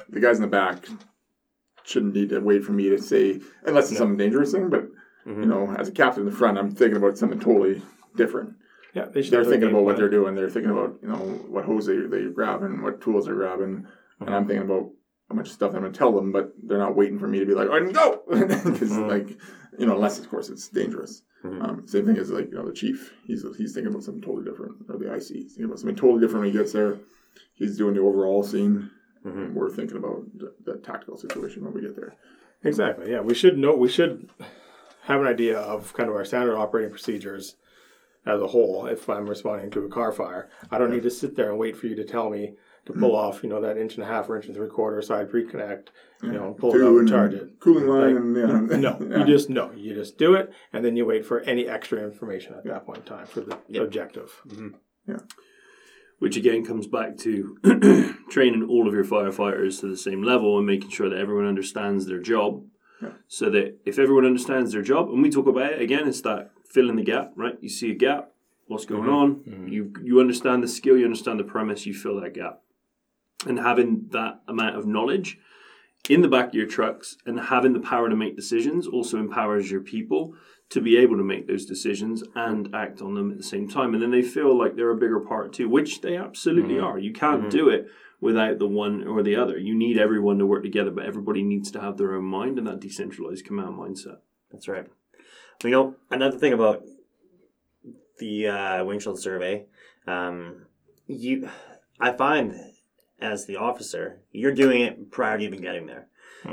the 0.09 0.21
guys 0.21 0.37
in 0.37 0.43
the 0.43 0.49
back 0.49 0.87
shouldn't 1.83 2.15
need 2.15 2.29
to 2.29 2.39
wait 2.39 2.63
for 2.63 2.73
me 2.73 2.89
to 2.91 2.99
say 3.03 3.41
unless 3.65 3.91
it's 3.91 3.99
something 3.99 4.17
dangerous 4.17 4.53
thing. 4.53 4.69
But 4.71 4.87
Mm-hmm. 5.27 5.43
you 5.43 5.49
know, 5.51 5.71
as 5.79 5.87
a 5.87 5.93
captain 5.93 6.23
in 6.23 6.31
the 6.31 6.35
front, 6.35 6.57
I'm 6.57 6.71
thinking 6.71 6.97
about 6.97 7.19
something 7.19 7.39
totally 7.39 7.83
different. 8.17 8.55
Yeah, 8.95 9.07
they 9.07 9.23
should 9.23 9.33
They're 9.33 9.45
thinking 9.45 9.71
about 9.71 9.85
what 9.85 9.97
they're 9.97 10.09
doing. 10.09 10.35
They're 10.35 10.51
thinking 10.51 10.73
about 10.73 10.99
you 11.03 11.09
know 11.09 11.17
what 11.17 11.65
hose 11.65 11.87
they 11.87 11.97
they 11.97 12.25
grabbing, 12.25 12.83
what 12.83 13.01
tools 13.01 13.27
they're 13.27 13.35
grabbing, 13.35 13.87
and 14.21 14.29
uh-huh. 14.29 14.35
I'm 14.35 14.47
thinking 14.47 14.69
about 14.69 14.91
a 15.31 15.35
bunch 15.35 15.49
of 15.49 15.55
stuff 15.55 15.75
I'm 15.75 15.81
going 15.81 15.93
to 15.93 15.99
tell 15.99 16.13
them. 16.13 16.33
But 16.33 16.53
they're 16.63 16.79
not 16.79 16.97
waiting 16.97 17.19
for 17.19 17.29
me 17.29 17.39
to 17.39 17.47
be 17.47 17.55
like, 17.55 17.71
"I 17.71 17.79
can 17.79 17.93
go," 17.93 18.23
because 18.29 18.93
uh-huh. 18.93 19.07
like 19.07 19.29
you 19.79 19.87
know, 19.87 19.95
unless 19.95 20.19
of 20.19 20.29
course 20.29 20.49
it's 20.49 20.69
dangerous. 20.69 21.23
Mm-hmm. 21.45 21.63
Um, 21.63 21.87
same 21.87 22.05
thing 22.05 22.19
as 22.19 22.31
like 22.31 22.51
you 22.51 22.57
know 22.57 22.67
the 22.67 22.73
chief. 22.73 23.15
He's 23.25 23.45
he's 23.57 23.75
thinking 23.75 23.93
about 23.93 24.03
something 24.03 24.23
totally 24.23 24.45
different, 24.45 24.77
or 24.89 24.99
the 24.99 25.13
IC. 25.13 25.23
He's 25.23 25.53
thinking 25.53 25.67
about 25.67 25.79
something 25.79 25.97
totally 25.97 26.21
different 26.21 26.45
when 26.45 26.53
he 26.53 26.59
gets 26.59 26.73
there. 26.73 26.99
He's 27.55 27.77
doing 27.77 27.95
the 27.95 28.01
overall 28.01 28.43
scene. 28.43 28.91
Mm-hmm. 29.25 29.39
And 29.39 29.55
we're 29.55 29.71
thinking 29.71 29.99
about 29.99 30.23
the, 30.35 30.55
the 30.65 30.79
tactical 30.79 31.19
situation 31.19 31.63
when 31.63 31.75
we 31.75 31.83
get 31.83 31.95
there. 31.95 32.15
Exactly. 32.65 33.11
Yeah, 33.11 33.21
we 33.21 33.35
should 33.35 33.59
know. 33.59 33.75
We 33.75 33.89
should 33.89 34.31
have 35.03 35.21
an 35.21 35.27
idea 35.27 35.59
of 35.59 35.93
kind 35.93 36.09
of 36.09 36.15
our 36.15 36.25
standard 36.25 36.57
operating 36.57 36.91
procedures 36.91 37.57
as 38.27 38.41
a 38.41 38.47
whole. 38.47 38.87
If 38.87 39.09
I'm 39.09 39.29
responding 39.29 39.71
to 39.73 39.85
a 39.85 39.89
car 39.89 40.13
fire, 40.13 40.49
I 40.71 40.79
don't 40.79 40.91
need 40.91 41.03
to 41.05 41.11
sit 41.11 41.37
there 41.37 41.51
and 41.51 41.59
wait 41.59 41.77
for 41.77 41.87
you 41.87 41.97
to 41.97 42.05
tell 42.05 42.31
me 42.31 42.55
to 42.87 42.93
pull 42.93 43.11
mm-hmm. 43.11 43.29
off, 43.37 43.43
you 43.43 43.49
know, 43.49 43.61
that 43.61 43.77
inch 43.77 43.95
and 43.95 44.05
a 44.05 44.07
half 44.07 44.29
or 44.29 44.37
inch 44.37 44.47
and 44.47 44.55
three 44.55 44.69
quarter 44.69 45.03
side 45.03 45.31
pre-connect, 45.31 45.91
you 46.23 46.33
know, 46.33 46.55
pull 46.59 46.71
it 46.71 46.77
out 46.77 46.79
Two 46.79 46.99
and 46.99 47.09
charge 47.09 47.35
it. 47.35 47.61
Cooling 47.61 47.87
line 47.87 48.35
Like, 48.35 48.73
and 48.73 48.83
yeah. 48.83 48.91
No, 48.91 48.99
Yeah. 49.01 49.19
you 49.19 49.25
just 49.27 49.51
no, 49.51 49.71
you 49.73 49.95
just 49.95 50.19
do 50.19 50.35
it, 50.35 50.53
and 50.73 50.85
then 50.85 50.97
you 50.97 51.05
wait 51.05 51.27
for 51.27 51.41
any 51.41 51.69
extra 51.69 52.03
information 52.03 52.55
at 52.55 52.65
that 52.65 52.87
point 52.87 52.99
in 52.99 53.05
time 53.05 53.27
for 53.27 53.41
the 53.41 53.59
Yep. 53.69 53.83
objective. 53.83 54.41
Mm-hmm. 54.49 55.15
which 56.19 56.37
again 56.37 56.65
comes 56.65 56.87
back 56.87 57.17
to 57.19 57.57
training 58.31 58.67
all 58.69 58.87
of 58.87 58.93
your 58.95 59.05
firefighters 59.05 59.81
to 59.81 59.89
the 59.89 59.97
same 59.97 60.23
level 60.23 60.59
and 60.59 60.67
making 60.67 60.91
sure 60.91 61.09
that 61.09 61.19
everyone 61.19 61.47
understands 61.47 62.07
their 62.07 62.21
job. 62.21 62.63
Yeah. 63.03 63.13
So 63.29 63.49
that 63.51 63.79
if 63.87 63.99
everyone 63.99 64.27
understands 64.27 64.73
their 64.73 64.83
job, 64.83 65.09
and 65.09 65.23
we 65.23 65.31
talk 65.31 65.47
about 65.47 65.73
it 65.73 65.81
again, 65.81 66.07
it's 66.07 66.21
that 66.23 66.51
filling 66.71 66.97
the 66.97 67.03
gap, 67.03 67.33
right? 67.37 67.59
You 67.61 67.69
see 67.69 67.91
a 67.91 67.95
gap, 67.95 68.31
what's 68.67 68.87
going 68.87 69.03
mm-hmm. 69.03 69.11
on? 69.11 69.35
Mm-hmm. 69.37 69.69
You 69.69 69.93
you 70.03 70.21
understand 70.21 70.63
the 70.63 70.69
skill, 70.69 70.97
you 70.97 71.05
understand 71.05 71.41
the 71.41 71.45
premise, 71.45 71.87
you 71.87 71.95
fill 71.95 72.21
that 72.21 72.35
gap, 72.35 72.61
and 73.47 73.59
having 73.59 74.09
that 74.11 74.41
amount 74.49 74.77
of 74.77 74.87
knowledge 74.87 75.39
in 76.09 76.23
the 76.23 76.29
back 76.29 76.49
of 76.49 76.55
your 76.55 76.67
trucks 76.67 77.17
and 77.27 77.39
having 77.39 77.73
the 77.73 77.81
power 77.81 78.09
to 78.09 78.17
make 78.17 78.37
decisions 78.37 78.87
also 78.87 79.19
empowers 79.19 79.71
your 79.71 79.83
people 79.83 80.35
to 80.71 80.81
be 80.81 80.97
able 80.97 81.17
to 81.17 81.25
make 81.25 81.47
those 81.47 81.67
decisions 81.67 82.23
and 82.35 82.75
act 82.75 83.03
on 83.03 83.15
them 83.15 83.31
at 83.31 83.37
the 83.37 83.43
same 83.43 83.69
time. 83.69 83.93
And 83.93 84.03
then 84.03 84.13
they 84.13 84.23
feel 84.23 84.57
like 84.57 84.77
they're 84.77 84.91
a 84.91 84.97
bigger 84.97 85.21
part 85.21 85.53
too, 85.53 85.69
which 85.69 86.01
they 86.01 86.17
absolutely 86.17 86.75
mm-hmm. 86.77 86.85
are. 86.85 86.99
You 86.99 87.13
can't 87.13 87.51
do 87.51 87.69
it 87.69 87.89
without 88.21 88.59
the 88.59 88.69
one 88.69 89.07
or 89.07 89.23
the 89.23 89.37
other. 89.37 89.59
You 89.59 89.75
need 89.75 89.99
everyone 89.99 90.39
to 90.39 90.47
work 90.47 90.63
together, 90.63 90.91
but 90.91 91.07
everybody 91.07 91.43
needs 91.43 91.71
to 91.73 91.81
have 91.81 91.97
their 91.97 92.15
own 92.15 92.25
mind 92.25 92.59
and 92.59 92.67
that 92.67 92.81
decentralized 92.81 93.45
command 93.45 93.77
mindset. 93.77 94.19
That's 94.53 94.69
right. 94.69 94.87
You 95.63 95.71
know, 95.71 95.95
another 96.11 96.39
thing 96.39 96.53
about 96.53 96.83
the 98.19 98.49
uh, 98.49 98.85
windshield 98.85 99.21
survey, 99.21 99.67
um, 100.07 100.67
you, 101.07 101.49
I 102.01 102.13
find 102.13 102.55
as 103.21 103.47
the 103.47 103.57
officer, 103.57 104.21
you're 104.33 104.55
doing 104.55 104.81
it 104.81 105.11
prior 105.11 105.37
to 105.39 105.45
even 105.45 105.61
getting 105.61 105.87
there. 105.87 106.07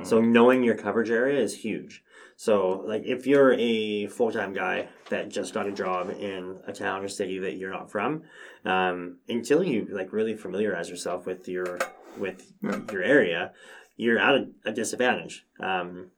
So 0.03 0.19
knowing 0.19 0.63
your 0.63 0.75
coverage 0.75 1.09
area 1.09 1.39
is 1.41 1.55
huge. 1.55 2.03
So, 2.35 2.83
like, 2.85 3.03
if 3.05 3.25
you're 3.25 3.53
a 3.53 4.07
full 4.07 4.31
time 4.31 4.53
guy 4.53 4.89
that 5.09 5.29
just 5.29 5.53
got 5.53 5.65
a 5.65 5.71
job 5.71 6.09
in 6.09 6.59
a 6.67 6.73
town 6.73 7.03
or 7.03 7.07
city 7.07 7.39
that 7.39 7.55
you're 7.55 7.71
not 7.71 7.89
from, 7.89 8.23
um, 8.65 9.17
until 9.29 9.63
you 9.63 9.87
like 9.89 10.11
really 10.11 10.35
familiarize 10.35 10.89
yourself 10.89 11.25
with 11.25 11.47
your 11.47 11.79
with 12.17 12.51
Yeah. 12.61 12.81
your 12.91 13.01
area, 13.01 13.53
you're 13.95 14.19
at 14.19 14.35
a, 14.35 14.47
a 14.65 14.71
disadvantage. 14.73 15.45
Um, 15.59 16.11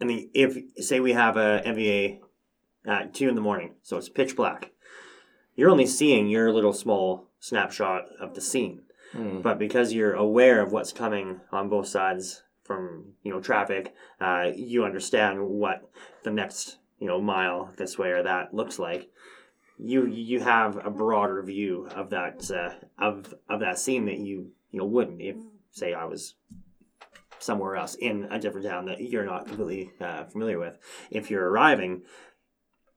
I 0.00 0.04
mean, 0.04 0.30
if 0.34 0.56
say 0.84 1.00
we 1.00 1.12
have 1.12 1.36
a 1.36 1.62
MVA 1.64 2.20
at 2.86 3.14
two 3.14 3.28
in 3.28 3.34
the 3.34 3.40
morning, 3.40 3.74
so 3.82 3.96
it's 3.96 4.08
pitch 4.08 4.36
black, 4.36 4.72
you're 5.56 5.70
only 5.70 5.86
seeing 5.86 6.28
your 6.28 6.52
little 6.52 6.72
small 6.72 7.28
snapshot 7.40 8.04
of 8.20 8.34
the 8.34 8.40
scene. 8.40 8.82
But 9.42 9.58
because 9.58 9.92
you're 9.92 10.14
aware 10.14 10.60
of 10.60 10.72
what's 10.72 10.92
coming 10.92 11.40
on 11.52 11.68
both 11.68 11.86
sides 11.86 12.42
from 12.64 13.12
you 13.22 13.32
know 13.32 13.40
traffic, 13.40 13.94
uh, 14.20 14.50
you 14.54 14.84
understand 14.84 15.46
what 15.48 15.88
the 16.24 16.30
next 16.30 16.78
you 16.98 17.06
know 17.06 17.20
mile 17.20 17.72
this 17.76 17.96
way 17.98 18.10
or 18.10 18.22
that 18.22 18.52
looks 18.52 18.78
like. 18.78 19.10
You 19.78 20.06
you 20.06 20.40
have 20.40 20.84
a 20.84 20.90
broader 20.90 21.42
view 21.42 21.88
of 21.94 22.10
that 22.10 22.50
uh, 22.50 22.74
of 22.98 23.34
of 23.48 23.60
that 23.60 23.78
scene 23.78 24.06
that 24.06 24.18
you 24.18 24.50
you 24.70 24.80
know 24.80 24.86
wouldn't 24.86 25.20
if 25.20 25.36
say 25.70 25.94
I 25.94 26.04
was 26.04 26.34
somewhere 27.38 27.76
else 27.76 27.94
in 27.94 28.26
a 28.30 28.38
different 28.38 28.66
town 28.66 28.86
that 28.86 29.00
you're 29.00 29.24
not 29.24 29.46
completely 29.46 29.92
uh, 30.00 30.24
familiar 30.24 30.58
with. 30.58 30.78
If 31.10 31.30
you're 31.30 31.48
arriving, 31.48 32.02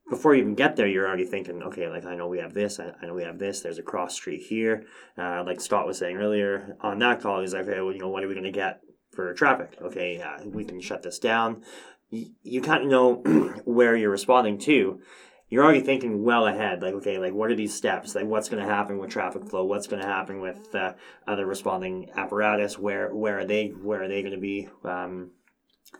before 0.09 0.33
you 0.33 0.41
even 0.41 0.55
get 0.55 0.75
there, 0.75 0.87
you're 0.87 1.07
already 1.07 1.25
thinking, 1.25 1.61
okay, 1.63 1.89
like 1.89 2.05
I 2.05 2.15
know 2.15 2.27
we 2.27 2.39
have 2.39 2.53
this, 2.53 2.79
I, 2.79 2.93
I 3.01 3.05
know 3.05 3.13
we 3.13 3.23
have 3.23 3.39
this. 3.39 3.61
There's 3.61 3.77
a 3.77 3.83
cross 3.83 4.15
street 4.15 4.43
here. 4.43 4.85
Uh, 5.17 5.43
like 5.45 5.59
Scott 5.59 5.85
was 5.85 5.97
saying 5.97 6.17
earlier 6.17 6.77
on 6.81 6.99
that 6.99 7.21
call, 7.21 7.41
he's 7.41 7.53
like, 7.53 7.67
okay, 7.67 7.81
well, 7.81 7.93
you 7.93 7.99
know, 7.99 8.09
what 8.09 8.23
are 8.23 8.27
we 8.27 8.33
going 8.33 8.45
to 8.45 8.51
get 8.51 8.81
for 9.11 9.33
traffic? 9.33 9.77
Okay, 9.81 10.17
yeah, 10.17 10.41
we 10.45 10.63
can 10.63 10.79
shut 10.79 11.03
this 11.03 11.19
down. 11.19 11.63
You, 12.09 12.27
you 12.41 12.61
kind 12.61 12.83
of 12.83 12.89
know 12.89 13.15
where 13.65 13.95
you're 13.95 14.09
responding 14.09 14.57
to. 14.59 15.01
You're 15.49 15.63
already 15.63 15.81
thinking 15.81 16.23
well 16.23 16.45
ahead, 16.45 16.81
like 16.81 16.93
okay, 16.95 17.17
like 17.17 17.33
what 17.33 17.49
are 17.49 17.55
these 17.55 17.73
steps? 17.73 18.15
Like 18.15 18.25
what's 18.25 18.49
going 18.49 18.61
to 18.61 18.69
happen 18.69 18.97
with 18.97 19.09
traffic 19.09 19.49
flow? 19.49 19.63
What's 19.63 19.87
going 19.87 20.01
to 20.01 20.07
happen 20.07 20.41
with 20.41 20.75
uh, 20.75 20.93
other 21.25 21.45
responding 21.45 22.09
apparatus? 22.15 22.77
Where 22.77 23.13
where 23.13 23.39
are 23.39 23.45
they? 23.45 23.69
Where 23.69 24.03
are 24.03 24.07
they 24.09 24.21
going 24.21 24.33
to 24.33 24.39
be? 24.39 24.67
Um, 24.83 25.31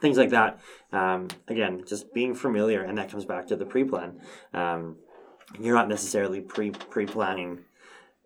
things 0.02 0.18
like 0.18 0.32
that. 0.32 0.60
Um, 0.92 1.30
again, 1.48 1.84
just 1.88 2.14
being 2.14 2.36
familiar, 2.36 2.84
and 2.84 2.98
that 2.98 3.10
comes 3.10 3.26
back 3.26 3.48
to 3.48 3.56
the 3.56 3.66
pre-plan. 3.66 4.20
Um, 4.54 4.98
you're 5.60 5.76
not 5.76 5.88
necessarily 5.88 6.42
pre 6.42 6.72
pre 6.72 7.06
planning 7.06 7.60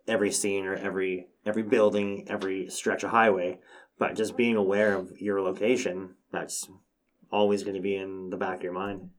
every 0.08 0.32
scene 0.32 0.66
or 0.66 0.74
every 0.74 1.28
every 1.46 1.62
building, 1.62 2.26
every 2.28 2.68
stretch 2.68 3.04
of 3.04 3.10
highway, 3.10 3.58
but 3.98 4.16
just 4.16 4.36
being 4.36 4.56
aware 4.56 4.94
of 4.94 5.20
your 5.20 5.40
location. 5.40 6.16
That's 6.32 6.68
always 7.30 7.62
going 7.62 7.76
to 7.76 7.82
be 7.82 7.96
in 7.96 8.30
the 8.30 8.36
back 8.36 8.58
of 8.58 8.62
your 8.64 8.72
mind. 8.72 9.10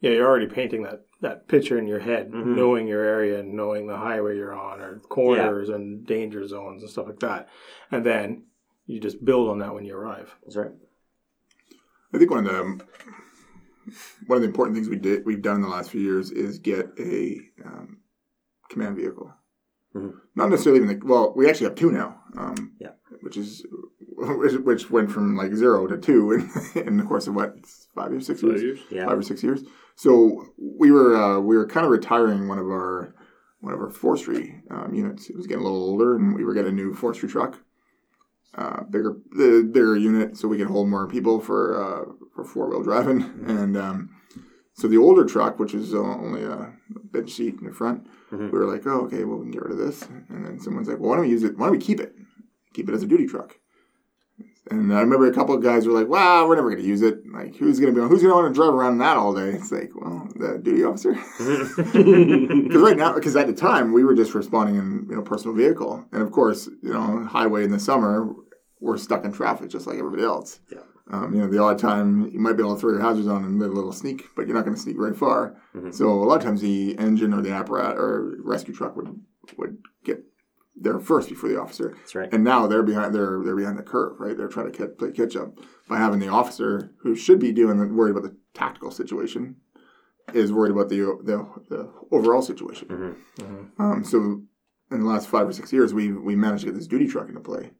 Yeah, 0.00 0.10
you're 0.10 0.26
already 0.26 0.46
painting 0.46 0.82
that, 0.82 1.04
that 1.24 1.48
picture 1.48 1.78
in 1.78 1.86
your 1.86 2.00
head, 2.00 2.30
Mhm. 2.30 2.54
knowing 2.54 2.86
your 2.86 3.02
area 3.02 3.40
and 3.40 3.54
knowing 3.54 3.86
the 3.86 3.96
highway 3.96 4.36
you're 4.36 4.52
on, 4.54 4.80
or 4.80 4.98
corners 5.08 5.70
and 5.70 6.06
danger 6.06 6.46
zones 6.46 6.82
and 6.82 6.90
stuff 6.90 7.06
like 7.06 7.20
that. 7.20 7.48
And 7.90 8.04
then 8.04 8.44
you 8.86 9.00
just 9.00 9.24
build 9.24 9.48
on 9.48 9.58
that 9.58 9.74
when 9.74 9.84
you 9.86 9.96
arrive. 9.96 10.36
That's 10.42 10.56
right. 10.56 10.72
I 12.12 12.18
think 12.18 12.30
one 12.30 12.46
of 12.46 12.52
the 12.52 12.84
one 14.26 14.36
of 14.36 14.42
the 14.42 14.48
important 14.48 14.74
things 14.76 14.88
we 14.88 14.96
did 14.96 15.26
we've 15.26 15.42
done 15.42 15.56
in 15.56 15.62
the 15.62 15.68
last 15.68 15.90
few 15.90 16.00
years 16.00 16.30
is 16.30 16.58
get 16.58 16.90
a 16.98 17.40
um, 17.64 17.98
command 18.70 18.96
vehicle. 18.96 19.32
Mhm. 19.94 20.20
Not 20.34 20.50
necessarily 20.50 20.82
even 20.82 20.98
the, 20.98 21.06
well, 21.06 21.32
we 21.36 21.48
actually 21.48 21.66
have 21.68 21.74
two 21.74 21.90
now. 21.90 22.22
Um, 22.36 22.72
Yeah. 22.78 22.92
which 23.22 23.36
is 23.36 23.66
which, 24.38 24.52
which 24.54 24.90
went 24.90 25.10
from 25.10 25.36
like 25.36 25.54
zero 25.54 25.86
to 25.86 25.96
two 25.98 26.32
in, 26.32 26.50
in 26.86 26.96
the 26.96 27.04
course 27.04 27.26
of 27.26 27.34
what 27.34 27.56
five 27.94 28.10
years, 28.12 28.26
six 28.26 28.42
years, 28.42 28.80
Yeah. 28.90 29.06
five 29.06 29.18
or 29.18 29.22
six 29.22 29.42
years. 29.42 29.62
So 29.96 30.46
we 30.58 30.90
were 30.90 31.14
uh, 31.16 31.38
we 31.40 31.56
were 31.56 31.66
kind 31.66 31.84
of 31.86 31.92
retiring 31.92 32.48
one 32.48 32.58
of 32.58 32.66
our 32.66 33.14
one 33.60 33.72
of 33.72 33.80
our 33.80 33.90
forestry 33.90 34.62
um, 34.70 34.92
units. 34.94 35.30
It 35.30 35.36
was 35.36 35.46
getting 35.46 35.62
a 35.62 35.64
little 35.66 35.82
older, 35.90 36.16
and 36.16 36.34
we 36.34 36.44
were 36.44 36.52
getting 36.54 36.72
a 36.72 36.74
new 36.74 36.92
forestry 36.94 37.28
truck, 37.28 37.58
uh, 38.56 38.82
bigger 38.84 39.16
the 39.30 39.68
bigger 39.72 39.96
unit, 39.96 40.36
so 40.36 40.48
we 40.48 40.58
could 40.58 40.66
hold 40.68 40.88
more 40.88 41.06
people 41.08 41.40
for 41.40 41.60
uh, 41.82 42.12
for 42.34 42.44
four 42.44 42.68
wheel 42.68 42.82
driving. 42.82 43.22
And 43.46 43.76
um, 43.76 44.10
so 44.74 44.88
the 44.88 44.98
older 44.98 45.24
truck, 45.24 45.58
which 45.58 45.74
is 45.74 45.94
uh, 45.94 45.98
only 45.98 46.42
a 46.42 46.74
bench 47.12 47.30
seat 47.32 47.54
in 47.60 47.66
the 47.66 47.72
front, 47.72 48.06
Mhm. 48.32 48.50
we 48.52 48.58
were 48.58 48.66
like, 48.66 48.86
oh, 48.86 49.02
okay, 49.06 49.24
well 49.24 49.38
we 49.38 49.44
can 49.44 49.52
get 49.52 49.62
rid 49.62 49.72
of 49.72 49.78
this. 49.78 50.02
And 50.28 50.44
then 50.44 50.58
someone's 50.58 50.88
like, 50.88 50.98
well, 50.98 51.10
why 51.10 51.16
don't 51.16 51.26
we 51.26 51.30
use 51.30 51.44
it? 51.44 51.56
Why 51.56 51.66
don't 51.66 51.76
we 51.78 51.84
keep 51.84 52.00
it? 52.00 52.14
Keep 52.74 52.88
it 52.88 52.94
as 52.94 53.02
a 53.04 53.06
duty 53.06 53.26
truck. 53.26 53.56
And 54.70 54.94
I 54.94 55.00
remember 55.00 55.26
a 55.26 55.32
couple 55.34 55.54
of 55.54 55.62
guys 55.62 55.86
were 55.86 55.92
like, 55.92 56.08
"Wow, 56.08 56.48
we're 56.48 56.56
never 56.56 56.70
going 56.70 56.82
to 56.82 56.88
use 56.88 57.02
it. 57.02 57.18
Like, 57.30 57.54
who's 57.56 57.78
going 57.78 57.92
to 57.94 57.98
be? 57.98 58.02
On 58.02 58.08
who's 58.08 58.22
going 58.22 58.32
to 58.32 58.36
want 58.42 58.54
to 58.54 58.58
drive 58.58 58.72
around 58.72 58.92
in 58.92 58.98
that 58.98 59.16
all 59.18 59.34
day?" 59.34 59.50
It's 59.50 59.70
like, 59.70 59.90
well, 59.94 60.26
the 60.36 60.58
duty 60.58 60.84
officer. 60.84 61.14
Because 61.94 62.82
right 62.82 62.96
now, 62.96 63.12
because 63.12 63.36
at 63.36 63.46
the 63.46 63.52
time 63.52 63.92
we 63.92 64.04
were 64.04 64.14
just 64.14 64.34
responding 64.34 64.76
in 64.76 65.06
you 65.10 65.16
know 65.16 65.22
personal 65.22 65.54
vehicle, 65.54 66.04
and 66.12 66.22
of 66.22 66.30
course, 66.32 66.68
you 66.82 66.92
know, 66.92 67.24
highway 67.24 67.64
in 67.64 67.70
the 67.70 67.78
summer, 67.78 68.28
we're 68.80 68.96
stuck 68.96 69.24
in 69.24 69.32
traffic 69.32 69.68
just 69.70 69.86
like 69.86 69.98
everybody 69.98 70.22
else. 70.22 70.60
Yeah. 70.72 70.78
Um, 71.10 71.34
you 71.34 71.40
know, 71.42 71.48
the 71.48 71.62
odd 71.62 71.78
time 71.78 72.30
you 72.32 72.40
might 72.40 72.54
be 72.54 72.62
able 72.62 72.74
to 72.74 72.80
throw 72.80 72.92
your 72.92 73.02
hazards 73.02 73.28
on 73.28 73.44
and 73.44 73.60
a 73.60 73.66
little 73.66 73.92
sneak, 73.92 74.24
but 74.34 74.46
you're 74.46 74.56
not 74.56 74.64
going 74.64 74.74
to 74.74 74.80
sneak 74.80 74.96
very 74.96 75.14
far. 75.14 75.54
Mhm. 75.76 75.92
So 75.94 76.08
a 76.08 76.24
lot 76.24 76.36
of 76.38 76.42
times 76.42 76.62
the 76.62 76.96
engine 76.98 77.34
or 77.34 77.42
the 77.42 77.50
apparatus 77.52 77.98
or 77.98 78.36
rescue 78.42 78.72
truck 78.74 78.96
would 78.96 79.20
would 79.58 79.76
get 80.04 80.24
there 80.76 80.98
first 80.98 81.28
before 81.28 81.48
the 81.48 81.60
officer. 81.60 81.94
That's 81.96 82.14
right. 82.14 82.32
And 82.32 82.44
now 82.44 82.66
they're 82.66 82.82
behind 82.82 83.14
they're 83.14 83.40
they're 83.44 83.56
behind 83.56 83.78
the 83.78 83.82
curve, 83.82 84.18
right? 84.18 84.36
They're 84.36 84.48
trying 84.48 84.70
to 84.70 84.76
catch, 84.76 84.96
play 84.98 85.12
catch 85.12 85.36
up 85.36 85.58
by 85.88 85.98
having 85.98 86.20
the 86.20 86.28
officer 86.28 86.92
who 87.02 87.14
should 87.14 87.38
be 87.38 87.52
doing 87.52 87.78
the, 87.78 87.86
worried 87.86 88.10
about 88.12 88.24
the 88.24 88.36
tactical 88.54 88.90
situation 88.90 89.56
is 90.32 90.52
worried 90.52 90.72
about 90.72 90.88
the 90.88 91.00
the, 91.22 91.46
the 91.68 91.90
overall 92.10 92.42
situation. 92.42 92.88
Um, 93.78 94.04
so 94.04 94.42
in 94.90 95.00
the 95.00 95.08
last 95.08 95.28
five 95.28 95.48
or 95.48 95.52
six 95.52 95.72
years, 95.72 95.94
we 95.94 96.12
we 96.12 96.34
managed 96.36 96.64
to 96.64 96.70
get 96.70 96.78
this 96.78 96.86
duty 96.86 97.06
truck 97.06 97.28
into 97.28 97.40
play, 97.40 97.72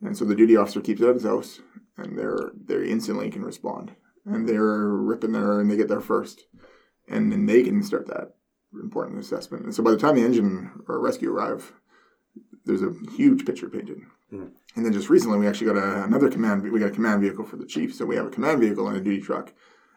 and 0.00 0.16
so 0.16 0.24
the 0.24 0.34
duty 0.34 0.56
officer 0.56 0.80
keeps 0.80 1.00
it 1.00 1.08
at 1.08 1.14
his 1.14 1.24
house, 1.24 1.60
and 1.96 2.18
they're 2.18 2.52
they 2.64 2.88
instantly 2.88 3.30
can 3.30 3.44
respond, 3.44 3.92
and 4.24 4.48
they're 4.48 4.88
ripping 4.88 5.32
there, 5.32 5.60
and 5.60 5.70
they 5.70 5.76
get 5.76 5.88
there 5.88 6.00
first, 6.00 6.46
and 7.08 7.32
then 7.32 7.46
they 7.46 7.62
can 7.62 7.82
start 7.82 8.06
that 8.06 8.34
important 8.80 9.18
assessment. 9.18 9.64
And 9.64 9.74
so 9.74 9.82
by 9.82 9.90
the 9.90 9.96
time 9.96 10.16
the 10.16 10.24
engine 10.24 10.70
or 10.88 11.00
rescue 11.00 11.32
arrive, 11.32 11.72
there's 12.68 12.82
a 12.82 12.92
huge 13.16 13.44
picture 13.44 13.68
painted. 13.68 14.02
And 14.76 14.84
then 14.84 14.92
just 14.92 15.08
recently, 15.08 15.38
we 15.38 15.48
actually 15.48 15.72
got 15.72 15.82
a, 15.82 16.04
another 16.04 16.30
command. 16.30 16.62
We 16.62 16.78
got 16.78 16.90
a 16.90 16.94
command 16.94 17.22
vehicle 17.22 17.44
for 17.44 17.56
the 17.56 17.66
chief, 17.66 17.94
so 17.94 18.04
we 18.04 18.14
have 18.16 18.26
a 18.26 18.30
command 18.30 18.60
vehicle 18.60 18.86
and 18.86 18.96
a 18.96 19.00
duty 19.00 19.22
truck. 19.22 19.52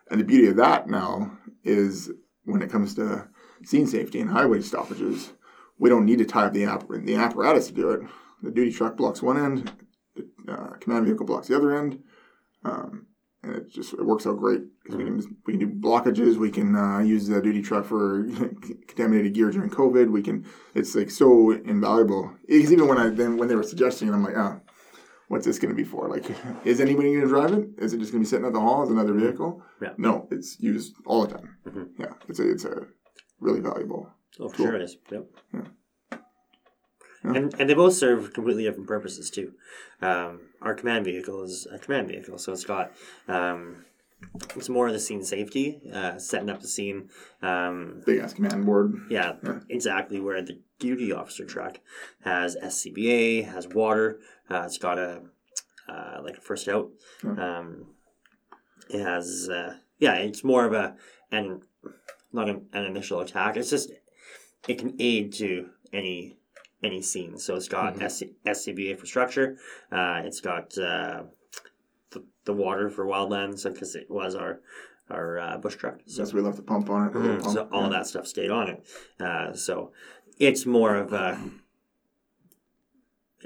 And 0.10 0.20
the 0.20 0.26
beauty 0.26 0.48
of 0.48 0.56
that 0.56 0.88
now 0.88 1.38
is 1.64 2.10
when 2.46 2.62
it 2.62 2.72
comes 2.72 2.96
to 2.96 3.28
scene 3.64 3.88
safety 3.88 4.20
and 4.22 4.30
highway 4.30 4.62
stoppages, 4.62 5.34
we 5.78 5.90
don't 5.90 6.06
need 6.06 6.20
to 6.20 6.26
tie 6.26 6.46
up 6.46 6.54
the 6.54 6.64
app 6.64 6.88
the 6.90 7.16
apparatus 7.16 7.68
to 7.68 7.74
do 7.74 7.92
it. 7.92 8.02
The 8.42 8.52
duty 8.52 8.72
truck 8.72 8.98
blocks 8.98 9.22
one 9.22 9.38
end, 9.38 9.72
the 10.16 10.28
uh, 10.52 10.78
command 10.80 11.06
vehicle 11.06 11.26
blocks 11.26 11.48
the 11.48 11.56
other 11.56 11.78
end, 11.78 12.02
um, 12.64 13.06
and 13.44 13.56
it 13.56 13.70
just 13.70 13.94
it 13.94 14.06
works 14.06 14.28
out 14.28 14.38
great 14.38 14.62
because 14.84 14.98
we 14.98 15.04
can 15.06 15.38
we 15.46 15.54
can 15.58 15.60
do 15.60 15.68
blockages. 15.88 16.38
We 16.38 16.52
can 16.52 16.76
uh, 16.76 17.00
use 17.00 17.28
the 17.28 17.42
duty 17.42 17.62
truck 17.62 17.86
for 17.86 18.24
contaminated 18.88 19.34
gear 19.34 19.50
during 19.52 19.70
COVID. 19.70 20.10
We 20.12 20.22
can 20.22 20.46
it's 20.76 20.96
like 20.96 21.10
so 21.12 21.52
invaluable. 21.52 22.32
Because 22.48 22.72
even 22.72 22.88
when 22.88 22.98
I 22.98 23.10
then 23.10 23.38
when 23.38 23.48
they 23.48 23.56
were 23.56 23.64
suggesting 23.64 24.08
it, 24.08 24.14
I'm 24.14 24.24
like, 24.24 24.38
ah, 24.38 24.60
what's 25.28 25.46
this 25.46 25.60
going 25.60 25.70
to 25.70 25.76
be 25.76 25.84
for? 25.84 26.08
Like, 26.08 26.26
is 26.66 26.80
anybody 26.80 27.10
going 27.10 27.22
to 27.22 27.28
drive 27.28 27.54
it? 27.54 27.70
Is 27.78 27.94
it 27.94 28.00
just 28.00 28.12
going 28.12 28.24
to 28.24 28.28
be 28.28 28.30
sitting 28.30 28.46
at 28.46 28.54
the 28.54 28.60
hall 28.60 28.84
as 28.84 28.90
another 28.90 29.14
vehicle? 29.14 29.64
Yeah. 29.82 29.94
No, 29.98 30.28
it's 30.32 30.60
used 30.60 30.94
all 31.06 31.26
the 31.26 31.34
time. 31.36 31.58
Mhm. 31.68 31.88
Yeah, 31.98 32.14
it's 32.28 32.40
a 32.40 32.50
it's 32.52 32.66
a 32.66 32.86
really 33.40 33.60
valuable. 33.62 34.10
Oh, 34.40 34.50
for 34.50 34.56
Cool. 34.56 34.66
sure 34.68 34.76
it 34.76 34.82
is. 34.84 34.98
Yep. 35.12 35.26
Yeah. 35.54 35.62
And 37.24 37.54
and 37.60 37.70
they 37.70 37.74
both 37.76 37.94
serve 37.94 38.34
completely 38.34 38.64
different 38.64 38.88
purposes 38.88 39.30
too. 39.30 39.54
Um, 40.02 40.40
our 40.62 40.74
command 40.74 41.06
vehicle 41.06 41.44
is 41.44 41.68
a 41.72 41.78
command 41.78 42.08
vehicle, 42.08 42.38
so 42.40 42.52
it's 42.52 42.66
got 42.66 42.94
um, 43.28 43.86
it's 44.56 44.70
more 44.70 44.88
of 44.88 44.94
the 44.94 45.00
scene 45.00 45.24
safety, 45.24 45.82
uh, 45.94 46.18
setting 46.18 46.50
up 46.50 46.62
the 46.62 46.68
scene. 46.68 47.10
Um, 47.42 48.02
Big 48.06 48.20
ass 48.20 48.34
command 48.34 48.66
board. 48.66 48.96
yeah, 49.10 49.34
Yeah. 49.44 49.60
exactly. 49.70 50.20
Where 50.20 50.42
the 50.42 50.60
duty 50.80 51.12
officer 51.12 51.46
truck 51.46 51.80
has 52.24 52.56
SCBA, 52.56 53.46
has 53.52 53.68
water. 53.68 54.20
Uh, 54.50 54.64
it's 54.66 54.78
got 54.80 54.98
a 54.98 55.22
uh, 55.88 56.22
like 56.24 56.38
a 56.38 56.42
first 56.42 56.68
out. 56.68 56.90
Yeah. 57.24 57.60
Um, 57.60 57.86
it 58.90 59.02
has 59.04 59.48
uh, 59.48 59.76
yeah. 60.00 60.16
It's 60.16 60.44
more 60.44 60.66
of 60.66 60.74
a 60.74 60.96
and 61.32 61.62
not 62.34 62.50
an, 62.50 62.66
an 62.74 62.86
initial 62.86 63.20
attack. 63.22 63.58
It's 63.58 63.70
just 63.70 63.92
it 64.68 64.80
can 64.80 64.96
aid 65.00 65.34
to 65.34 65.70
any 65.94 66.38
any 66.84 67.02
scene. 67.02 67.38
So 67.38 67.56
it's 67.56 67.68
got 67.68 67.96
SC, 68.12 68.24
SCBA 68.46 68.98
for 69.00 69.06
structure. 69.06 69.58
Uh, 69.92 70.22
it's 70.26 70.42
got 70.42 70.78
uh, 70.78 71.24
the, 72.12 72.24
the 72.46 72.54
water 72.54 72.90
for 72.90 73.06
wildlands 73.06 73.64
because 73.72 73.96
it 73.96 74.10
was 74.10 74.36
our 74.36 74.60
our 75.10 75.40
uh, 75.40 75.58
bush 75.58 75.76
truck. 75.76 76.00
So 76.06 76.18
Since 76.24 76.34
we 76.34 76.42
left 76.42 76.56
the 76.58 76.64
pump 76.64 76.90
on 76.90 77.10
it. 77.10 77.16
little 77.16 77.38
Mhm, 77.38 77.54
so 77.54 77.68
all 77.72 77.84
yeah. 77.84 77.90
that 77.90 78.08
stuff 78.08 78.28
stayed 78.28 78.50
on 78.50 78.70
it. 78.70 78.86
Uh, 79.20 79.54
so 79.54 79.92
it's 80.40 80.66
more 80.66 80.96
of 80.96 81.12
a. 81.14 81.38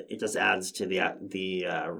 It 0.09 0.19
just 0.19 0.35
adds 0.35 0.71
to 0.73 0.85
the 0.85 0.99
the 1.21 1.65
uh, 1.65 1.93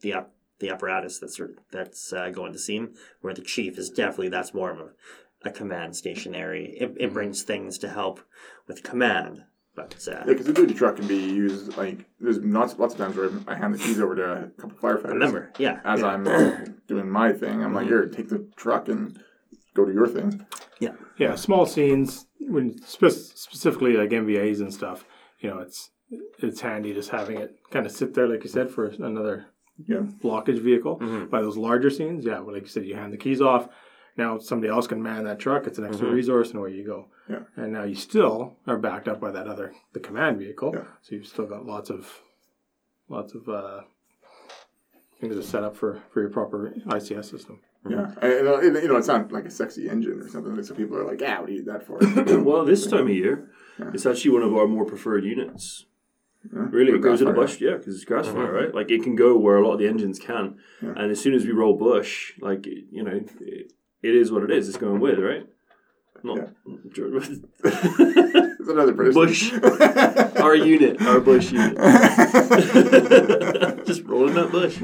the 0.00 0.12
app- 0.12 0.30
the 0.58 0.70
apparatus 0.70 1.18
that's 1.18 1.40
that's 1.72 2.12
uh, 2.12 2.28
going 2.30 2.52
to 2.52 2.58
scene. 2.58 2.94
Where 3.20 3.34
the 3.34 3.42
chief 3.42 3.78
is 3.78 3.90
definitely 3.90 4.28
that's 4.28 4.54
more 4.54 4.70
of 4.70 4.78
a, 4.78 5.48
a 5.48 5.50
command 5.50 5.96
stationary. 5.96 6.76
It, 6.78 6.94
it 6.98 7.12
brings 7.14 7.42
things 7.42 7.78
to 7.78 7.88
help 7.88 8.20
with 8.68 8.82
command, 8.82 9.44
but 9.74 9.94
uh, 10.08 10.10
Yeah, 10.12 10.22
because 10.26 10.46
the 10.46 10.52
duty 10.52 10.74
truck 10.74 10.96
can 10.96 11.06
be 11.06 11.16
used 11.16 11.76
like 11.76 12.04
there's 12.20 12.38
lots 12.38 12.78
lots 12.78 12.94
of 12.94 12.98
times 13.00 13.16
where 13.16 13.30
I 13.46 13.54
hand 13.54 13.74
the 13.74 13.78
keys 13.78 14.00
over 14.00 14.14
to 14.16 14.32
a 14.32 14.46
couple 14.60 14.76
of 14.76 14.82
firefighters. 14.82 15.12
remember, 15.12 15.52
yeah, 15.58 15.80
as 15.84 16.00
yeah. 16.00 16.06
I'm 16.08 16.82
doing 16.88 17.08
my 17.08 17.32
thing, 17.32 17.62
I'm 17.62 17.74
like, 17.74 17.86
here, 17.86 18.06
take 18.06 18.28
the 18.28 18.46
truck 18.56 18.88
and 18.88 19.18
go 19.74 19.84
to 19.84 19.92
your 19.92 20.06
thing. 20.08 20.44
Yeah, 20.80 20.92
yeah. 21.18 21.34
small 21.36 21.66
scenes 21.66 22.26
when 22.40 22.80
spe- 22.82 23.10
specifically 23.34 23.92
like 23.96 24.10
MVAs 24.10 24.60
and 24.60 24.72
stuff. 24.72 25.04
You 25.40 25.50
know, 25.50 25.58
it's 25.58 25.90
it's 26.38 26.60
handy 26.60 26.92
just 26.92 27.10
having 27.10 27.38
it 27.38 27.56
kind 27.70 27.86
of 27.86 27.92
sit 27.92 28.14
there, 28.14 28.26
like 28.28 28.42
you 28.44 28.50
said, 28.50 28.70
for 28.70 28.86
another 28.86 29.46
Yeah. 29.86 29.98
blockage 30.22 30.58
vehicle. 30.60 30.98
Mhm. 30.98 31.30
By 31.30 31.40
those 31.42 31.56
larger 31.56 31.90
scenes, 31.90 32.24
yeah, 32.24 32.40
well, 32.40 32.54
like 32.54 32.62
you 32.62 32.68
said, 32.68 32.84
you 32.84 32.96
hand 32.96 33.12
the 33.12 33.16
keys 33.18 33.40
off. 33.40 33.68
Now 34.20 34.38
somebody 34.38 34.70
else 34.70 34.86
can 34.86 35.02
man 35.02 35.24
that 35.24 35.38
truck. 35.38 35.66
It's 35.66 35.78
an 35.78 35.86
extra 35.86 36.06
Mhm. 36.06 36.12
resource, 36.20 36.50
and 36.50 36.58
away 36.60 36.72
you 36.74 36.84
go. 36.84 37.08
Yeah. 37.28 37.44
And 37.56 37.72
now 37.72 37.84
you 37.84 37.94
still 37.94 38.58
are 38.66 38.76
backed 38.76 39.08
up 39.08 39.18
by 39.18 39.30
that 39.30 39.46
other 39.48 39.72
the 39.94 40.00
command 40.00 40.38
vehicle. 40.38 40.72
Yeah. 40.74 40.84
So 41.00 41.14
you've 41.14 41.26
still 41.26 41.46
got 41.46 41.64
lots 41.64 41.88
of 41.90 42.02
lots 43.08 43.34
of 43.34 43.48
uh, 43.48 43.80
things 45.20 45.34
to 45.36 45.42
set 45.42 45.62
up 45.64 45.74
for 45.74 46.00
for 46.12 46.20
your 46.20 46.30
proper 46.30 46.74
ICS 46.86 47.30
system. 47.30 47.60
Yeah, 47.88 48.12
and, 48.20 48.74
you 48.82 48.88
know, 48.88 48.96
it's 48.96 49.08
not 49.08 49.32
like 49.32 49.46
a 49.46 49.50
sexy 49.50 49.88
engine 49.88 50.20
or 50.20 50.28
something. 50.28 50.62
So 50.62 50.74
people 50.74 50.98
are 50.98 51.06
like, 51.10 51.22
yeah, 51.22 51.38
what 51.40 51.46
do 51.46 51.52
you 51.54 51.60
need 51.60 51.68
that 51.68 51.82
for? 51.86 51.96
well, 52.44 52.62
this 52.66 52.86
time 52.86 53.06
of 53.06 53.14
year, 53.14 53.48
Yeah. 53.78 53.90
it's 53.94 54.04
actually 54.04 54.32
one 54.32 54.42
of 54.42 54.54
our 54.54 54.66
more 54.66 54.84
preferred 54.84 55.24
units. 55.24 55.86
Yeah. 56.52 56.66
Really, 56.70 56.92
it 56.92 57.00
goes 57.00 57.22
in 57.22 57.28
grass 57.28 57.36
bush, 57.52 57.60
yeah, 57.62 57.76
because 57.78 57.94
it's 57.96 58.04
grass 58.04 58.28
fire, 58.28 58.52
right? 58.52 58.74
Like 58.74 58.90
it 58.90 59.02
can 59.02 59.16
go 59.16 59.30
where 59.38 59.56
a 59.56 59.64
lot 59.66 59.72
of 59.74 59.78
the 59.78 59.88
engines 59.88 60.18
can, 60.18 60.58
Yeah. 60.82 60.92
and 60.98 61.10
as 61.10 61.18
soon 61.22 61.32
as 61.32 61.46
we 61.46 61.52
roll 61.52 61.74
bush, 61.74 62.38
like 62.48 62.66
you 62.66 63.02
know, 63.02 63.12
it, 63.40 63.72
it 64.02 64.14
is 64.14 64.30
what 64.32 64.42
it 64.44 64.50
is. 64.50 64.68
It's 64.68 64.78
going 64.78 65.00
with, 65.00 65.18
right? 65.18 65.46
Not 66.22 66.38
It's 66.84 68.68
another 68.68 68.92
person. 68.92 69.14
Bush. 69.14 69.52
our 70.40 70.54
unit, 70.54 71.00
our 71.02 71.18
bush 71.20 71.50
unit, 71.50 71.76
just 73.86 74.04
rolling 74.04 74.34
that 74.34 74.50
bush. 74.52 74.76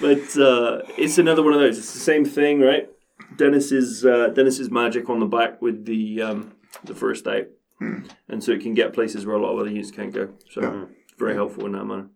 but 0.00 0.36
uh, 0.40 0.82
it's 0.96 1.18
another 1.18 1.42
one 1.42 1.52
of 1.54 1.60
those. 1.60 1.78
It's 1.78 1.92
the 1.92 1.98
same 2.00 2.24
thing, 2.24 2.60
right? 2.60 2.88
Dennis's 3.36 4.04
uh, 4.04 4.28
Dennis's 4.28 4.70
magic 4.70 5.08
on 5.08 5.20
the 5.20 5.26
back 5.26 5.60
with 5.62 5.84
the 5.84 6.22
um, 6.22 6.52
the 6.84 6.94
first 6.94 7.26
out, 7.26 7.46
and 7.80 8.42
so 8.42 8.52
it 8.52 8.60
can 8.62 8.74
get 8.74 8.92
places 8.92 9.26
where 9.26 9.36
a 9.36 9.42
lot 9.42 9.52
of 9.52 9.60
other 9.60 9.70
units 9.70 9.90
can't 9.90 10.12
go. 10.12 10.30
So 10.50 10.60
Yeah. 10.62 10.84
very 11.18 11.34
helpful 11.34 11.66
in 11.66 11.72
that 11.72 11.84
manner. 11.84 12.08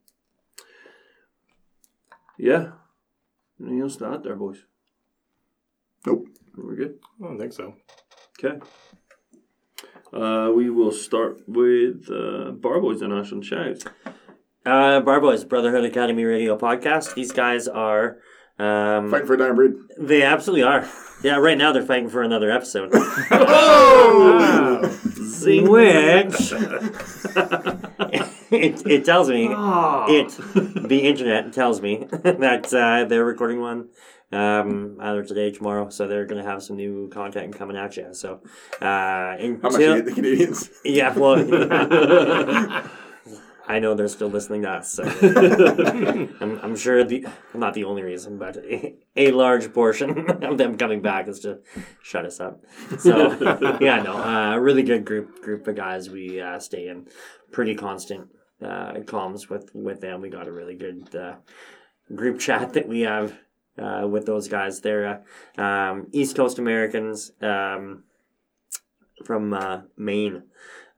Yeah. 2.38 2.72
Anything 3.60 3.80
else 3.82 3.96
to 3.96 4.06
add 4.06 4.22
there, 4.24 4.36
boys? 4.36 4.64
Nope. 6.06 6.26
We're 6.56 6.76
good. 6.76 6.98
I 7.22 7.26
don't 7.26 7.38
think 7.38 7.52
so. 7.52 7.74
Okay. 8.38 8.58
Uh, 10.12 10.50
we 10.54 10.70
will 10.70 10.92
start 10.92 11.40
with 11.48 12.08
uh, 12.10 12.52
Barboys 12.52 13.02
and 13.02 13.12
Ashton 13.12 13.42
Shout. 13.42 13.84
Uh, 14.64 15.00
Bar 15.00 15.20
Boys, 15.20 15.44
Brotherhood 15.44 15.84
Academy 15.84 16.24
Radio 16.24 16.56
podcast. 16.56 17.14
These 17.14 17.32
guys 17.32 17.66
are. 17.68 18.18
Um, 18.58 19.10
Fighting 19.10 19.26
for 19.26 19.34
a 19.34 19.38
dying 19.38 19.56
breed. 19.56 19.72
They 19.98 20.22
absolutely 20.22 20.62
are. 20.62 20.88
Yeah, 21.24 21.36
right 21.38 21.58
now 21.58 21.72
they're 21.72 21.82
fighting 21.84 22.08
for 22.08 22.22
another 22.22 22.50
episode. 22.50 22.90
Oh! 23.30 24.98
Zing. 25.16 25.68
Which 25.68 26.52
it, 28.54 28.86
it 28.86 29.04
tells 29.04 29.28
me 29.28 29.48
Ah. 29.50 30.06
it 30.08 30.28
the 30.88 31.00
internet 31.00 31.52
tells 31.52 31.80
me 31.82 32.06
that 32.22 32.72
uh, 32.72 33.04
they're 33.04 33.24
recording 33.24 33.60
one 33.60 33.88
um, 34.32 34.96
either 35.00 35.22
today 35.24 35.48
or 35.48 35.52
tomorrow. 35.52 35.88
So 35.90 36.06
they're 36.08 36.26
gonna 36.26 36.42
have 36.44 36.62
some 36.62 36.76
new 36.76 37.08
content 37.08 37.56
coming 37.56 37.76
at 37.76 37.96
you. 37.96 38.08
So 38.12 38.40
uh, 38.80 38.84
How 38.84 39.36
much 39.62 39.78
you 39.80 39.92
until 39.92 40.02
the 40.04 40.12
Canadians? 40.12 40.70
yeah, 40.84 41.12
well. 41.16 41.38
I 43.66 43.78
know 43.78 43.94
they're 43.94 44.08
still 44.08 44.28
listening 44.28 44.60
to 44.62 44.70
us, 44.72 44.92
so 44.92 45.04
I'm, 46.40 46.60
I'm 46.62 46.76
sure 46.76 47.02
the 47.02 47.26
not 47.54 47.72
the 47.72 47.84
only 47.84 48.02
reason, 48.02 48.36
but 48.36 48.58
a, 48.58 48.94
a 49.16 49.30
large 49.30 49.72
portion 49.72 50.28
of 50.44 50.58
them 50.58 50.76
coming 50.76 51.00
back 51.00 51.28
is 51.28 51.40
to 51.40 51.60
shut 52.02 52.26
us 52.26 52.40
up. 52.40 52.62
So 52.98 53.32
yeah, 53.80 54.02
no, 54.02 54.18
uh, 54.18 54.56
a 54.56 54.60
really 54.60 54.82
good 54.82 55.06
group 55.06 55.40
group 55.42 55.66
of 55.66 55.76
guys. 55.76 56.10
We 56.10 56.42
uh, 56.42 56.58
stay 56.58 56.88
in 56.88 57.06
pretty 57.52 57.74
constant 57.74 58.28
uh, 58.64 58.94
comms 59.00 59.48
with 59.48 59.70
with 59.74 60.00
them. 60.00 60.20
We 60.20 60.30
got 60.30 60.48
a 60.48 60.52
really 60.52 60.76
good 60.76 61.14
uh, 61.14 61.36
group 62.14 62.40
chat 62.40 62.72
that 62.72 62.88
we 62.88 63.02
have 63.02 63.38
uh, 63.78 64.06
with 64.08 64.26
those 64.26 64.48
guys. 64.48 64.80
They're 64.80 65.22
um, 65.58 66.08
East 66.12 66.36
Coast 66.36 66.58
Americans 66.58 67.32
um, 67.40 68.04
from 69.24 69.52
uh, 69.52 69.82
Maine. 69.96 70.44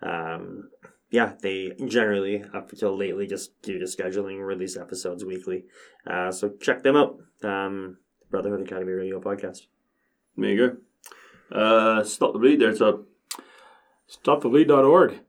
Um, 0.03 0.71
yeah, 1.11 1.35
they 1.41 1.73
generally, 1.87 2.43
up 2.53 2.73
until 2.73 2.97
lately, 2.97 3.27
just 3.27 3.61
due 3.63 3.79
to 3.79 3.85
scheduling, 3.85 4.45
release 4.45 4.77
episodes 4.77 5.25
weekly. 5.25 5.65
Uh, 6.07 6.33
so 6.33 6.51
check 6.61 6.83
them 6.83 6.97
out. 6.97 7.19
Um, 7.43 7.99
Brotherhood 8.31 8.61
Academy 8.63 8.93
Radio 8.93 9.21
podcast. 9.21 9.67
There 10.37 10.51
you 10.51 10.77
go. 11.53 11.57
Uh, 11.57 12.03
stop 12.03 12.33
the 12.33 12.39
bleed 12.39 12.61
there, 12.61 12.75
Todd. 12.75 13.05
Stopthebleed.org. 14.11 15.21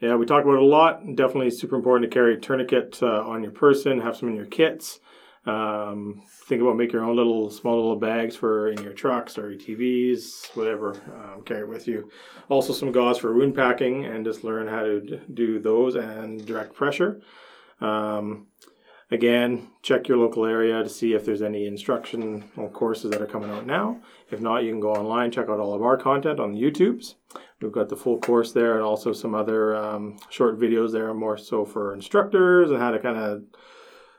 Yeah, 0.00 0.16
we 0.16 0.26
talk 0.26 0.44
about 0.44 0.58
a 0.58 0.64
lot. 0.64 1.00
Definitely 1.14 1.50
super 1.50 1.76
important 1.76 2.10
to 2.10 2.14
carry 2.14 2.34
a 2.34 2.40
tourniquet 2.40 2.98
uh, 3.02 3.22
on 3.22 3.42
your 3.42 3.52
person, 3.52 4.00
have 4.00 4.16
some 4.16 4.28
in 4.28 4.36
your 4.36 4.46
kits. 4.46 5.00
Um, 5.46 6.22
think 6.46 6.62
about 6.62 6.76
make 6.76 6.92
your 6.92 7.04
own 7.04 7.16
little 7.16 7.50
small 7.50 7.76
little 7.76 7.96
bags 7.96 8.34
for 8.34 8.68
in 8.68 8.82
your 8.82 8.94
trucks 8.94 9.36
or 9.36 9.50
ATVs, 9.50 10.56
whatever. 10.56 10.92
Um, 10.92 11.42
carry 11.42 11.60
it 11.60 11.68
with 11.68 11.86
you. 11.86 12.10
Also, 12.48 12.72
some 12.72 12.92
gauze 12.92 13.18
for 13.18 13.34
wound 13.34 13.54
packing, 13.54 14.04
and 14.04 14.24
just 14.24 14.42
learn 14.42 14.66
how 14.66 14.82
to 14.82 15.20
do 15.32 15.58
those 15.58 15.96
and 15.96 16.44
direct 16.44 16.74
pressure. 16.74 17.20
Um, 17.80 18.46
again, 19.10 19.68
check 19.82 20.08
your 20.08 20.16
local 20.16 20.46
area 20.46 20.82
to 20.82 20.88
see 20.88 21.12
if 21.12 21.26
there's 21.26 21.42
any 21.42 21.66
instructional 21.66 22.42
courses 22.72 23.10
that 23.10 23.20
are 23.20 23.26
coming 23.26 23.50
out 23.50 23.66
now. 23.66 24.00
If 24.30 24.40
not, 24.40 24.64
you 24.64 24.70
can 24.70 24.80
go 24.80 24.94
online, 24.94 25.30
check 25.30 25.48
out 25.50 25.60
all 25.60 25.74
of 25.74 25.82
our 25.82 25.98
content 25.98 26.40
on 26.40 26.52
the 26.52 26.62
YouTubes. 26.62 27.14
We've 27.64 27.72
got 27.72 27.88
the 27.88 27.96
full 27.96 28.18
course 28.18 28.52
there 28.52 28.74
and 28.74 28.82
also 28.82 29.14
some 29.14 29.34
other 29.34 29.74
um, 29.74 30.18
short 30.28 30.60
videos 30.60 30.92
there, 30.92 31.14
more 31.14 31.38
so 31.38 31.64
for 31.64 31.94
instructors 31.94 32.70
and 32.70 32.78
how 32.78 32.90
to 32.90 32.98
kind 32.98 33.16
of 33.16 33.42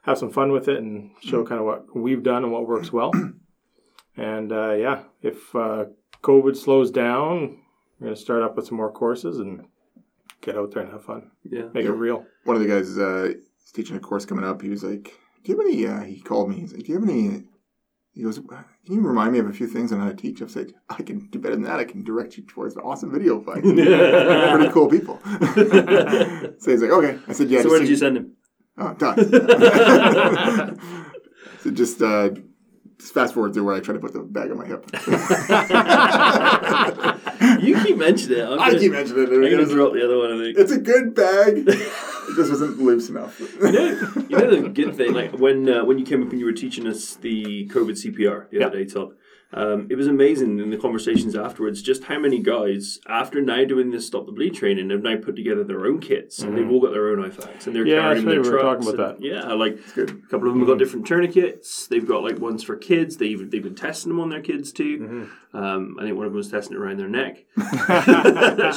have 0.01 0.17
some 0.17 0.31
fun 0.31 0.51
with 0.51 0.67
it 0.67 0.77
and 0.77 1.11
show 1.21 1.45
kind 1.45 1.59
of 1.59 1.67
what 1.67 1.95
we've 1.95 2.23
done 2.23 2.43
and 2.43 2.51
what 2.51 2.67
works 2.67 2.91
well. 2.91 3.11
and 4.17 4.51
uh, 4.51 4.73
yeah, 4.73 5.03
if 5.21 5.55
uh, 5.55 5.85
COVID 6.23 6.57
slows 6.57 6.89
down, 6.89 7.59
we're 7.99 8.07
going 8.07 8.15
to 8.15 8.21
start 8.21 8.41
up 8.41 8.55
with 8.55 8.65
some 8.65 8.77
more 8.77 8.91
courses 8.91 9.37
and 9.37 9.67
get 10.41 10.57
out 10.57 10.71
there 10.71 10.81
and 10.81 10.91
have 10.91 11.05
fun. 11.05 11.29
Yeah. 11.43 11.67
Make 11.71 11.85
it 11.85 11.91
real. 11.91 12.25
One 12.45 12.57
of 12.57 12.63
the 12.63 12.67
guys 12.67 12.97
uh, 12.97 13.33
is 13.63 13.71
teaching 13.71 13.95
a 13.95 13.99
course 13.99 14.25
coming 14.25 14.43
up. 14.43 14.63
He 14.63 14.69
was 14.69 14.83
like, 14.83 15.13
"Do 15.43 15.51
you 15.51 15.57
have 15.59 15.67
any?" 15.67 15.85
Uh, 15.85 16.01
he 16.01 16.19
called 16.19 16.49
me. 16.49 16.61
He's 16.61 16.73
like, 16.73 16.85
"Do 16.85 16.93
you 16.93 16.99
have 16.99 17.07
any?" 17.07 17.43
He 18.15 18.23
goes, 18.23 18.39
"Can 18.39 18.95
you 18.95 19.01
remind 19.01 19.33
me 19.33 19.39
of 19.39 19.47
a 19.47 19.53
few 19.53 19.67
things 19.67 19.91
on 19.91 19.99
how 19.99 20.07
to 20.07 20.15
teach?" 20.15 20.41
I 20.41 20.47
said, 20.47 20.73
"I 20.89 21.01
can 21.03 21.27
do 21.27 21.37
better 21.37 21.55
than 21.55 21.65
that. 21.65 21.79
I 21.79 21.83
can 21.83 22.01
direct 22.03 22.37
you 22.37 22.45
towards 22.45 22.75
an 22.75 22.81
awesome 22.81 23.11
video 23.11 23.41
fight. 23.41 23.61
Pretty 23.63 24.69
cool 24.71 24.87
people." 24.87 25.19
so 25.25 26.71
he's 26.71 26.81
like, 26.81 26.91
"Okay." 26.91 27.19
I 27.27 27.33
said, 27.33 27.49
"Yeah." 27.49 27.61
so 27.61 27.69
where 27.69 27.79
did 27.79 27.89
you 27.89 27.97
send 27.97 28.15
him? 28.15 28.31
Oh, 28.77 28.93
done. 28.93 29.17
so 31.59 31.71
just, 31.71 32.01
uh, 32.01 32.29
just 32.99 33.13
fast 33.13 33.33
forward 33.33 33.53
to 33.53 33.63
where 33.63 33.75
I 33.75 33.79
try 33.79 33.93
to 33.93 33.99
put 33.99 34.13
the 34.13 34.19
bag 34.19 34.51
on 34.51 34.57
my 34.57 34.65
hip. 34.65 34.85
You 37.61 37.81
keep 37.83 37.97
mentioning 37.97 38.39
it. 38.39 38.43
I'm 38.45 38.59
I 38.59 38.67
gonna, 38.69 38.79
keep 38.79 38.91
mentioning 38.91 39.23
it. 39.23 39.29
I'm 39.29 39.43
It 39.43 39.49
gonna 39.51 39.63
was- 39.63 39.71
drop 39.71 39.93
the 39.93 40.03
other 40.03 40.17
one. 40.17 40.31
I 40.33 40.43
think. 40.43 40.57
It's 40.57 40.71
a 40.71 40.79
good 40.79 41.13
bag. 41.15 41.67
It 42.27 42.35
just 42.37 42.49
wasn't 42.49 42.79
loose 42.79 43.07
enough. 43.09 43.39
You 43.39 43.71
know, 43.71 43.89
you 44.29 44.37
know 44.39 44.49
the 44.63 44.69
good 44.69 44.95
thing, 44.95 45.13
like 45.13 45.33
when 45.37 45.69
uh, 45.69 45.85
when 45.85 45.99
you 45.99 46.05
came 46.05 46.23
up 46.23 46.31
and 46.31 46.39
you 46.39 46.45
were 46.47 46.53
teaching 46.53 46.87
us 46.87 47.13
the 47.17 47.67
COVID 47.71 47.91
CPR 47.91 48.49
the 48.49 48.63
other 48.63 48.79
day, 48.83 48.85
Todd. 48.91 49.13
Um, 49.55 49.87
it 49.89 49.95
was 49.95 50.07
amazing 50.07 50.59
in 50.59 50.69
the 50.69 50.77
conversations 50.77 51.35
afterwards 51.35 51.81
just 51.81 52.03
how 52.03 52.19
many 52.19 52.39
guys, 52.41 52.99
after 53.07 53.41
now 53.41 53.63
doing 53.63 53.89
this 53.89 54.05
stop 54.05 54.25
the 54.25 54.33
bleed 54.33 54.53
training, 54.53 54.89
have 54.89 55.01
now 55.01 55.15
put 55.15 55.35
together 55.37 55.63
their 55.63 55.85
own 55.85 55.99
kits 56.01 56.39
and 56.39 56.57
they've 56.57 56.69
all 56.69 56.81
got 56.81 56.91
their 56.91 57.07
own 57.09 57.19
IFAKs 57.19 57.65
and 57.65 57.75
they're 57.75 57.85
Mm-hmm. 57.85 57.89
Yeah, 57.91 58.01
carrying 58.01 58.25
their 58.25 58.41
we 58.41 58.49
were 58.49 58.59
trucks. 58.59 58.85
talking 58.85 58.99
about 58.99 59.15
and- 59.15 59.25
Yeah, 59.25 59.53
like 59.53 59.79
a 59.97 60.05
couple 60.05 60.47
of 60.47 60.53
them 60.53 60.59
have 60.59 60.67
got 60.67 60.77
different 60.77 61.07
tourniquets. 61.07 61.87
They've 61.87 62.05
got 62.05 62.21
like 62.23 62.37
ones 62.39 62.63
for 62.63 62.75
kids. 62.75 63.15
They 63.17 63.27
even 63.27 63.49
they've 63.49 63.63
been 63.63 63.75
testing 63.75 64.09
them 64.11 64.19
on 64.19 64.29
their 64.29 64.41
kids 64.41 64.73
too. 64.73 64.99
Mm-hmm. 64.99 65.57
Um, 65.57 65.95
I 65.97 66.03
think 66.03 66.17
one 66.17 66.25
of 66.25 66.33
them 66.33 66.37
was 66.37 66.51
testing 66.51 66.75
it 66.75 66.79
around 66.81 66.99
their 66.99 67.07
neck. 67.07 67.45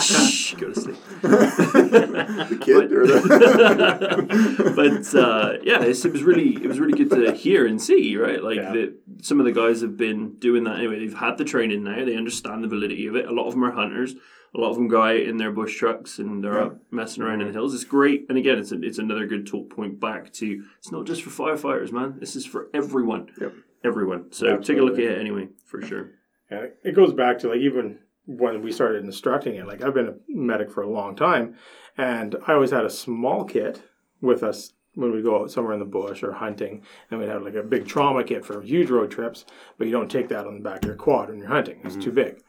Shh, 0.00 0.54
go 0.54 0.72
to 0.72 0.80
sleep. 0.80 0.96
The 1.91 2.59
kid 2.61 2.93
or 2.93 3.07
the. 3.07 4.72
but 4.76 5.18
uh, 5.18 5.59
yeah, 5.62 5.82
it's, 5.82 6.05
it 6.05 6.12
was 6.12 6.22
really 6.22 6.55
it 6.55 6.66
was 6.66 6.78
really 6.80 6.97
good 6.97 7.11
to 7.11 7.32
hear 7.32 7.66
and 7.66 7.80
see, 7.80 8.16
right? 8.16 8.43
Like 8.43 8.57
Yeah. 8.57 8.72
that 8.72 8.95
some 9.22 9.41
of 9.41 9.47
the 9.47 9.53
guys 9.53 9.80
have 9.80 9.97
been 9.97 10.34
doing 10.39 10.64
that 10.64 10.78
anyway. 10.78 10.99
They've 10.99 11.14
had 11.18 11.39
the 11.39 11.45
training 11.45 11.84
now. 11.84 12.05
They 12.05 12.16
understand 12.16 12.62
the 12.64 12.68
validity 12.68 13.07
of 13.07 13.16
it. 13.16 13.26
A 13.26 13.32
lot 13.32 13.47
of 13.47 13.53
them 13.55 13.64
are 13.64 13.72
hunters. 13.72 14.14
A 14.55 14.59
lot 14.61 14.70
of 14.70 14.76
them 14.76 14.89
go 14.89 15.03
out 15.03 15.16
in 15.16 15.36
their 15.36 15.53
bush 15.53 15.76
trucks 15.76 16.18
and 16.18 16.43
they're 16.43 16.59
out 16.61 16.78
messing 16.91 17.22
around 17.22 17.43
in 17.43 17.49
the 17.49 17.53
hills. 17.53 17.74
It's 17.74 17.84
great, 17.84 18.24
and 18.30 18.39
again, 18.39 18.59
it's 18.59 18.72
a, 18.72 18.80
it's 18.82 18.99
another 18.99 19.26
good 19.26 19.47
talk 19.47 19.68
point 19.68 20.01
back 20.01 20.32
to 20.34 20.64
it's 20.78 20.91
not 20.91 21.07
just 21.07 21.22
for 21.22 21.28
firefighters, 21.30 21.93
man. 21.93 22.16
This 22.18 22.34
is 22.34 22.47
for 22.47 22.68
everyone. 22.72 23.28
Yep. 23.41 23.53
Everyone. 23.84 24.32
So 24.32 24.57
take 24.57 24.78
a 24.78 24.82
look 24.82 24.95
at 24.95 25.05
it 25.05 25.18
anyway, 25.20 25.49
for 25.66 25.82
sure. 25.82 26.12
Yeah, 26.51 26.66
it 26.82 26.95
goes 26.97 27.12
back 27.12 27.41
to 27.41 27.49
like 27.51 27.59
even 27.61 27.99
when 28.28 28.62
we 28.62 28.70
started 28.70 29.04
instructing 29.04 29.56
it. 29.56 29.66
Like 29.66 29.82
I've 29.82 29.94
been 29.94 30.08
a 30.08 30.14
medic 30.28 30.70
for 30.70 30.82
a 30.82 30.88
long 30.88 31.16
time, 31.16 31.56
and 31.96 32.36
I 32.46 32.52
always 32.52 32.70
had 32.70 32.84
a 32.84 32.90
small 32.90 33.44
kit 33.44 33.82
with 34.20 34.42
us 34.42 34.74
when 34.94 35.12
we 35.12 35.22
go 35.22 35.40
out 35.40 35.50
somewhere 35.50 35.72
in 35.72 35.80
the 35.80 35.86
bush 35.86 36.22
or 36.22 36.32
hunting, 36.32 36.82
and 37.10 37.18
we'd 37.18 37.28
have 37.30 37.42
like 37.42 37.54
a 37.54 37.62
big 37.62 37.88
trauma 37.88 38.22
kit 38.22 38.44
for 38.44 38.60
huge 38.60 38.90
road 38.90 39.10
trips. 39.10 39.46
But 39.78 39.86
you 39.86 39.92
don't 39.92 40.10
take 40.10 40.28
that 40.28 40.46
on 40.46 40.54
the 40.54 40.60
back 40.60 40.82
of 40.82 40.84
your 40.84 40.96
quad 40.96 41.30
when 41.30 41.38
you're 41.38 41.48
hunting; 41.48 41.80
it's 41.84 41.94
too 41.94 42.12
mm-hmm. 42.12 42.14
big. 42.14 42.42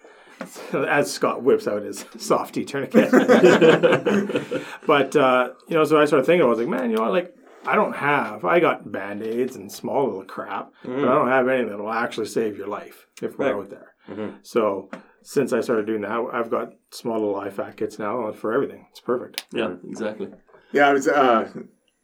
As 0.73 1.11
Scott 1.11 1.43
whips 1.43 1.67
out 1.67 1.81
his 1.83 2.05
softy 2.17 2.65
tourniquet, 2.65 3.11
but 4.85 5.15
uh, 5.15 5.51
you 5.69 5.75
know, 5.75 5.85
so 5.85 5.99
I 5.99 6.05
started 6.05 6.25
thinking, 6.25 6.45
I 6.45 6.49
was 6.49 6.59
like, 6.59 6.67
man, 6.67 6.91
you 6.91 6.97
know 6.97 7.09
like. 7.09 7.35
I 7.65 7.75
don't 7.75 7.93
have. 7.93 8.45
I 8.45 8.61
got 8.61 8.89
band 8.89 9.21
aids 9.21 9.57
and 9.57 9.69
small 9.69 10.05
little 10.05 10.23
crap, 10.23 10.71
but 10.81 10.91
I 10.91 10.95
mm. 10.95 11.05
don't 11.05 11.27
have 11.27 11.49
anything 11.49 11.67
that 11.67 11.77
will 11.77 11.91
actually 11.91 12.27
save 12.27 12.57
your 12.57 12.67
life 12.67 13.05
if 13.21 13.37
we're 13.37 13.53
Right. 13.53 13.63
out 13.63 13.69
there. 13.69 13.95
Mm-hmm. 14.07 14.37
So 14.43 14.89
since 15.21 15.53
I 15.53 15.61
started 15.61 15.85
doing 15.85 16.01
that, 16.01 16.29
I've 16.33 16.49
got 16.49 16.73
small 16.91 17.19
little 17.19 17.35
IFAK 17.35 17.77
kits 17.77 17.99
now 17.99 18.31
for 18.31 18.53
everything. 18.53 18.85
It's 18.91 18.99
perfect. 18.99 19.45
Yeah, 19.53 19.75
exactly. 19.87 20.29
Yeah, 20.71 20.87
I 20.89 20.93
was. 20.93 21.07
Uh, 21.07 21.49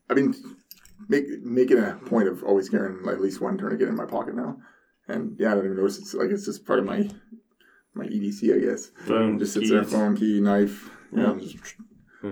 I've 0.09 0.15
been 0.15 0.33
make, 1.07 1.25
making 1.43 1.77
a 1.79 1.95
point 2.05 2.27
of 2.27 2.43
always 2.43 2.69
carrying 2.69 3.03
like, 3.03 3.15
at 3.15 3.21
least 3.21 3.41
one 3.41 3.57
tourniquet 3.57 3.87
in 3.87 3.95
my 3.95 4.05
pocket 4.05 4.35
now, 4.35 4.57
and 5.07 5.35
yeah, 5.39 5.51
I 5.51 5.55
don't 5.55 5.65
even 5.65 5.77
notice. 5.77 5.97
It's 5.97 6.13
like 6.13 6.29
it's 6.29 6.45
just 6.45 6.65
part 6.65 6.79
of 6.79 6.85
my 6.85 7.09
my 7.93 8.05
EDC, 8.05 8.55
I 8.55 8.59
guess. 8.71 8.91
Phone, 9.07 9.39
just 9.39 9.53
sits 9.53 9.69
there, 9.69 9.83
keys. 9.83 9.91
phone, 9.91 10.15
key, 10.17 10.41
knife. 10.41 10.89
you 11.11 11.17
know, 11.19 11.35
Yeah. 11.35 11.51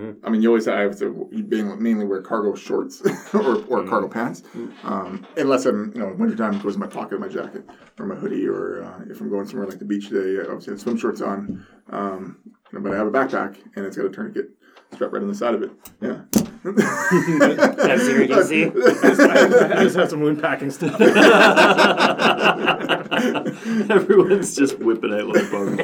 Just- 0.00 0.18
I 0.26 0.30
mean, 0.30 0.42
you 0.42 0.48
always 0.48 0.66
have 0.66 0.98
to 0.98 1.28
mainly 1.32 1.76
mainly 1.76 2.04
wear 2.06 2.20
cargo 2.22 2.54
shorts 2.54 3.02
or, 3.34 3.64
or 3.66 3.84
cargo 3.84 4.08
pants, 4.08 4.42
um, 4.82 5.26
unless 5.36 5.66
I'm 5.66 5.92
you 5.94 6.00
know 6.00 6.14
wintertime 6.18 6.54
it 6.54 6.62
goes 6.62 6.74
in 6.74 6.80
my 6.80 6.86
pocket 6.86 7.14
of 7.14 7.20
my 7.20 7.28
jacket 7.28 7.64
or 7.98 8.06
my 8.06 8.14
hoodie 8.14 8.46
or 8.46 8.82
uh, 8.84 9.04
if 9.10 9.20
I'm 9.20 9.30
going 9.30 9.46
somewhere 9.46 9.68
like 9.68 9.78
the 9.78 9.84
beach 9.84 10.08
today, 10.08 10.40
I 10.40 10.50
obviously 10.50 10.72
have 10.72 10.80
swim 10.80 10.96
shorts 10.96 11.20
on, 11.20 11.66
um, 11.90 12.38
but 12.72 12.92
I 12.92 12.96
have 12.96 13.06
a 13.06 13.10
backpack 13.10 13.56
and 13.76 13.84
it's 13.86 13.96
got 13.96 14.06
a 14.06 14.10
tourniquet 14.10 14.50
strapped 14.92 15.12
right 15.12 15.22
on 15.22 15.28
the 15.28 15.34
side 15.34 15.54
of 15.54 15.62
it. 15.62 15.70
Yeah. 16.00 16.22
That's 16.64 18.08
your 18.08 18.26
EDC. 18.26 19.70
I 19.70 19.82
just 19.82 19.96
have 19.96 20.08
some 20.08 20.20
wound 20.20 20.40
packing 20.40 20.70
stuff. 20.70 20.98
Everyone's 23.90 24.56
just 24.56 24.78
whipping 24.78 25.12
out 25.12 25.26
like 25.26 25.50
bones. 25.50 25.82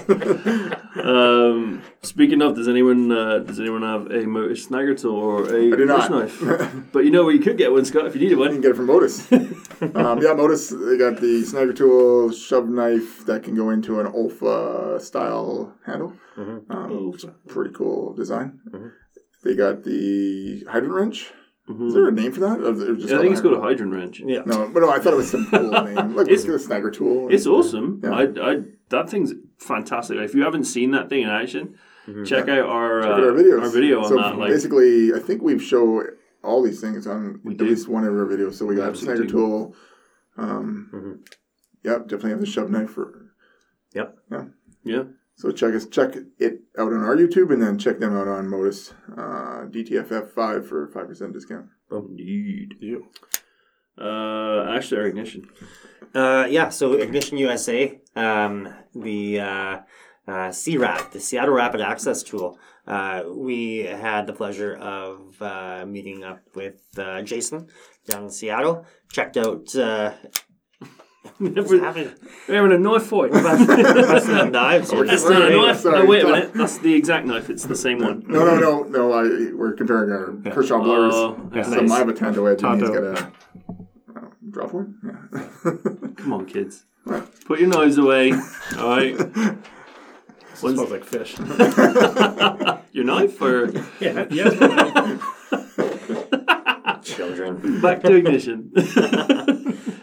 um, 1.05 1.83
speaking 2.03 2.41
of, 2.41 2.57
does 2.57 2.67
anyone 2.67 3.13
uh, 3.13 3.41
does 3.41 3.61
anyone 3.61 3.83
have 3.83 4.11
a 4.11 4.27
motor 4.27 4.55
snagger 4.55 4.99
tool 4.99 5.17
or 5.17 5.55
a 5.55 5.67
I 5.67 5.71
do 5.77 5.87
bush 5.87 6.09
knife? 6.09 6.43
but 6.93 7.05
you 7.05 7.11
know 7.11 7.25
where 7.25 7.35
you 7.35 7.41
could 7.41 7.59
get 7.59 7.73
one, 7.73 7.85
Scott, 7.85 8.07
if 8.07 8.15
you 8.15 8.23
needed 8.23 8.39
one. 8.39 8.55
You 8.55 8.61
can 8.61 8.63
one. 8.63 8.63
get 8.63 8.71
it 8.71 8.77
from 8.77 8.87
Modus. 8.87 9.31
um, 9.97 10.23
yeah, 10.23 10.33
Modus, 10.33 10.71
they 10.71 10.97
got 10.97 11.21
the 11.21 11.43
snagger 11.45 11.77
tool, 11.77 12.33
shove 12.33 12.67
knife 12.69 13.27
that 13.27 13.43
can 13.43 13.55
go 13.55 13.69
into 13.69 14.01
an 14.01 14.07
Olfa 14.07 14.99
style 15.01 15.75
handle. 15.85 16.15
Um, 16.39 17.11
it's 17.15 17.25
a 17.25 17.35
pretty 17.49 17.75
cool 17.75 18.15
design. 18.15 18.61
They 19.43 19.55
got 19.55 19.85
the 19.85 20.65
hydrant 20.69 20.95
wrench. 20.95 21.33
Is 21.69 21.95
there 21.95 22.09
a 22.09 22.13
name 22.13 22.33
for 22.33 22.41
that? 22.41 22.61
Or 22.61 22.75
just 22.97 23.09
Yeah, 23.11 23.19
I 23.19 23.21
think 23.21 23.33
it's 23.33 23.41
called 23.41 23.55
called 23.55 23.65
a 23.65 23.69
hydrant 23.69 23.93
wrench. 23.93 24.21
Yeah. 24.21 24.43
No, 24.45 24.69
but 24.69 24.81
no, 24.81 24.91
I 24.91 24.99
thought 24.99 25.13
it 25.13 25.17
was 25.17 25.31
some 25.31 25.49
cool 25.49 25.71
name. 25.85 26.17
Like, 26.17 26.27
let's 26.27 26.45
a 26.45 26.49
snagger 26.59 26.93
tool. 26.93 27.29
It's 27.31 27.47
awesome. 27.47 28.01
Yeah. 28.03 28.11
I, 28.11 28.23
I, 28.23 28.57
that 28.89 29.09
thing's 29.09 29.33
fantastic. 29.59 30.19
If 30.19 30.35
you 30.35 30.43
haven't 30.43 30.65
seen 30.65 30.91
that 30.93 31.09
thing 31.09 31.23
in 31.23 31.29
action, 31.29 31.79
check 32.27 32.49
out 32.49 32.69
our 32.69 33.03
Check 33.03 33.11
uh, 33.11 33.15
out 33.15 33.21
our 33.25 33.33
videos. 33.33 33.63
our 33.63 33.69
video 33.69 33.99
on 34.03 34.09
so 34.09 34.17
that. 34.17 34.37
Like, 34.37 34.51
basically, 34.51 35.15
I 35.15 35.21
think 35.21 35.43
we've 35.43 35.63
show 35.63 36.03
all 36.43 36.61
these 36.63 36.81
things 36.81 37.07
on 37.07 37.41
at 37.49 37.57
do. 37.57 37.65
least 37.65 37.87
one 37.89 38.03
of 38.05 38.13
our 38.15 38.27
videos. 38.27 38.55
So 38.55 38.67
we 38.67 38.75
got 38.75 38.89
Absolutely 38.89 39.27
snagger 39.27 39.31
tool. 39.31 39.75
Um, 40.37 41.23
Yep, 41.83 42.03
definitely 42.03 42.31
have 42.31 42.41
the 42.41 42.47
shove 42.47 42.71
knife 42.71 42.91
for. 42.91 43.33
Yep. 43.95 44.19
Yeah. 44.31 44.45
yeah, 44.85 45.03
So 45.41 45.51
check 45.51 45.73
us 45.75 45.87
check 45.87 46.17
it 46.39 46.61
out 46.79 46.93
on 46.93 47.03
our 47.03 47.17
YouTube 47.17 47.51
and 47.51 47.63
then 47.63 47.79
check 47.79 47.99
them 47.99 48.15
out 48.15 48.29
on 48.29 48.47
Modus 48.47 48.93
uh, 49.17 49.65
DTFF 49.71 50.29
five 50.29 50.69
for 50.69 50.87
five 50.89 51.09
percent 51.09 51.33
discount. 51.33 51.65
indeed. 51.91 52.75
You. 52.79 53.07
Uh, 53.99 54.67
Ashley, 54.69 54.99
our 54.99 55.07
ignition. 55.07 55.49
Uh, 56.15 56.47
yeah, 56.51 56.69
so 56.69 56.93
Ignition 56.93 57.39
USA, 57.39 57.99
um, 58.17 58.69
the 58.95 59.41
uh, 59.41 59.79
uh, 60.29 60.53
CRAP, 60.53 61.13
the 61.13 61.21
Seattle 61.21 61.55
Rapid 61.55 61.81
Access 61.81 62.23
Tool. 62.23 62.59
Uh, 62.87 63.23
we 63.35 63.79
had 63.79 64.27
the 64.27 64.35
pleasure 64.35 64.75
of 64.77 65.41
uh, 65.41 65.87
meeting 65.87 66.23
up 66.23 66.41
with 66.55 66.83
uh, 66.99 67.23
Jason 67.23 67.69
down 68.07 68.25
in 68.25 68.31
Seattle. 68.31 68.85
Checked 69.11 69.39
out. 69.39 69.75
What's 71.39 71.71
We're 71.71 71.81
happening? 71.81 72.13
we're 72.49 72.55
having 72.57 72.73
a 72.73 72.79
knife 72.79 73.05
fight. 73.05 73.31
Busting 73.33 74.35
out 74.35 74.53
knives. 74.53 74.91
here. 74.91 75.05
That's 75.05 75.23
Sorry, 75.23 75.53
the 75.55 75.57
knife. 75.67 75.81
sorry. 75.81 75.99
no, 76.03 76.07
wait 76.07 76.25
a 76.25 76.27
minute. 76.27 76.55
That's 76.55 76.79
the 76.79 76.95
exact 76.95 77.27
knife. 77.27 77.51
It's 77.51 77.65
the 77.65 77.77
same 77.77 77.99
one. 77.99 78.25
No, 78.27 78.45
no, 78.45 78.57
no, 78.59 78.83
no. 78.85 79.13
I, 79.13 79.53
we're 79.55 79.73
comparing 79.73 80.11
our 80.11 80.33
Kershaw 80.53 80.83
Blurs. 80.83 81.13
Oh, 81.15 81.51
Yeah. 81.55 81.63
so 81.63 81.85
I 81.93 81.99
have 81.99 82.09
a 82.09 82.15
Tanto 82.15 82.47
edge 82.47 82.63
and 82.63 82.81
he's 82.81 82.91
got 82.91 83.03
a 83.05 83.13
uh, 83.13 83.31
drop 84.51 84.73
one. 84.73 84.97
Yeah. 85.05 86.13
Come 86.17 86.33
on, 86.33 86.47
kids. 86.47 86.85
Put 87.47 87.61
your 87.61 87.69
knives 87.69 87.99
away. 87.99 88.33
All 88.79 88.89
right. 88.97 89.17
smells 90.55 90.91
like 90.91 91.05
fish. 91.05 91.39
Your 92.93 93.05
knife 93.05 93.41
or 93.43 93.71
yeah, 94.01 94.27
yes. 94.31 94.55
Children. 97.03 97.81
back 97.81 98.03
to 98.03 98.15
ignition? 98.15 98.71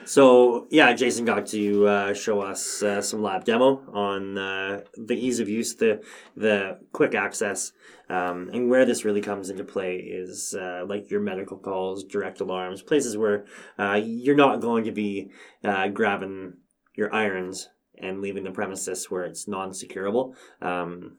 So 0.08 0.68
yeah, 0.70 0.94
Jason 0.94 1.26
got 1.26 1.48
to 1.48 1.86
uh, 1.86 2.14
show 2.14 2.40
us 2.40 2.82
uh, 2.82 3.02
some 3.02 3.22
lab 3.22 3.44
demo 3.44 3.84
on 3.92 4.38
uh, 4.38 4.82
the 4.96 5.16
ease 5.16 5.42
of 5.42 5.50
use, 5.50 5.76
the 5.76 6.02
the 6.38 6.80
quick 6.94 7.14
access, 7.14 7.74
um, 8.08 8.50
and 8.54 8.70
where 8.70 8.86
this 8.86 9.04
really 9.04 9.20
comes 9.20 9.50
into 9.50 9.66
play 9.66 9.98
is 9.98 10.56
uh, 10.58 10.86
like 10.88 11.12
your 11.12 11.20
medical 11.20 11.58
calls, 11.58 12.06
direct 12.06 12.40
alarms, 12.40 12.82
places 12.82 13.18
where 13.18 13.44
uh, 13.78 14.00
you're 14.02 14.34
not 14.34 14.62
going 14.62 14.86
to 14.86 14.94
be 14.94 15.30
uh, 15.66 15.90
grabbing 15.90 16.54
your 16.96 17.14
irons 17.14 17.68
and 17.98 18.22
leaving 18.22 18.46
the 18.46 18.52
premises 18.52 19.12
where 19.12 19.26
it's 19.26 19.46
non-securable. 19.46 20.36
Um, 20.62 21.18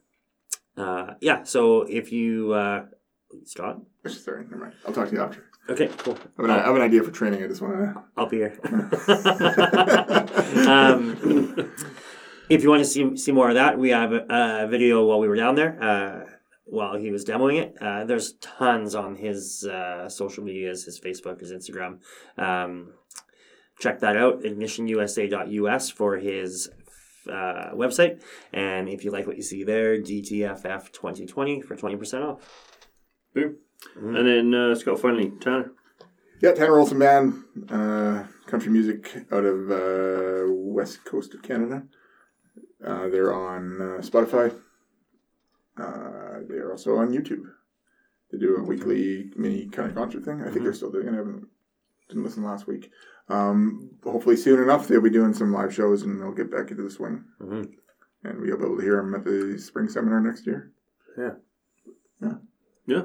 uh, 0.78 1.12
yeah, 1.20 1.42
so 1.42 1.82
if 1.82 2.10
you 2.10 2.54
uh, 2.54 2.86
Scott, 3.44 3.82
Sorry, 4.06 4.44
never 4.44 4.56
mind. 4.56 4.74
I'll 4.86 4.94
talk 4.94 5.10
to 5.10 5.14
you 5.14 5.20
after. 5.20 5.47
Okay, 5.68 5.88
cool. 5.98 6.16
I 6.38 6.42
have 6.42 6.44
an, 6.44 6.50
I 6.50 6.66
have 6.66 6.76
an 6.76 6.82
idea 6.82 7.02
for 7.02 7.10
training. 7.10 7.42
I 7.42 7.48
just 7.48 7.60
want 7.60 7.74
to. 7.74 8.02
I'll 8.16 8.28
be 8.28 8.38
here. 8.38 8.58
um, 10.68 11.74
if 12.48 12.62
you 12.62 12.70
want 12.70 12.82
to 12.82 12.88
see 12.88 13.16
see 13.16 13.32
more 13.32 13.48
of 13.48 13.54
that, 13.54 13.78
we 13.78 13.90
have 13.90 14.12
a, 14.12 14.24
a 14.28 14.68
video 14.68 15.04
while 15.04 15.20
we 15.20 15.28
were 15.28 15.36
down 15.36 15.54
there. 15.54 15.82
Uh, 15.82 16.24
while 16.64 16.96
he 16.96 17.10
was 17.10 17.24
demoing 17.24 17.62
it, 17.62 17.76
uh, 17.80 18.04
there's 18.04 18.34
tons 18.34 18.94
on 18.94 19.16
his 19.16 19.64
uh, 19.64 20.08
social 20.08 20.44
medias, 20.44 20.84
his 20.84 21.00
Facebook, 21.00 21.40
his 21.40 21.50
Instagram. 21.50 22.00
Um, 22.36 22.92
check 23.80 24.00
that 24.00 24.16
out, 24.16 24.42
ignitionusa.us 24.42 25.90
for 25.90 26.18
his 26.18 26.68
uh, 27.28 27.70
website. 27.74 28.20
And 28.52 28.88
if 28.88 29.04
you 29.04 29.10
like 29.10 29.26
what 29.26 29.36
you 29.36 29.42
see 29.42 29.64
there, 29.64 29.98
DTFF 29.98 30.92
2020 30.92 31.62
for 31.62 31.76
20% 31.76 32.24
off. 32.24 32.78
Boom. 33.34 33.56
And 33.96 34.26
then 34.26 34.54
uh, 34.54 34.74
Scott 34.74 35.00
finally 35.00 35.30
Tanner. 35.40 35.72
Yeah, 36.40 36.52
Tanner 36.52 36.78
Olson 36.78 36.98
Band, 36.98 37.42
uh, 37.68 38.24
country 38.46 38.70
music 38.70 39.24
out 39.32 39.44
of 39.44 39.70
uh, 39.70 40.44
west 40.52 41.04
coast 41.04 41.34
of 41.34 41.42
Canada. 41.42 41.82
Uh, 42.84 43.08
they're 43.08 43.34
on 43.34 43.80
uh, 43.80 44.00
Spotify. 44.00 44.54
Uh, 45.76 46.40
they're 46.48 46.70
also 46.70 46.96
on 46.96 47.08
YouTube. 47.12 47.42
They 48.30 48.38
do 48.38 48.56
a 48.56 48.62
weekly 48.62 49.30
mini 49.36 49.66
kind 49.68 49.88
of 49.90 49.96
concert 49.96 50.24
thing. 50.24 50.42
I 50.42 50.50
think 50.50 50.62
they're 50.62 50.72
still 50.74 50.92
doing 50.92 51.08
it. 51.08 51.12
I 51.12 51.16
haven't 51.16 51.46
didn't 52.08 52.24
listen 52.24 52.42
last 52.44 52.66
week. 52.66 52.90
Um, 53.28 53.90
hopefully 54.02 54.36
soon 54.36 54.62
enough 54.62 54.88
they'll 54.88 55.00
be 55.00 55.10
doing 55.10 55.34
some 55.34 55.52
live 55.52 55.74
shows 55.74 56.02
and 56.02 56.20
they'll 56.20 56.32
get 56.32 56.50
back 56.50 56.70
into 56.70 56.82
the 56.82 56.90
swing. 56.90 57.24
Mhm. 57.40 57.72
And 58.24 58.40
we'll 58.40 58.56
be 58.56 58.64
able 58.64 58.76
to 58.76 58.82
hear 58.82 58.96
them 58.96 59.14
at 59.14 59.24
the 59.24 59.58
spring 59.58 59.88
seminar 59.88 60.20
next 60.20 60.46
year. 60.46 60.72
Yeah. 61.16 61.34
Yeah. 62.22 62.34
Yeah. 62.86 63.04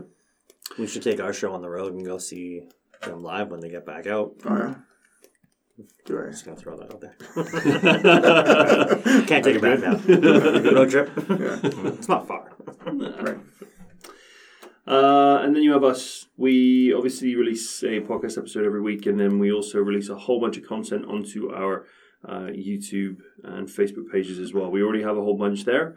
We 0.78 0.88
should 0.88 1.03
take 1.03 1.19
our 1.19 1.34
show 1.34 1.53
on 1.53 1.61
the 1.61 1.69
road 1.69 1.93
and 1.93 2.05
go 2.05 2.17
see 2.17 2.67
them 3.01 3.24
live 3.24 3.49
when 3.49 3.59
they 3.59 3.69
get 3.69 3.86
back 3.86 4.07
out. 4.07 4.34
Oh 4.45 4.57
yeah. 4.57 4.76
Do 6.05 6.19
I? 6.19 6.30
Just 6.30 6.45
gonna 6.45 6.57
throw 6.57 6.78
that 6.78 6.93
out 6.93 7.01
there. 7.01 7.15
Can't 9.26 9.43
take 9.43 9.55
it 9.55 9.61
back 9.61 9.80
now. 9.80 9.95
Road 10.71 10.89
trip. 10.89 11.11
Yeah. 11.30 11.59
It's 11.63 12.07
not 12.07 12.28
far. 12.28 12.49
Right. 12.86 13.39
Uh, 14.86 15.39
and 15.41 15.55
then 15.55 15.63
you 15.63 15.71
have 15.71 15.86
us. 15.86 16.26
We 16.36 16.93
obviously 16.93 17.36
release 17.36 17.82
a 17.84 18.01
podcast 18.01 18.38
episode 18.38 18.65
every 18.65 18.82
week, 18.82 19.05
and 19.05 19.17
then 19.17 19.39
we 19.39 19.51
also 19.53 19.80
release 19.80 20.09
a 20.09 20.15
whole 20.15 20.41
bunch 20.41 20.57
of 20.57 20.67
content 20.67 21.05
onto 21.05 21.49
our 21.53 21.86
uh, 22.28 22.49
YouTube 22.51 23.19
and 23.43 23.69
Facebook 23.69 24.11
pages 24.11 24.39
as 24.39 24.53
well. 24.53 24.69
We 24.69 24.84
already 24.84 25.03
have 25.03 25.17
a 25.17 25.21
whole 25.21 25.38
bunch 25.38 25.63
there. 25.63 25.95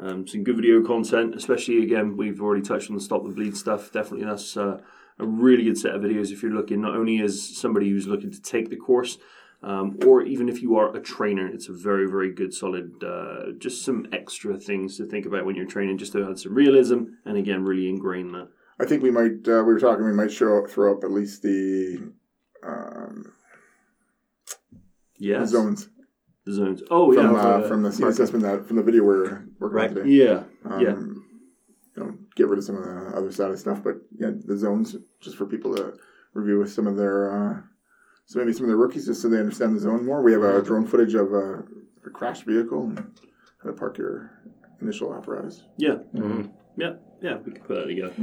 Um, 0.00 0.26
some 0.26 0.44
good 0.44 0.56
video 0.56 0.82
content, 0.82 1.34
especially 1.34 1.82
again, 1.82 2.16
we've 2.16 2.40
already 2.40 2.62
touched 2.62 2.88
on 2.90 2.96
the 2.96 3.02
Stop 3.02 3.24
the 3.24 3.30
Bleed 3.30 3.56
stuff. 3.56 3.90
Definitely, 3.90 4.26
that's 4.26 4.56
uh, 4.56 4.80
a 5.18 5.26
really 5.26 5.64
good 5.64 5.78
set 5.78 5.94
of 5.94 6.02
videos 6.02 6.30
if 6.30 6.42
you're 6.42 6.52
looking 6.52 6.80
not 6.80 6.94
only 6.94 7.20
as 7.20 7.42
somebody 7.56 7.90
who's 7.90 8.06
looking 8.06 8.30
to 8.30 8.40
take 8.40 8.70
the 8.70 8.76
course, 8.76 9.18
um, 9.62 9.98
or 10.06 10.22
even 10.22 10.48
if 10.48 10.62
you 10.62 10.76
are 10.76 10.94
a 10.96 11.00
trainer, 11.00 11.48
it's 11.48 11.68
a 11.68 11.72
very, 11.72 12.08
very 12.08 12.32
good, 12.32 12.54
solid, 12.54 12.92
uh, 13.02 13.52
just 13.58 13.84
some 13.84 14.06
extra 14.12 14.56
things 14.56 14.96
to 14.98 15.04
think 15.04 15.26
about 15.26 15.44
when 15.44 15.56
you're 15.56 15.66
training, 15.66 15.98
just 15.98 16.12
to 16.12 16.28
add 16.30 16.38
some 16.38 16.54
realism 16.54 17.04
and 17.24 17.36
again, 17.36 17.64
really 17.64 17.88
ingrain 17.88 18.30
that. 18.32 18.48
I 18.80 18.84
think 18.86 19.02
we 19.02 19.10
might. 19.10 19.48
Uh, 19.48 19.64
we 19.66 19.72
were 19.72 19.80
talking. 19.80 20.04
We 20.04 20.12
might 20.12 20.30
show 20.30 20.64
throw 20.68 20.96
up 20.96 21.02
at 21.02 21.10
least 21.10 21.42
the 21.42 22.12
um, 22.64 23.32
Yes. 25.18 25.50
zones 25.50 25.88
The 26.46 26.52
zones. 26.52 26.82
Oh, 26.88 27.10
yeah. 27.12 27.22
from 27.22 27.34
uh, 27.34 27.58
the 27.58 27.68
from 27.68 27.82
the 27.82 27.90
market. 27.90 28.08
assessment 28.08 28.44
that 28.44 28.66
from 28.68 28.76
the 28.76 28.84
video 28.84 29.02
we're 29.02 29.47
working 29.58 29.76
Right. 29.76 29.94
today. 29.94 30.08
Yeah. 30.10 30.42
Um, 30.64 30.80
yeah. 30.80 30.96
You 31.96 32.04
know, 32.04 32.14
get 32.36 32.48
rid 32.48 32.58
of 32.58 32.64
some 32.64 32.76
of 32.76 32.84
the 32.84 33.16
other 33.16 33.32
side 33.32 33.50
of 33.50 33.58
stuff, 33.58 33.82
but 33.82 33.96
yeah, 34.16 34.30
the 34.44 34.56
zones 34.56 34.96
just 35.20 35.36
for 35.36 35.46
people 35.46 35.74
to 35.76 35.94
review 36.32 36.58
with 36.58 36.70
some 36.72 36.86
of 36.86 36.96
their. 36.96 37.30
Uh, 37.32 37.60
so 38.26 38.38
maybe 38.38 38.52
some 38.52 38.64
of 38.64 38.70
the 38.70 38.76
rookies 38.76 39.06
just 39.06 39.22
so 39.22 39.28
they 39.28 39.38
understand 39.38 39.74
the 39.74 39.80
zone 39.80 40.04
more. 40.04 40.22
We 40.22 40.32
have 40.32 40.42
a 40.42 40.62
drone 40.62 40.86
footage 40.86 41.14
of 41.14 41.32
a, 41.32 41.64
a 42.06 42.10
crashed 42.12 42.44
vehicle 42.44 42.84
and 42.84 42.98
how 43.62 43.70
to 43.70 43.72
park 43.72 43.98
your 43.98 44.30
initial 44.80 45.14
apparatus. 45.14 45.64
Yeah. 45.76 45.96
Yeah. 46.76 46.92
Yeah. 47.22 47.38
We 47.44 47.52
can 47.52 47.62
put 47.64 47.76
that 47.76 47.86
together. 47.86 48.14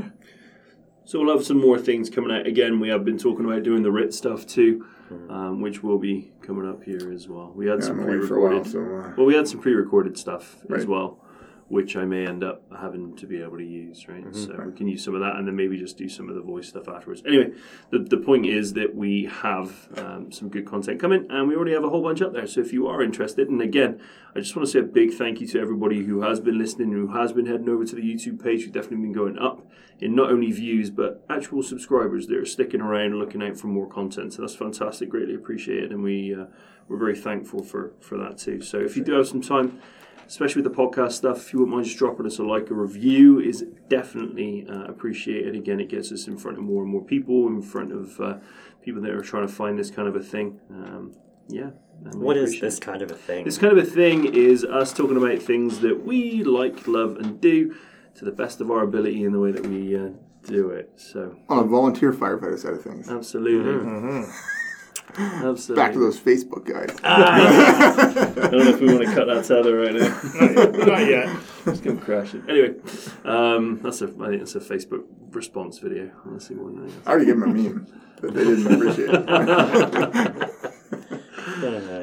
So 1.06 1.20
we'll 1.22 1.36
have 1.36 1.46
some 1.46 1.60
more 1.60 1.78
things 1.78 2.10
coming 2.10 2.32
out. 2.32 2.48
Again, 2.48 2.80
we 2.80 2.90
have 2.90 3.04
been 3.04 3.18
talking 3.18 3.46
about 3.46 3.64
doing 3.64 3.84
the 3.84 3.92
RIT 3.92 4.14
stuff 4.14 4.48
too, 4.48 4.86
um, 5.30 5.62
which 5.62 5.84
will 5.84 6.00
be 6.00 6.32
coming 6.42 6.68
up 6.68 6.84
here 6.84 7.12
as 7.14 7.28
well. 7.28 7.52
We 7.56 7.68
had 7.68 7.80
Yeah, 7.82 7.86
some 7.88 8.00
I'm 8.00 8.08
away 8.08 8.26
for 8.28 8.38
a 8.38 8.42
while, 8.42 8.62
pre-recorded. 8.62 8.72
so 9.04 9.10
uh, 9.10 9.14
Well, 9.18 9.26
we 9.26 9.36
had 9.36 9.48
some 9.48 9.60
pre-recorded 9.60 10.18
stuff 10.18 10.58
as 10.76 10.86
well, 10.88 11.24
which 11.68 11.96
I 11.96 12.06
may 12.06 12.28
end 12.28 12.44
up 12.44 12.62
having 12.80 13.16
to 13.16 13.26
be 13.26 13.42
able 13.42 13.58
to 13.58 13.66
use, 13.66 14.08
right? 14.08 14.24
So 14.36 14.54
we 14.68 14.72
can 14.74 14.88
use 14.88 15.04
some 15.04 15.16
of 15.16 15.22
that, 15.22 15.36
and 15.36 15.48
then 15.48 15.56
maybe 15.56 15.78
just 15.78 15.98
do 15.98 16.08
some 16.08 16.30
of 16.30 16.36
the 16.36 16.42
voice 16.42 16.68
stuff 16.68 16.88
afterwards. 16.88 17.24
Anyway, 17.26 17.54
the, 17.90 18.00
the 18.00 18.18
point 18.18 18.46
is 18.46 18.74
that 18.74 18.94
we 18.94 19.26
have 19.42 19.88
um, 19.98 20.32
some 20.32 20.50
good 20.50 20.68
content 20.68 21.00
coming, 21.02 21.26
and 21.28 21.48
we 21.48 21.56
already 21.56 21.74
have 21.74 21.84
a 21.84 21.90
whole 21.90 22.04
bunch 22.04 22.22
up 22.22 22.34
there. 22.34 22.46
So 22.46 22.62
if 22.62 22.72
you 22.72 22.88
are 22.88 23.02
interested, 23.02 23.50
and 23.50 23.62
again, 23.64 24.00
I 24.36 24.42
just 24.42 24.56
want 24.56 24.68
to 24.68 24.72
say 24.72 24.80
a 24.80 24.84
big 24.84 25.14
thank 25.14 25.42
you 25.42 25.48
to 25.48 25.60
everybody 25.60 26.04
who 26.04 26.22
has 26.22 26.40
been 26.40 26.60
listening, 26.60 26.92
who 26.92 27.08
has 27.08 27.34
been 27.34 27.48
heading 27.48 27.70
over 27.70 27.84
to 27.84 27.96
the 27.96 28.04
YouTube 28.04 28.44
page. 28.44 28.62
We've 28.62 28.72
definitely 28.72 28.98
been 28.98 29.14
going 29.14 29.40
up 29.40 29.68
in 30.00 30.14
not 30.14 30.30
only 30.30 30.52
views 30.52 30.92
but 30.92 31.26
actual 31.30 31.64
subscribers 31.64 32.28
that 32.28 32.38
are 32.38 32.46
sticking 32.46 32.82
around 32.82 33.08
and 33.08 33.20
looking 33.20 33.42
out 33.42 33.58
for 33.58 33.68
more 33.68 33.88
content. 33.88 34.34
So 34.34 34.44
that's 34.44 34.56
fantastic, 34.56 35.10
greatly 35.10 35.34
appreciated, 35.34 35.92
and 35.92 36.04
we 36.04 36.36
uh, 36.36 36.46
we're 36.88 36.98
very 36.98 37.16
thankful 37.16 37.64
for 37.64 37.94
for 38.02 38.18
that 38.18 38.38
too. 38.38 38.62
So 38.62 38.78
if 38.80 38.96
you 38.96 39.04
do 39.04 39.14
have 39.14 39.28
some 39.28 39.42
time 39.42 39.80
especially 40.28 40.62
with 40.62 40.72
the 40.72 40.78
podcast 40.78 41.14
stuff, 41.14 41.38
if 41.38 41.54
you 41.54 41.60
wouldn't 41.60 41.76
mind 41.76 41.86
just 41.86 41.98
dropping 41.98 42.26
us 42.26 42.40
a 42.40 42.44
like, 42.44 42.70
a 42.70 42.74
review 42.74 43.40
is 43.40 43.66
definitely 43.90 44.66
uh, 44.70 44.84
appreciated. 44.86 45.56
Again, 45.56 45.80
it 45.80 45.90
gets 45.90 46.12
us 46.12 46.28
in 46.28 46.38
front 46.38 46.58
of 46.58 46.64
more 46.64 46.84
and 46.84 46.92
more 46.92 47.04
people, 47.04 47.48
in 47.48 47.62
front 47.62 47.92
of 47.92 48.20
uh, 48.20 48.38
people 48.82 49.02
that 49.02 49.12
are 49.12 49.22
trying 49.22 49.48
to 49.48 49.54
find 49.54 49.78
this 49.78 49.92
kind 49.92 50.08
of 50.08 50.16
a 50.16 50.24
thing. 50.24 50.60
Um, 50.70 51.14
yeah. 51.48 51.72
What 52.14 52.38
is 52.38 52.60
this 52.60 52.78
it. 52.78 52.82
kind 52.82 53.02
of 53.02 53.12
a 53.12 53.16
thing? 53.16 53.46
This 53.46 53.58
kind 53.58 53.78
of 53.78 53.84
a 53.84 53.88
thing 53.88 54.26
is 54.26 54.64
us 54.66 54.92
talking 54.92 55.18
about 55.18 55.42
things 55.42 55.80
that 55.80 56.06
we 56.06 56.44
like, 56.44 56.88
love, 56.88 57.18
and 57.18 57.40
do 57.40 57.76
to 58.16 58.26
the 58.26 58.32
best 58.32 58.62
of 58.62 58.72
our 58.72 58.84
ability 58.84 59.24
in 59.24 59.32
the 59.32 59.40
way 59.40 59.52
that 59.52 59.66
we 59.66 59.96
uh, 59.96 60.10
do 60.44 60.70
it. 60.70 60.92
So, 60.96 61.38
on 61.50 61.60
a 61.60 61.64
volunteer 61.64 62.12
firefighter 62.12 62.58
side 62.60 62.74
of 62.74 62.84
things. 62.84 63.10
absolutely. 63.10 64.26
Absolutely. 65.18 65.76
Back 65.76 65.94
to 65.94 66.00
those 66.00 66.20
Facebook 66.20 66.66
guys. 66.66 66.98
I 67.04 68.50
don't 68.50 68.66
know 68.66 68.70
if 68.70 68.82
we 68.82 68.88
want 68.88 69.06
to 69.06 69.14
cut 69.14 69.28
that 69.28 69.46
tether 69.46 69.78
right 69.78 69.94
now. 69.94 70.86
Not 70.86 71.08
yet. 71.08 71.30
It's 71.68 71.80
going 71.80 72.00
to 72.00 72.04
crash 72.04 72.34
it. 72.34 72.42
Anyway, 72.50 72.76
um, 73.24 73.80
that's 73.82 74.02
a. 74.02 74.06
I 74.06 74.30
think 74.30 74.42
it's 74.42 74.56
a 74.56 74.60
Facebook 74.60 75.06
response 75.32 75.80
video. 75.80 76.12
Let's 76.26 76.48
see 76.48 76.54
more 76.54 76.70
than 76.70 76.92
I 77.06 77.10
already 77.10 77.26
gave 77.28 77.40
them 77.40 77.50
a 77.50 77.54
meme 77.54 77.88
but 78.22 78.34
they 78.34 78.44
didn't 78.44 78.74
appreciate. 78.74 79.10
it. 79.12 80.52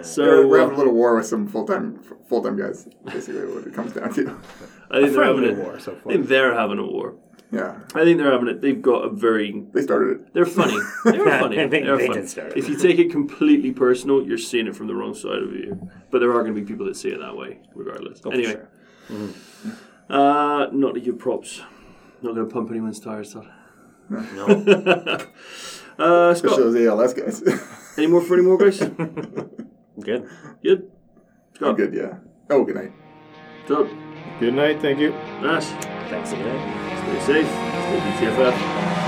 So 0.03 0.22
we're, 0.22 0.46
we're 0.46 0.59
having 0.61 0.74
a 0.74 0.78
little 0.78 0.94
war 0.94 1.14
with 1.16 1.26
some 1.26 1.46
full 1.46 1.66
time 1.66 2.00
full 2.28 2.42
time 2.42 2.57
guys. 2.57 2.88
Basically, 3.05 3.44
what 3.44 3.66
it 3.66 3.74
comes 3.74 3.92
down 3.92 4.12
to. 4.14 4.40
I 4.90 5.00
think 5.00 5.12
they're 5.12 5.24
having 5.24 5.50
a 5.50 5.53
war 5.53 5.78
so 5.78 5.96
I 6.07 6.12
think 6.12 6.26
they're 6.26 6.55
having 6.55 6.78
a 6.78 6.86
war. 6.86 7.14
Yeah, 7.53 7.78
I 7.94 8.03
think 8.05 8.16
they're 8.18 8.32
having 8.32 8.48
it. 8.48 8.62
They've 8.62 8.80
got 8.80 9.05
a 9.05 9.11
very. 9.11 9.62
they 9.72 9.82
started 9.82 10.09
it. 10.22 10.32
They're 10.34 10.46
funny. 10.46 10.78
They're 11.05 11.24
funny. 11.38 11.57
They- 11.57 11.82
They're 11.82 11.96
they 11.98 12.07
funny. 12.07 12.20
did 12.20 12.28
start 12.30 12.53
it. 12.53 12.57
If 12.57 12.68
you 12.68 12.78
take 12.78 12.98
it 12.98 13.11
completely 13.11 13.72
personal, 13.72 14.26
you're 14.26 14.38
seeing 14.38 14.66
it 14.66 14.74
from 14.74 14.86
the 14.86 14.94
wrong 14.94 15.12
side 15.14 15.42
of 15.42 15.53
you. 15.53 15.90
But 16.11 16.20
there 16.20 16.30
are 16.32 16.42
going 16.42 16.55
to 16.55 16.61
be 16.62 16.66
people 16.66 16.86
that 16.86 16.96
see 16.96 17.11
it 17.11 17.18
that 17.20 17.36
way, 17.36 17.61
regardless. 17.74 18.20
anyway, 18.24 18.57
sure. 19.07 19.28
uh, 20.09 20.66
not 20.72 20.94
to 20.94 21.00
give 21.00 21.18
props. 21.18 21.61
Not 22.22 22.34
going 22.34 22.48
to 22.48 22.53
pump 22.55 22.70
anyone's 22.70 23.00
tires, 23.00 23.34
Todd. 23.34 23.48
no. 24.09 25.18
Uh, 25.98 26.30
Especially 26.32 26.57
Scott, 26.57 26.72
those 26.72 26.86
ALS 26.86 27.12
guys. 27.14 27.42
any 27.98 28.07
more 28.07 28.22
for 28.22 28.32
any 28.34 28.42
more 28.42 28.57
guys? 28.57 28.78
Good. 28.78 30.26
Good. 30.62 30.90
I'm 31.61 31.76
good. 31.76 31.92
Yeah. 31.92 32.14
Oh, 32.48 32.64
good 32.64 32.76
night. 32.76 32.92
Todd, 33.68 33.90
Good 34.41 34.55
night. 34.55 34.81
Thank 34.81 34.99
you. 34.99 35.12
Nice. 35.41 35.70
Thanks 36.11 36.33
again. 36.33 37.25
stay 37.25 37.43
safe. 37.43 37.49
Stay 37.49 38.27
DTFF. 38.27 39.01